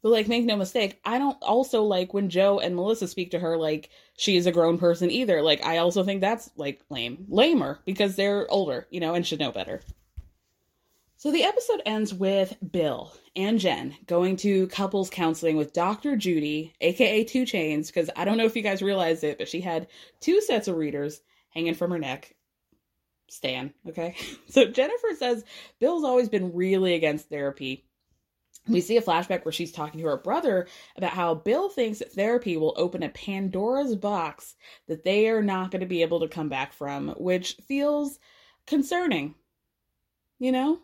But 0.00 0.10
like, 0.10 0.28
make 0.28 0.44
no 0.44 0.56
mistake, 0.56 1.00
I 1.04 1.18
don't 1.18 1.40
also 1.42 1.82
like 1.82 2.12
when 2.12 2.28
Joe 2.28 2.58
and 2.58 2.74
Melissa 2.74 3.06
speak 3.06 3.32
to 3.32 3.38
her 3.38 3.56
like 3.56 3.88
she 4.16 4.36
is 4.36 4.46
a 4.46 4.52
grown 4.52 4.78
person 4.78 5.10
either. 5.10 5.42
Like, 5.42 5.64
I 5.64 5.78
also 5.78 6.02
think 6.04 6.20
that's 6.20 6.50
like 6.56 6.80
lame, 6.88 7.26
lamer 7.28 7.80
because 7.84 8.16
they're 8.16 8.50
older, 8.50 8.86
you 8.90 9.00
know, 9.00 9.14
and 9.14 9.26
should 9.26 9.38
know 9.38 9.52
better. 9.52 9.80
So 11.22 11.30
the 11.30 11.44
episode 11.44 11.82
ends 11.86 12.12
with 12.12 12.56
Bill 12.72 13.14
and 13.36 13.60
Jen 13.60 13.94
going 14.06 14.34
to 14.38 14.66
couples 14.66 15.08
counseling 15.08 15.56
with 15.56 15.72
Dr. 15.72 16.16
Judy, 16.16 16.74
aka 16.80 17.22
Two 17.22 17.46
Chains, 17.46 17.86
because 17.86 18.10
I 18.16 18.24
don't 18.24 18.38
know 18.38 18.44
if 18.44 18.56
you 18.56 18.62
guys 18.62 18.82
realize 18.82 19.22
it, 19.22 19.38
but 19.38 19.48
she 19.48 19.60
had 19.60 19.86
two 20.18 20.40
sets 20.40 20.66
of 20.66 20.74
readers 20.74 21.20
hanging 21.50 21.74
from 21.74 21.92
her 21.92 21.98
neck. 22.00 22.34
Stan, 23.28 23.72
okay? 23.88 24.16
So 24.48 24.64
Jennifer 24.64 25.10
says 25.16 25.44
Bill's 25.78 26.02
always 26.02 26.28
been 26.28 26.54
really 26.54 26.94
against 26.94 27.28
therapy. 27.28 27.84
We 28.66 28.80
see 28.80 28.96
a 28.96 29.00
flashback 29.00 29.44
where 29.44 29.52
she's 29.52 29.70
talking 29.70 30.00
to 30.00 30.08
her 30.08 30.16
brother 30.16 30.66
about 30.96 31.12
how 31.12 31.36
Bill 31.36 31.68
thinks 31.68 32.00
that 32.00 32.14
therapy 32.14 32.56
will 32.56 32.74
open 32.76 33.04
a 33.04 33.08
Pandora's 33.08 33.94
box 33.94 34.56
that 34.88 35.04
they 35.04 35.28
are 35.28 35.40
not 35.40 35.70
going 35.70 35.82
to 35.82 35.86
be 35.86 36.02
able 36.02 36.18
to 36.18 36.26
come 36.26 36.48
back 36.48 36.72
from, 36.72 37.10
which 37.10 37.58
feels 37.68 38.18
concerning. 38.66 39.36
You 40.40 40.50
know? 40.50 40.80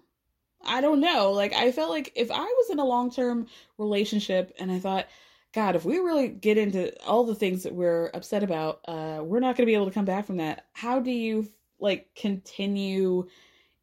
I 0.65 0.81
don't 0.81 1.01
know. 1.01 1.33
Like 1.33 1.53
I 1.53 1.73
felt 1.73 1.91
like 1.91 2.13
if 2.15 2.31
I 2.31 2.45
was 2.45 2.71
in 2.71 2.79
a 2.79 2.85
long-term 2.85 3.47
relationship 3.79 4.53
and 4.59 4.71
I 4.71 4.79
thought, 4.79 5.07
God, 5.55 5.77
if 5.77 5.85
we 5.85 5.99
really 5.99 6.29
get 6.29 6.59
into 6.59 6.93
all 7.05 7.25
the 7.25 7.35
things 7.35 7.63
that 7.63 7.75
we're 7.75 8.11
upset 8.13 8.43
about, 8.43 8.81
uh, 8.87 9.21
we're 9.23 9.41
not 9.41 9.57
going 9.57 9.65
to 9.65 9.71
be 9.71 9.75
able 9.75 9.87
to 9.87 9.93
come 9.93 10.05
back 10.05 10.27
from 10.27 10.37
that. 10.39 10.67
How 10.73 11.01
do 11.01 11.11
you 11.11 11.49
like 11.81 12.09
continue 12.15 13.29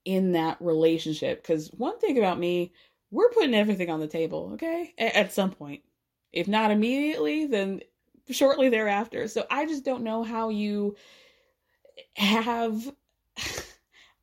in 0.04 0.34
that 0.34 0.58
relationship? 0.60 1.42
Because 1.42 1.70
one 1.70 2.00
thing 2.00 2.18
about 2.18 2.40
me, 2.40 2.74
we're 3.10 3.30
putting 3.30 3.56
everything 3.56 3.90
on 3.90 4.00
the 4.00 4.08
table, 4.08 4.52
okay? 4.54 4.94
A- 5.00 5.18
at 5.18 5.34
some 5.34 5.52
point, 5.52 5.82
if 6.32 6.48
not 6.48 6.72
immediately, 6.72 7.48
then 7.48 7.82
shortly 8.30 8.70
thereafter. 8.70 9.28
So 9.28 9.46
I 9.50 9.66
just 9.66 9.86
don't 9.86 10.04
know 10.04 10.24
how 10.24 10.50
you 10.50 10.96
have 12.16 12.92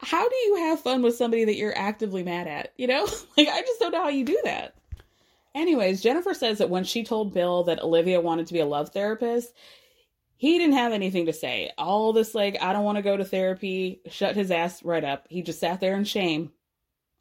how 0.02 0.28
do 0.28 0.36
you 0.36 0.56
have 0.56 0.80
fun 0.80 1.02
with 1.02 1.16
somebody 1.16 1.44
that 1.44 1.56
you're 1.56 1.76
actively 1.76 2.22
mad 2.22 2.48
at? 2.48 2.72
You 2.76 2.88
know? 2.88 3.04
like, 3.36 3.48
I 3.48 3.60
just 3.60 3.80
don't 3.80 3.92
know 3.92 4.02
how 4.02 4.08
you 4.08 4.24
do 4.24 4.40
that. 4.44 4.74
Anyways, 5.54 6.00
Jennifer 6.00 6.34
says 6.34 6.58
that 6.58 6.70
when 6.70 6.84
she 6.84 7.04
told 7.04 7.34
Bill 7.34 7.64
that 7.64 7.82
Olivia 7.82 8.20
wanted 8.20 8.46
to 8.46 8.54
be 8.54 8.60
a 8.60 8.66
love 8.66 8.90
therapist, 8.90 9.52
he 10.36 10.58
didn't 10.58 10.76
have 10.76 10.92
anything 10.92 11.26
to 11.26 11.32
say. 11.32 11.70
All 11.78 12.12
this, 12.12 12.34
like, 12.34 12.56
I 12.60 12.72
don't 12.72 12.84
want 12.84 12.96
to 12.96 13.02
go 13.02 13.16
to 13.16 13.24
therapy, 13.24 14.00
shut 14.10 14.34
his 14.34 14.50
ass 14.50 14.82
right 14.82 15.04
up. 15.04 15.26
He 15.28 15.42
just 15.42 15.60
sat 15.60 15.80
there 15.80 15.94
in 15.94 16.04
shame 16.04 16.52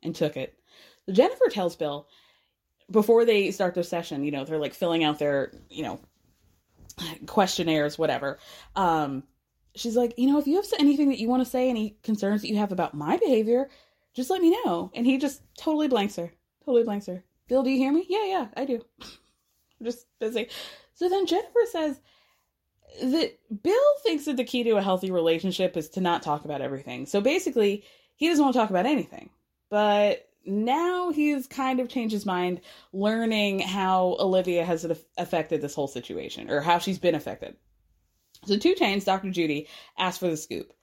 and 0.02 0.16
took 0.16 0.38
it. 0.38 0.58
So 1.06 1.14
Jennifer 1.14 1.50
tells 1.50 1.76
Bill 1.76 2.08
before 2.90 3.26
they 3.26 3.52
start 3.52 3.74
their 3.74 3.84
session, 3.84 4.24
you 4.24 4.32
know, 4.32 4.44
they're 4.44 4.58
like 4.58 4.74
filling 4.74 5.04
out 5.04 5.20
their, 5.20 5.52
you 5.70 5.84
know, 5.84 6.00
questionnaires, 7.26 7.98
whatever. 7.98 8.40
Um, 8.76 9.24
she's 9.76 9.96
like, 9.96 10.14
you 10.18 10.28
know, 10.28 10.40
if 10.40 10.48
you 10.48 10.56
have 10.56 10.66
anything 10.80 11.10
that 11.10 11.20
you 11.20 11.28
want 11.28 11.44
to 11.44 11.50
say, 11.50 11.70
any 11.70 11.98
concerns 12.04 12.42
that 12.42 12.50
you 12.50 12.58
have 12.58 12.72
about 12.72 12.94
my 12.94 13.18
behavior, 13.18 13.70
just 14.14 14.30
let 14.30 14.42
me 14.42 14.56
know. 14.64 14.92
And 14.94 15.06
he 15.06 15.18
just 15.18 15.42
totally 15.58 15.88
blanks 15.88 16.16
her. 16.16 16.32
Totally 16.66 16.84
blanks 16.84 17.08
her. 17.08 17.24
Bill, 17.48 17.64
do 17.64 17.70
you 17.70 17.78
hear 17.78 17.92
me? 17.92 18.06
Yeah, 18.08 18.26
yeah, 18.26 18.48
I 18.56 18.66
do. 18.66 18.82
I'm 19.02 19.84
just 19.86 20.08
busy. 20.20 20.50
So 20.94 21.10
then 21.10 21.26
Jennifer 21.26 21.60
says 21.72 22.00
that 23.02 23.38
Bill 23.64 23.76
thinks 24.04 24.26
that 24.26 24.38
the 24.38 24.44
key 24.44 24.64
to 24.64 24.78
a 24.78 24.82
healthy 24.82 25.12
relationship 25.12 25.78
is 25.78 25.90
to 25.90 26.02
not 26.02 26.24
talk 26.24 26.46
about 26.46 26.62
everything. 26.62 27.06
So 27.06 27.22
basically, 27.22 27.84
he 28.16 28.28
doesn't 28.28 28.44
want 28.44 28.54
to 28.54 28.60
talk 28.60 28.70
about 28.70 28.86
anything. 28.86 29.30
But 29.70 30.28
now 30.46 31.12
he's 31.12 31.48
kind 31.48 31.80
of 31.80 31.90
changed 31.90 32.14
his 32.14 32.26
mind, 32.26 32.62
learning 32.94 33.60
how 33.60 34.18
Olivia 34.20 34.66
has 34.66 34.86
affected 35.18 35.62
this 35.62 35.76
whole 35.76 35.88
situation 35.88 36.50
or 36.50 36.62
how 36.62 36.78
she's 36.80 37.00
been 37.00 37.16
affected. 37.16 37.56
So, 38.46 38.58
Two 38.58 38.76
Chains, 38.76 39.06
Dr. 39.06 39.30
Judy, 39.30 39.68
asks 39.98 40.18
for 40.18 40.28
the 40.28 40.38
scoop. 40.38 40.74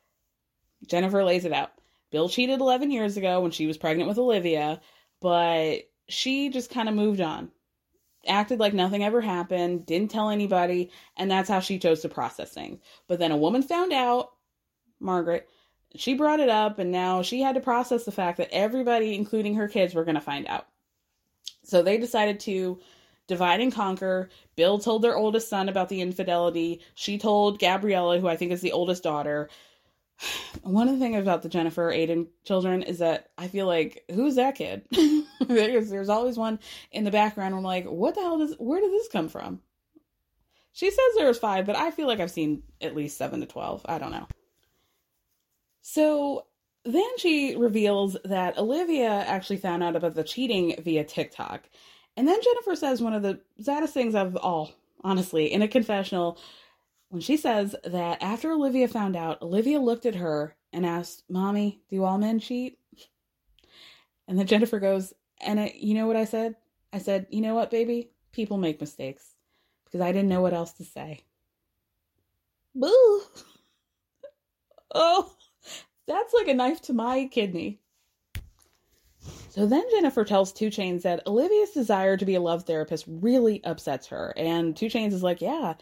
Jennifer 0.86 1.24
lays 1.24 1.44
it 1.44 1.52
out. 1.52 1.72
Bill 2.10 2.28
cheated 2.28 2.60
11 2.60 2.90
years 2.90 3.16
ago 3.16 3.40
when 3.40 3.50
she 3.50 3.66
was 3.66 3.76
pregnant 3.76 4.08
with 4.08 4.18
Olivia, 4.18 4.80
but 5.20 5.80
she 6.08 6.48
just 6.48 6.70
kind 6.70 6.88
of 6.88 6.94
moved 6.94 7.20
on. 7.20 7.50
Acted 8.26 8.60
like 8.60 8.74
nothing 8.74 9.04
ever 9.04 9.20
happened, 9.20 9.86
didn't 9.86 10.10
tell 10.10 10.30
anybody, 10.30 10.90
and 11.16 11.30
that's 11.30 11.48
how 11.48 11.60
she 11.60 11.78
chose 11.78 12.00
to 12.00 12.08
process 12.08 12.52
things. 12.52 12.80
But 13.06 13.18
then 13.18 13.32
a 13.32 13.36
woman 13.36 13.62
found 13.62 13.92
out, 13.92 14.30
Margaret, 15.00 15.48
she 15.94 16.14
brought 16.14 16.40
it 16.40 16.48
up, 16.48 16.78
and 16.78 16.90
now 16.92 17.22
she 17.22 17.40
had 17.40 17.54
to 17.54 17.60
process 17.60 18.04
the 18.04 18.12
fact 18.12 18.38
that 18.38 18.52
everybody, 18.52 19.14
including 19.14 19.54
her 19.54 19.68
kids, 19.68 19.94
were 19.94 20.04
going 20.04 20.14
to 20.14 20.20
find 20.20 20.46
out. 20.46 20.66
So 21.64 21.82
they 21.82 21.98
decided 21.98 22.40
to 22.40 22.80
divide 23.28 23.60
and 23.60 23.72
conquer. 23.72 24.28
Bill 24.56 24.80
told 24.80 25.02
their 25.02 25.16
oldest 25.16 25.48
son 25.48 25.68
about 25.68 25.88
the 25.88 26.00
infidelity. 26.00 26.80
She 26.94 27.18
told 27.18 27.60
Gabriella, 27.60 28.18
who 28.18 28.26
I 28.26 28.36
think 28.36 28.50
is 28.50 28.60
the 28.60 28.72
oldest 28.72 29.04
daughter. 29.04 29.48
One 30.62 30.88
of 30.88 30.94
the 30.94 31.00
things 31.00 31.22
about 31.22 31.42
the 31.42 31.48
Jennifer 31.48 31.92
Aydin 31.92 32.26
children 32.44 32.82
is 32.82 32.98
that 32.98 33.30
I 33.38 33.46
feel 33.46 33.66
like, 33.66 34.04
who's 34.12 34.34
that 34.34 34.56
kid? 34.56 34.84
there's, 35.46 35.90
there's 35.90 36.08
always 36.08 36.36
one 36.36 36.58
in 36.90 37.04
the 37.04 37.12
background 37.12 37.54
I'm 37.54 37.62
like, 37.62 37.84
what 37.84 38.16
the 38.16 38.22
hell 38.22 38.38
does, 38.38 38.56
where 38.58 38.80
did 38.80 38.90
this 38.90 39.08
come 39.08 39.28
from? 39.28 39.60
She 40.72 40.90
says 40.90 40.98
there 41.16 41.28
was 41.28 41.38
five, 41.38 41.66
but 41.66 41.76
I 41.76 41.90
feel 41.90 42.06
like 42.06 42.20
I've 42.20 42.30
seen 42.30 42.62
at 42.80 42.94
least 42.94 43.16
seven 43.16 43.40
to 43.40 43.46
12. 43.46 43.86
I 43.88 43.98
don't 43.98 44.12
know. 44.12 44.26
So 45.82 46.46
then 46.84 47.18
she 47.18 47.56
reveals 47.56 48.16
that 48.24 48.58
Olivia 48.58 49.10
actually 49.10 49.56
found 49.56 49.82
out 49.82 49.96
about 49.96 50.14
the 50.14 50.24
cheating 50.24 50.76
via 50.82 51.04
TikTok. 51.04 51.68
And 52.18 52.26
then 52.26 52.42
Jennifer 52.42 52.74
says 52.74 53.00
one 53.00 53.12
of 53.12 53.22
the 53.22 53.38
saddest 53.60 53.94
things 53.94 54.16
of 54.16 54.34
all, 54.34 54.72
honestly, 55.04 55.52
in 55.52 55.62
a 55.62 55.68
confessional, 55.68 56.36
when 57.10 57.20
she 57.20 57.36
says 57.36 57.76
that 57.84 58.20
after 58.20 58.50
Olivia 58.50 58.88
found 58.88 59.14
out, 59.14 59.40
Olivia 59.40 59.78
looked 59.78 60.04
at 60.04 60.16
her 60.16 60.56
and 60.72 60.84
asked, 60.84 61.22
Mommy, 61.30 61.80
do 61.88 62.02
all 62.02 62.18
men 62.18 62.40
cheat? 62.40 62.76
And 64.26 64.36
then 64.36 64.48
Jennifer 64.48 64.80
goes, 64.80 65.12
And 65.40 65.60
I, 65.60 65.72
you 65.76 65.94
know 65.94 66.08
what 66.08 66.16
I 66.16 66.24
said? 66.24 66.56
I 66.92 66.98
said, 66.98 67.28
You 67.30 67.40
know 67.40 67.54
what, 67.54 67.70
baby? 67.70 68.10
People 68.32 68.58
make 68.58 68.80
mistakes 68.80 69.36
because 69.84 70.00
I 70.00 70.10
didn't 70.10 70.28
know 70.28 70.42
what 70.42 70.54
else 70.54 70.72
to 70.72 70.84
say. 70.84 71.22
Boo! 72.74 73.22
Oh, 74.94 75.30
that's 76.06 76.32
like 76.32 76.48
a 76.48 76.54
knife 76.54 76.80
to 76.80 76.94
my 76.94 77.28
kidney. 77.30 77.78
So 79.58 79.66
then 79.66 79.82
Jennifer 79.90 80.24
tells 80.24 80.52
Two 80.52 80.70
Chains 80.70 81.02
that 81.02 81.26
Olivia's 81.26 81.70
desire 81.70 82.16
to 82.16 82.24
be 82.24 82.36
a 82.36 82.40
love 82.40 82.62
therapist 82.62 83.04
really 83.08 83.60
upsets 83.64 84.06
her. 84.06 84.32
And 84.36 84.76
Two 84.76 84.88
Chains 84.88 85.12
is 85.12 85.24
like, 85.24 85.40
yeah, 85.40 85.74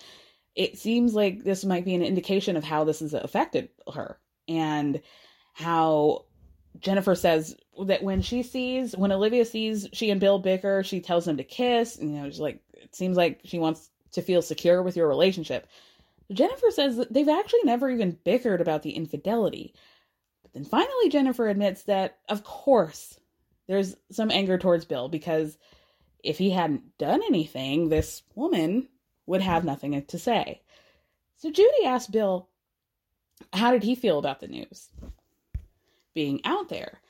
it 0.54 0.78
seems 0.78 1.12
like 1.12 1.44
this 1.44 1.62
might 1.62 1.84
be 1.84 1.94
an 1.94 2.00
indication 2.00 2.56
of 2.56 2.64
how 2.64 2.84
this 2.84 3.00
has 3.00 3.12
affected 3.12 3.68
her. 3.92 4.18
And 4.48 5.02
how 5.52 6.24
Jennifer 6.80 7.14
says 7.14 7.54
that 7.84 8.02
when 8.02 8.22
she 8.22 8.42
sees, 8.42 8.96
when 8.96 9.12
Olivia 9.12 9.44
sees 9.44 9.86
she 9.92 10.08
and 10.08 10.22
Bill 10.22 10.38
bicker, 10.38 10.82
she 10.82 11.00
tells 11.00 11.28
him 11.28 11.36
to 11.36 11.44
kiss. 11.44 11.98
You 12.00 12.08
know, 12.08 12.30
she's 12.30 12.40
like, 12.40 12.62
it 12.72 12.94
seems 12.94 13.18
like 13.18 13.40
she 13.44 13.58
wants 13.58 13.90
to 14.12 14.22
feel 14.22 14.40
secure 14.40 14.82
with 14.82 14.96
your 14.96 15.06
relationship. 15.06 15.66
Jennifer 16.32 16.70
says 16.70 16.96
that 16.96 17.12
they've 17.12 17.28
actually 17.28 17.64
never 17.64 17.90
even 17.90 18.16
bickered 18.24 18.62
about 18.62 18.82
the 18.82 18.92
infidelity. 18.92 19.74
But 20.40 20.54
then 20.54 20.64
finally, 20.64 21.10
Jennifer 21.10 21.46
admits 21.46 21.82
that, 21.82 22.16
of 22.30 22.42
course, 22.42 23.18
there's 23.66 23.96
some 24.10 24.30
anger 24.30 24.58
towards 24.58 24.84
Bill 24.84 25.08
because 25.08 25.58
if 26.22 26.38
he 26.38 26.50
hadn't 26.50 26.98
done 26.98 27.22
anything, 27.26 27.88
this 27.88 28.22
woman 28.34 28.88
would 29.26 29.42
have 29.42 29.64
nothing 29.64 30.00
to 30.04 30.18
say. 30.18 30.62
So 31.36 31.50
Judy 31.50 31.84
asked 31.84 32.10
Bill, 32.10 32.48
how 33.52 33.72
did 33.72 33.82
he 33.82 33.94
feel 33.94 34.18
about 34.18 34.40
the 34.40 34.48
news 34.48 34.90
being 36.14 36.40
out 36.44 36.68
there? 36.68 37.00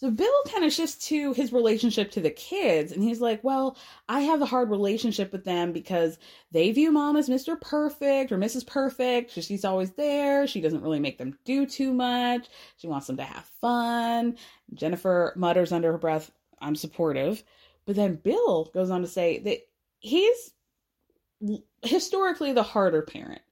So 0.00 0.10
Bill 0.10 0.32
kind 0.50 0.64
of 0.64 0.72
shifts 0.72 0.94
to 1.08 1.34
his 1.34 1.52
relationship 1.52 2.10
to 2.12 2.22
the 2.22 2.30
kids, 2.30 2.90
and 2.90 3.04
he's 3.04 3.20
like, 3.20 3.44
Well, 3.44 3.76
I 4.08 4.20
have 4.20 4.40
a 4.40 4.46
hard 4.46 4.70
relationship 4.70 5.30
with 5.30 5.44
them 5.44 5.72
because 5.72 6.16
they 6.52 6.72
view 6.72 6.90
mom 6.90 7.18
as 7.18 7.28
Mr. 7.28 7.60
Perfect 7.60 8.32
or 8.32 8.38
Mrs. 8.38 8.66
Perfect. 8.66 9.30
She's 9.32 9.62
always 9.62 9.90
there. 9.90 10.46
She 10.46 10.62
doesn't 10.62 10.80
really 10.80 11.00
make 11.00 11.18
them 11.18 11.36
do 11.44 11.66
too 11.66 11.92
much. 11.92 12.48
She 12.78 12.86
wants 12.86 13.08
them 13.08 13.18
to 13.18 13.24
have 13.24 13.44
fun. 13.60 14.38
Jennifer 14.72 15.34
mutters 15.36 15.70
under 15.70 15.92
her 15.92 15.98
breath, 15.98 16.30
I'm 16.62 16.76
supportive. 16.76 17.44
But 17.84 17.94
then 17.94 18.14
Bill 18.14 18.70
goes 18.72 18.88
on 18.88 19.02
to 19.02 19.06
say 19.06 19.40
that 19.40 19.58
he's 19.98 20.52
historically 21.82 22.54
the 22.54 22.62
harder 22.62 23.02
parent 23.02 23.42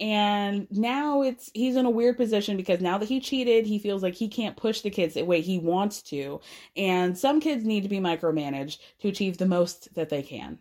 and 0.00 0.68
now 0.70 1.22
it's 1.22 1.50
he's 1.54 1.74
in 1.74 1.84
a 1.84 1.90
weird 1.90 2.16
position 2.16 2.56
because 2.56 2.80
now 2.80 2.98
that 2.98 3.08
he 3.08 3.18
cheated 3.20 3.66
he 3.66 3.78
feels 3.78 4.02
like 4.02 4.14
he 4.14 4.28
can't 4.28 4.56
push 4.56 4.80
the 4.82 4.90
kids 4.90 5.14
the 5.14 5.24
way 5.24 5.40
he 5.40 5.58
wants 5.58 6.02
to. 6.02 6.40
And 6.76 7.18
some 7.18 7.40
kids 7.40 7.64
need 7.64 7.82
to 7.82 7.88
be 7.88 7.98
micromanaged 7.98 8.78
to 9.00 9.08
achieve 9.08 9.38
the 9.38 9.46
most 9.46 9.92
that 9.94 10.08
they 10.08 10.22
can. 10.22 10.58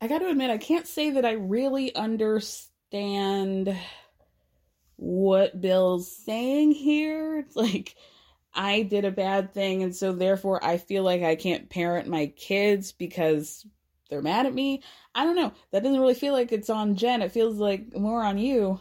I 0.00 0.06
got 0.06 0.18
to 0.18 0.28
admit 0.28 0.50
i 0.50 0.58
can't 0.58 0.86
say 0.86 1.10
that 1.10 1.24
i 1.24 1.32
really 1.32 1.94
understand 1.94 3.76
what 4.96 5.60
bill's 5.60 6.14
saying 6.14 6.72
here. 6.72 7.38
It's 7.38 7.56
like 7.56 7.96
i 8.54 8.82
did 8.82 9.04
a 9.04 9.10
bad 9.10 9.52
thing 9.52 9.82
and 9.82 9.94
so 9.94 10.12
therefore 10.12 10.64
i 10.64 10.76
feel 10.76 11.04
like 11.04 11.22
i 11.22 11.36
can't 11.36 11.70
parent 11.70 12.08
my 12.08 12.26
kids 12.26 12.90
because 12.90 13.64
they're 14.10 14.22
mad 14.22 14.46
at 14.46 14.54
me. 14.54 14.82
I 15.14 15.24
don't 15.24 15.36
know. 15.36 15.52
That 15.70 15.82
doesn't 15.82 16.00
really 16.00 16.14
feel 16.14 16.32
like 16.32 16.52
it's 16.52 16.68
on 16.68 16.96
Jen. 16.96 17.22
It 17.22 17.32
feels 17.32 17.56
like 17.56 17.96
more 17.96 18.22
on 18.22 18.38
you. 18.38 18.80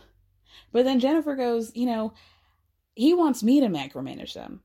But 0.71 0.85
then 0.85 0.99
Jennifer 0.99 1.35
goes, 1.35 1.71
you 1.75 1.85
know, 1.85 2.13
he 2.95 3.13
wants 3.13 3.43
me 3.43 3.59
to 3.61 3.67
micromanage 3.67 4.33
them. 4.33 4.61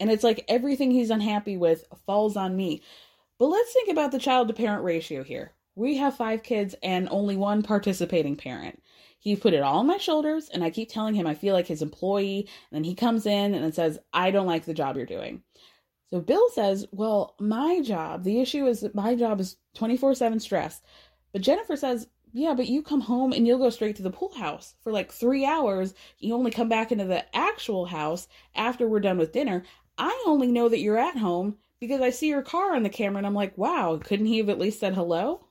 And 0.00 0.10
it's 0.10 0.24
like 0.24 0.44
everything 0.48 0.90
he's 0.90 1.10
unhappy 1.10 1.56
with 1.56 1.84
falls 2.06 2.36
on 2.36 2.56
me. 2.56 2.82
But 3.38 3.46
let's 3.46 3.72
think 3.72 3.88
about 3.88 4.12
the 4.12 4.18
child 4.18 4.48
to 4.48 4.54
parent 4.54 4.84
ratio 4.84 5.22
here. 5.22 5.52
We 5.74 5.96
have 5.96 6.16
five 6.16 6.42
kids 6.42 6.74
and 6.82 7.08
only 7.10 7.36
one 7.36 7.62
participating 7.62 8.36
parent. 8.36 8.82
He 9.20 9.36
put 9.36 9.54
it 9.54 9.62
all 9.62 9.78
on 9.78 9.86
my 9.86 9.98
shoulders, 9.98 10.48
and 10.48 10.62
I 10.62 10.70
keep 10.70 10.88
telling 10.88 11.14
him 11.14 11.26
I 11.26 11.34
feel 11.34 11.54
like 11.54 11.66
his 11.66 11.82
employee. 11.82 12.48
And 12.70 12.76
then 12.76 12.84
he 12.84 12.94
comes 12.94 13.26
in 13.26 13.54
and 13.54 13.74
says, 13.74 13.98
I 14.12 14.30
don't 14.30 14.46
like 14.46 14.64
the 14.64 14.74
job 14.74 14.96
you're 14.96 15.06
doing. 15.06 15.42
So 16.10 16.20
Bill 16.20 16.48
says, 16.50 16.86
Well, 16.90 17.34
my 17.38 17.80
job, 17.80 18.24
the 18.24 18.40
issue 18.40 18.66
is 18.66 18.80
that 18.80 18.94
my 18.94 19.14
job 19.14 19.40
is 19.40 19.56
24 19.74 20.14
7 20.14 20.40
stress. 20.40 20.80
But 21.32 21.42
Jennifer 21.42 21.76
says, 21.76 22.08
Yeah, 22.32 22.54
but 22.54 22.68
you 22.68 22.82
come 22.82 23.02
home 23.02 23.32
and 23.32 23.46
you'll 23.46 23.58
go 23.58 23.70
straight 23.70 23.96
to 23.96 24.02
the 24.02 24.10
pool 24.10 24.34
house 24.34 24.74
for 24.82 24.92
like 24.92 25.12
three 25.12 25.44
hours. 25.44 25.94
You 26.18 26.34
only 26.34 26.50
come 26.50 26.68
back 26.68 26.92
into 26.92 27.04
the 27.04 27.24
actual 27.36 27.86
house 27.86 28.28
after 28.54 28.88
we're 28.88 29.00
done 29.00 29.18
with 29.18 29.32
dinner. 29.32 29.64
I 29.98 30.24
only 30.26 30.48
know 30.48 30.68
that 30.68 30.80
you're 30.80 30.98
at 30.98 31.18
home 31.18 31.58
because 31.80 32.00
I 32.00 32.10
see 32.10 32.28
your 32.28 32.42
car 32.42 32.74
on 32.74 32.82
the 32.82 32.88
camera 32.88 33.18
and 33.18 33.26
I'm 33.26 33.34
like, 33.34 33.58
Wow, 33.58 34.00
couldn't 34.02 34.26
he 34.26 34.38
have 34.38 34.48
at 34.48 34.58
least 34.58 34.80
said 34.80 34.94
hello? 34.94 35.44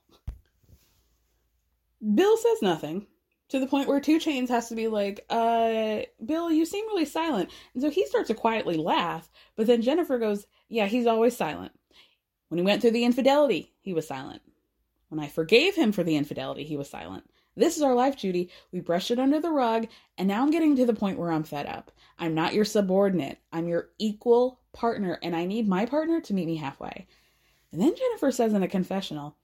Bill 2.14 2.36
says 2.36 2.62
nothing 2.62 3.06
to 3.48 3.58
the 3.58 3.66
point 3.66 3.88
where 3.88 4.00
Two 4.00 4.18
Chains 4.18 4.50
has 4.50 4.68
to 4.68 4.74
be 4.74 4.88
like, 4.88 5.24
uh, 5.30 6.00
Bill, 6.24 6.50
you 6.50 6.64
seem 6.64 6.86
really 6.86 7.04
silent. 7.04 7.50
And 7.74 7.82
so 7.82 7.90
he 7.90 8.06
starts 8.06 8.28
to 8.28 8.34
quietly 8.34 8.76
laugh, 8.76 9.30
but 9.56 9.66
then 9.66 9.82
Jennifer 9.82 10.18
goes, 10.18 10.46
Yeah, 10.68 10.86
he's 10.86 11.06
always 11.06 11.36
silent. 11.36 11.72
When 12.48 12.58
he 12.58 12.64
went 12.64 12.80
through 12.80 12.92
the 12.92 13.04
infidelity, 13.04 13.72
he 13.80 13.92
was 13.92 14.06
silent. 14.06 14.42
When 15.08 15.20
I 15.20 15.28
forgave 15.28 15.74
him 15.74 15.92
for 15.92 16.02
the 16.02 16.16
infidelity, 16.16 16.64
he 16.64 16.76
was 16.76 16.90
silent. 16.90 17.24
This 17.56 17.76
is 17.76 17.82
our 17.82 17.94
life, 17.94 18.16
Judy. 18.16 18.50
We 18.70 18.80
brushed 18.80 19.10
it 19.10 19.18
under 19.18 19.40
the 19.40 19.50
rug, 19.50 19.88
and 20.16 20.28
now 20.28 20.42
I'm 20.42 20.50
getting 20.50 20.76
to 20.76 20.86
the 20.86 20.94
point 20.94 21.18
where 21.18 21.32
I'm 21.32 21.42
fed 21.42 21.66
up. 21.66 21.90
I'm 22.18 22.34
not 22.34 22.54
your 22.54 22.64
subordinate. 22.64 23.38
I'm 23.52 23.66
your 23.66 23.88
equal 23.98 24.60
partner, 24.72 25.18
and 25.22 25.34
I 25.34 25.44
need 25.44 25.66
my 25.66 25.84
partner 25.84 26.20
to 26.20 26.34
meet 26.34 26.46
me 26.46 26.56
halfway. 26.56 27.06
And 27.72 27.80
then 27.80 27.96
Jennifer 27.96 28.30
says 28.30 28.52
in 28.52 28.62
a 28.62 28.68
confessional, 28.68 29.36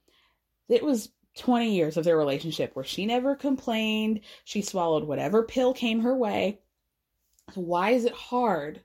it 0.68 0.84
was 0.84 1.10
20 1.36 1.74
years 1.74 1.96
of 1.96 2.04
their 2.04 2.16
relationship 2.16 2.74
where 2.74 2.84
she 2.84 3.06
never 3.06 3.34
complained. 3.34 4.20
She 4.44 4.62
swallowed 4.62 5.04
whatever 5.04 5.42
pill 5.42 5.74
came 5.74 6.00
her 6.00 6.16
way. 6.16 6.60
So 7.54 7.60
why 7.60 7.90
is 7.90 8.04
it 8.04 8.12
hard 8.12 8.80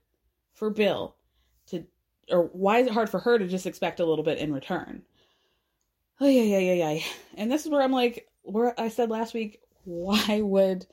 for 0.54 0.70
Bill 0.70 1.16
to, 1.68 1.86
or 2.30 2.44
why 2.52 2.80
is 2.80 2.88
it 2.88 2.94
hard 2.94 3.10
for 3.10 3.20
her 3.20 3.38
to 3.38 3.48
just 3.48 3.66
expect 3.66 4.00
a 4.00 4.06
little 4.06 4.24
bit 4.24 4.40
in 4.40 4.54
return? 4.54 5.04
Oh, 6.20 6.28
yeah, 6.28 6.42
yeah, 6.42 6.74
yeah, 6.74 6.92
yeah. 6.92 7.04
And 7.36 7.52
this 7.52 7.66
is 7.66 7.72
where 7.72 7.82
I'm 7.82 7.94
like, 7.94 8.28
where 8.42 8.80
I 8.80 8.90
said 8.90 9.10
last 9.10 9.34
week, 9.34 9.62
why 9.86 10.42
would 10.42 10.86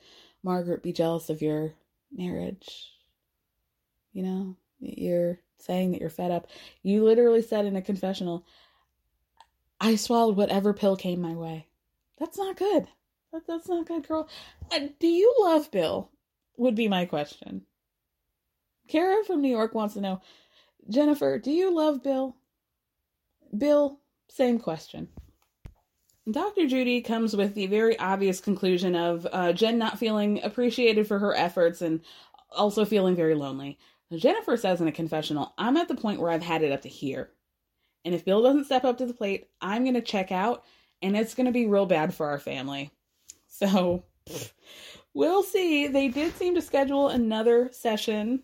Margaret 0.43 0.83
be 0.83 0.93
jealous 0.93 1.29
of 1.29 1.41
your 1.41 1.73
marriage? 2.15 2.93
You 4.13 4.23
know, 4.23 4.55
you're 4.79 5.39
saying 5.59 5.91
that 5.91 6.01
you're 6.01 6.09
fed 6.09 6.31
up. 6.31 6.47
You 6.81 7.03
literally 7.03 7.41
said 7.41 7.65
in 7.65 7.75
a 7.75 7.81
confessional, 7.81 8.45
I 9.79 9.95
swallowed 9.95 10.37
whatever 10.37 10.73
pill 10.73 10.95
came 10.95 11.21
my 11.21 11.33
way. 11.33 11.67
That's 12.19 12.37
not 12.37 12.57
good. 12.57 12.87
That, 13.31 13.45
that's 13.47 13.69
not 13.69 13.85
good, 13.85 14.07
girl. 14.07 14.27
Uh, 14.71 14.87
do 14.99 15.07
you 15.07 15.33
love 15.39 15.69
Bill? 15.71 16.09
Would 16.57 16.75
be 16.75 16.87
my 16.87 17.05
question. 17.05 17.63
Kara 18.87 19.23
from 19.23 19.41
New 19.41 19.49
York 19.49 19.75
wants 19.75 19.93
to 19.93 20.01
know 20.01 20.21
Jennifer, 20.89 21.37
do 21.37 21.51
you 21.51 21.75
love 21.75 22.01
Bill? 22.01 22.35
Bill, 23.55 23.99
same 24.29 24.59
question. 24.59 25.09
Dr. 26.29 26.67
Judy 26.67 27.01
comes 27.01 27.35
with 27.35 27.53
the 27.53 27.67
very 27.67 27.97
obvious 27.99 28.41
conclusion 28.41 28.95
of 28.95 29.27
uh, 29.31 29.53
Jen 29.53 29.77
not 29.77 29.99
feeling 29.99 30.43
appreciated 30.43 31.07
for 31.07 31.19
her 31.19 31.33
efforts 31.33 31.81
and 31.81 32.01
also 32.51 32.83
feeling 32.83 33.15
very 33.15 33.35
lonely. 33.35 33.77
Jennifer 34.15 34.57
says 34.57 34.81
in 34.81 34.87
a 34.87 34.91
confessional, 34.91 35.53
I'm 35.57 35.77
at 35.77 35.87
the 35.87 35.95
point 35.95 36.19
where 36.19 36.31
I've 36.31 36.43
had 36.43 36.63
it 36.63 36.71
up 36.71 36.81
to 36.81 36.89
here. 36.89 37.29
And 38.07 38.15
if 38.15 38.23
Bill 38.23 38.41
doesn't 38.41 38.63
step 38.63 38.85
up 38.85 38.99
to 38.99 39.05
the 39.05 39.13
plate, 39.13 39.49
I'm 39.59 39.83
going 39.83 39.95
to 39.95 40.01
check 40.01 40.31
out 40.31 40.63
and 41.01 41.17
it's 41.17 41.35
going 41.35 41.47
to 41.47 41.51
be 41.51 41.67
real 41.67 41.85
bad 41.85 42.13
for 42.13 42.29
our 42.29 42.39
family. 42.39 42.89
So 43.47 44.05
we'll 45.13 45.43
see. 45.43 45.87
They 45.87 46.07
did 46.07 46.33
seem 46.37 46.55
to 46.55 46.61
schedule 46.61 47.09
another 47.09 47.69
session 47.73 48.43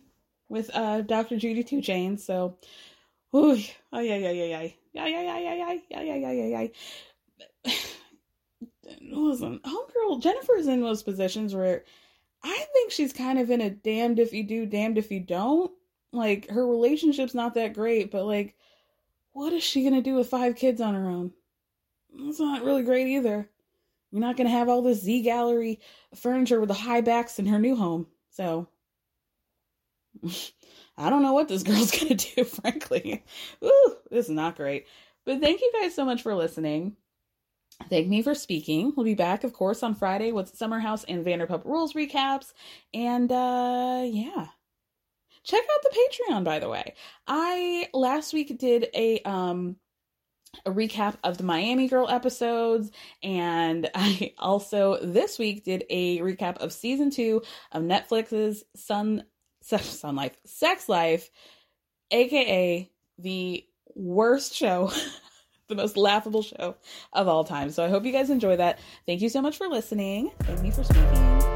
with 0.50 0.70
uh, 0.74 1.00
Dr. 1.00 1.38
Judy 1.38 1.64
Two 1.64 1.80
Chains. 1.80 2.22
So, 2.22 2.58
ooh, 3.34 3.58
oh, 3.90 4.00
yeah, 4.00 4.16
yeah, 4.16 4.32
yeah, 4.32 4.44
yeah. 4.44 4.68
Yeah, 4.92 5.06
yeah, 5.06 5.22
yeah, 5.22 5.38
yeah, 5.38 5.78
yeah, 5.88 6.02
yeah, 6.02 6.14
yeah, 6.14 6.30
yeah, 6.30 6.68
yeah. 7.64 7.72
Listen, 9.00 9.60
homegirl, 9.64 10.20
Jennifer's 10.20 10.66
in 10.66 10.82
those 10.82 11.02
positions 11.02 11.54
where 11.54 11.84
I 12.42 12.66
think 12.74 12.92
she's 12.92 13.14
kind 13.14 13.38
of 13.38 13.50
in 13.50 13.62
a 13.62 13.70
damned 13.70 14.18
if 14.18 14.34
you 14.34 14.42
do, 14.42 14.66
damned 14.66 14.98
if 14.98 15.10
you 15.10 15.20
don't. 15.20 15.70
Like, 16.12 16.50
her 16.50 16.66
relationship's 16.66 17.34
not 17.34 17.54
that 17.54 17.72
great, 17.72 18.10
but 18.10 18.26
like, 18.26 18.56
what 19.34 19.52
is 19.52 19.62
she 19.62 19.82
going 19.82 19.94
to 19.94 20.02
do 20.02 20.14
with 20.14 20.28
five 20.28 20.56
kids 20.56 20.80
on 20.80 20.94
her 20.94 21.08
own? 21.08 21.32
That's 22.18 22.40
not 22.40 22.64
really 22.64 22.84
great 22.84 23.08
either. 23.08 23.50
You're 24.10 24.20
not 24.22 24.36
going 24.36 24.46
to 24.46 24.52
have 24.56 24.68
all 24.70 24.82
this 24.82 25.02
Z 25.02 25.24
Gallerie 25.24 25.78
furniture 26.14 26.60
with 26.60 26.68
the 26.68 26.74
high 26.74 27.02
backs 27.02 27.38
in 27.38 27.46
her 27.46 27.58
new 27.58 27.76
home. 27.76 28.06
So 28.30 28.68
I 30.96 31.10
don't 31.10 31.22
know 31.22 31.32
what 31.32 31.48
this 31.48 31.62
girl's 31.64 31.90
gonna 31.90 32.14
do, 32.14 32.44
frankly. 32.44 33.24
Ooh, 33.64 33.96
this 34.10 34.26
is 34.26 34.32
not 34.32 34.56
great. 34.56 34.86
But 35.24 35.40
thank 35.40 35.60
you 35.60 35.72
guys 35.80 35.94
so 35.94 36.04
much 36.04 36.22
for 36.22 36.34
listening. 36.34 36.96
Thank 37.90 38.08
me 38.08 38.22
for 38.22 38.34
speaking. 38.34 38.92
We'll 38.96 39.04
be 39.04 39.14
back, 39.14 39.42
of 39.44 39.52
course, 39.52 39.82
on 39.82 39.94
Friday 39.96 40.32
with 40.32 40.54
Summer 40.56 40.78
House 40.78 41.04
and 41.04 41.24
Vanderpump 41.26 41.64
Rules 41.64 41.94
recaps. 41.94 42.52
And 42.92 43.30
uh 43.32 44.04
yeah. 44.06 44.48
Check 45.44 45.62
out 45.62 45.82
the 45.82 45.96
Patreon, 45.96 46.44
by 46.44 46.58
the 46.58 46.68
way. 46.68 46.94
I 47.26 47.88
last 47.92 48.32
week 48.32 48.58
did 48.58 48.88
a 48.94 49.20
um 49.20 49.76
a 50.64 50.70
recap 50.70 51.16
of 51.24 51.36
the 51.36 51.44
Miami 51.44 51.88
Girl 51.88 52.08
episodes, 52.08 52.90
and 53.22 53.90
I 53.94 54.32
also 54.38 54.98
this 55.02 55.38
week 55.38 55.64
did 55.64 55.84
a 55.90 56.18
recap 56.20 56.58
of 56.58 56.72
season 56.72 57.10
two 57.10 57.42
of 57.72 57.82
Netflix's 57.82 58.64
Sun 58.74 59.24
Sun 59.62 60.16
Life 60.16 60.36
Sex 60.44 60.88
Life, 60.88 61.30
aka 62.10 62.90
the 63.18 63.66
worst 63.94 64.54
show, 64.54 64.90
the 65.68 65.74
most 65.74 65.96
laughable 65.96 66.42
show 66.42 66.76
of 67.12 67.28
all 67.28 67.44
time. 67.44 67.70
So 67.70 67.84
I 67.84 67.88
hope 67.88 68.04
you 68.04 68.12
guys 68.12 68.30
enjoy 68.30 68.56
that. 68.56 68.78
Thank 69.06 69.20
you 69.20 69.28
so 69.28 69.42
much 69.42 69.56
for 69.56 69.68
listening. 69.68 70.30
Thank 70.40 70.62
me 70.62 70.70
for 70.70 70.84
speaking. 70.84 71.53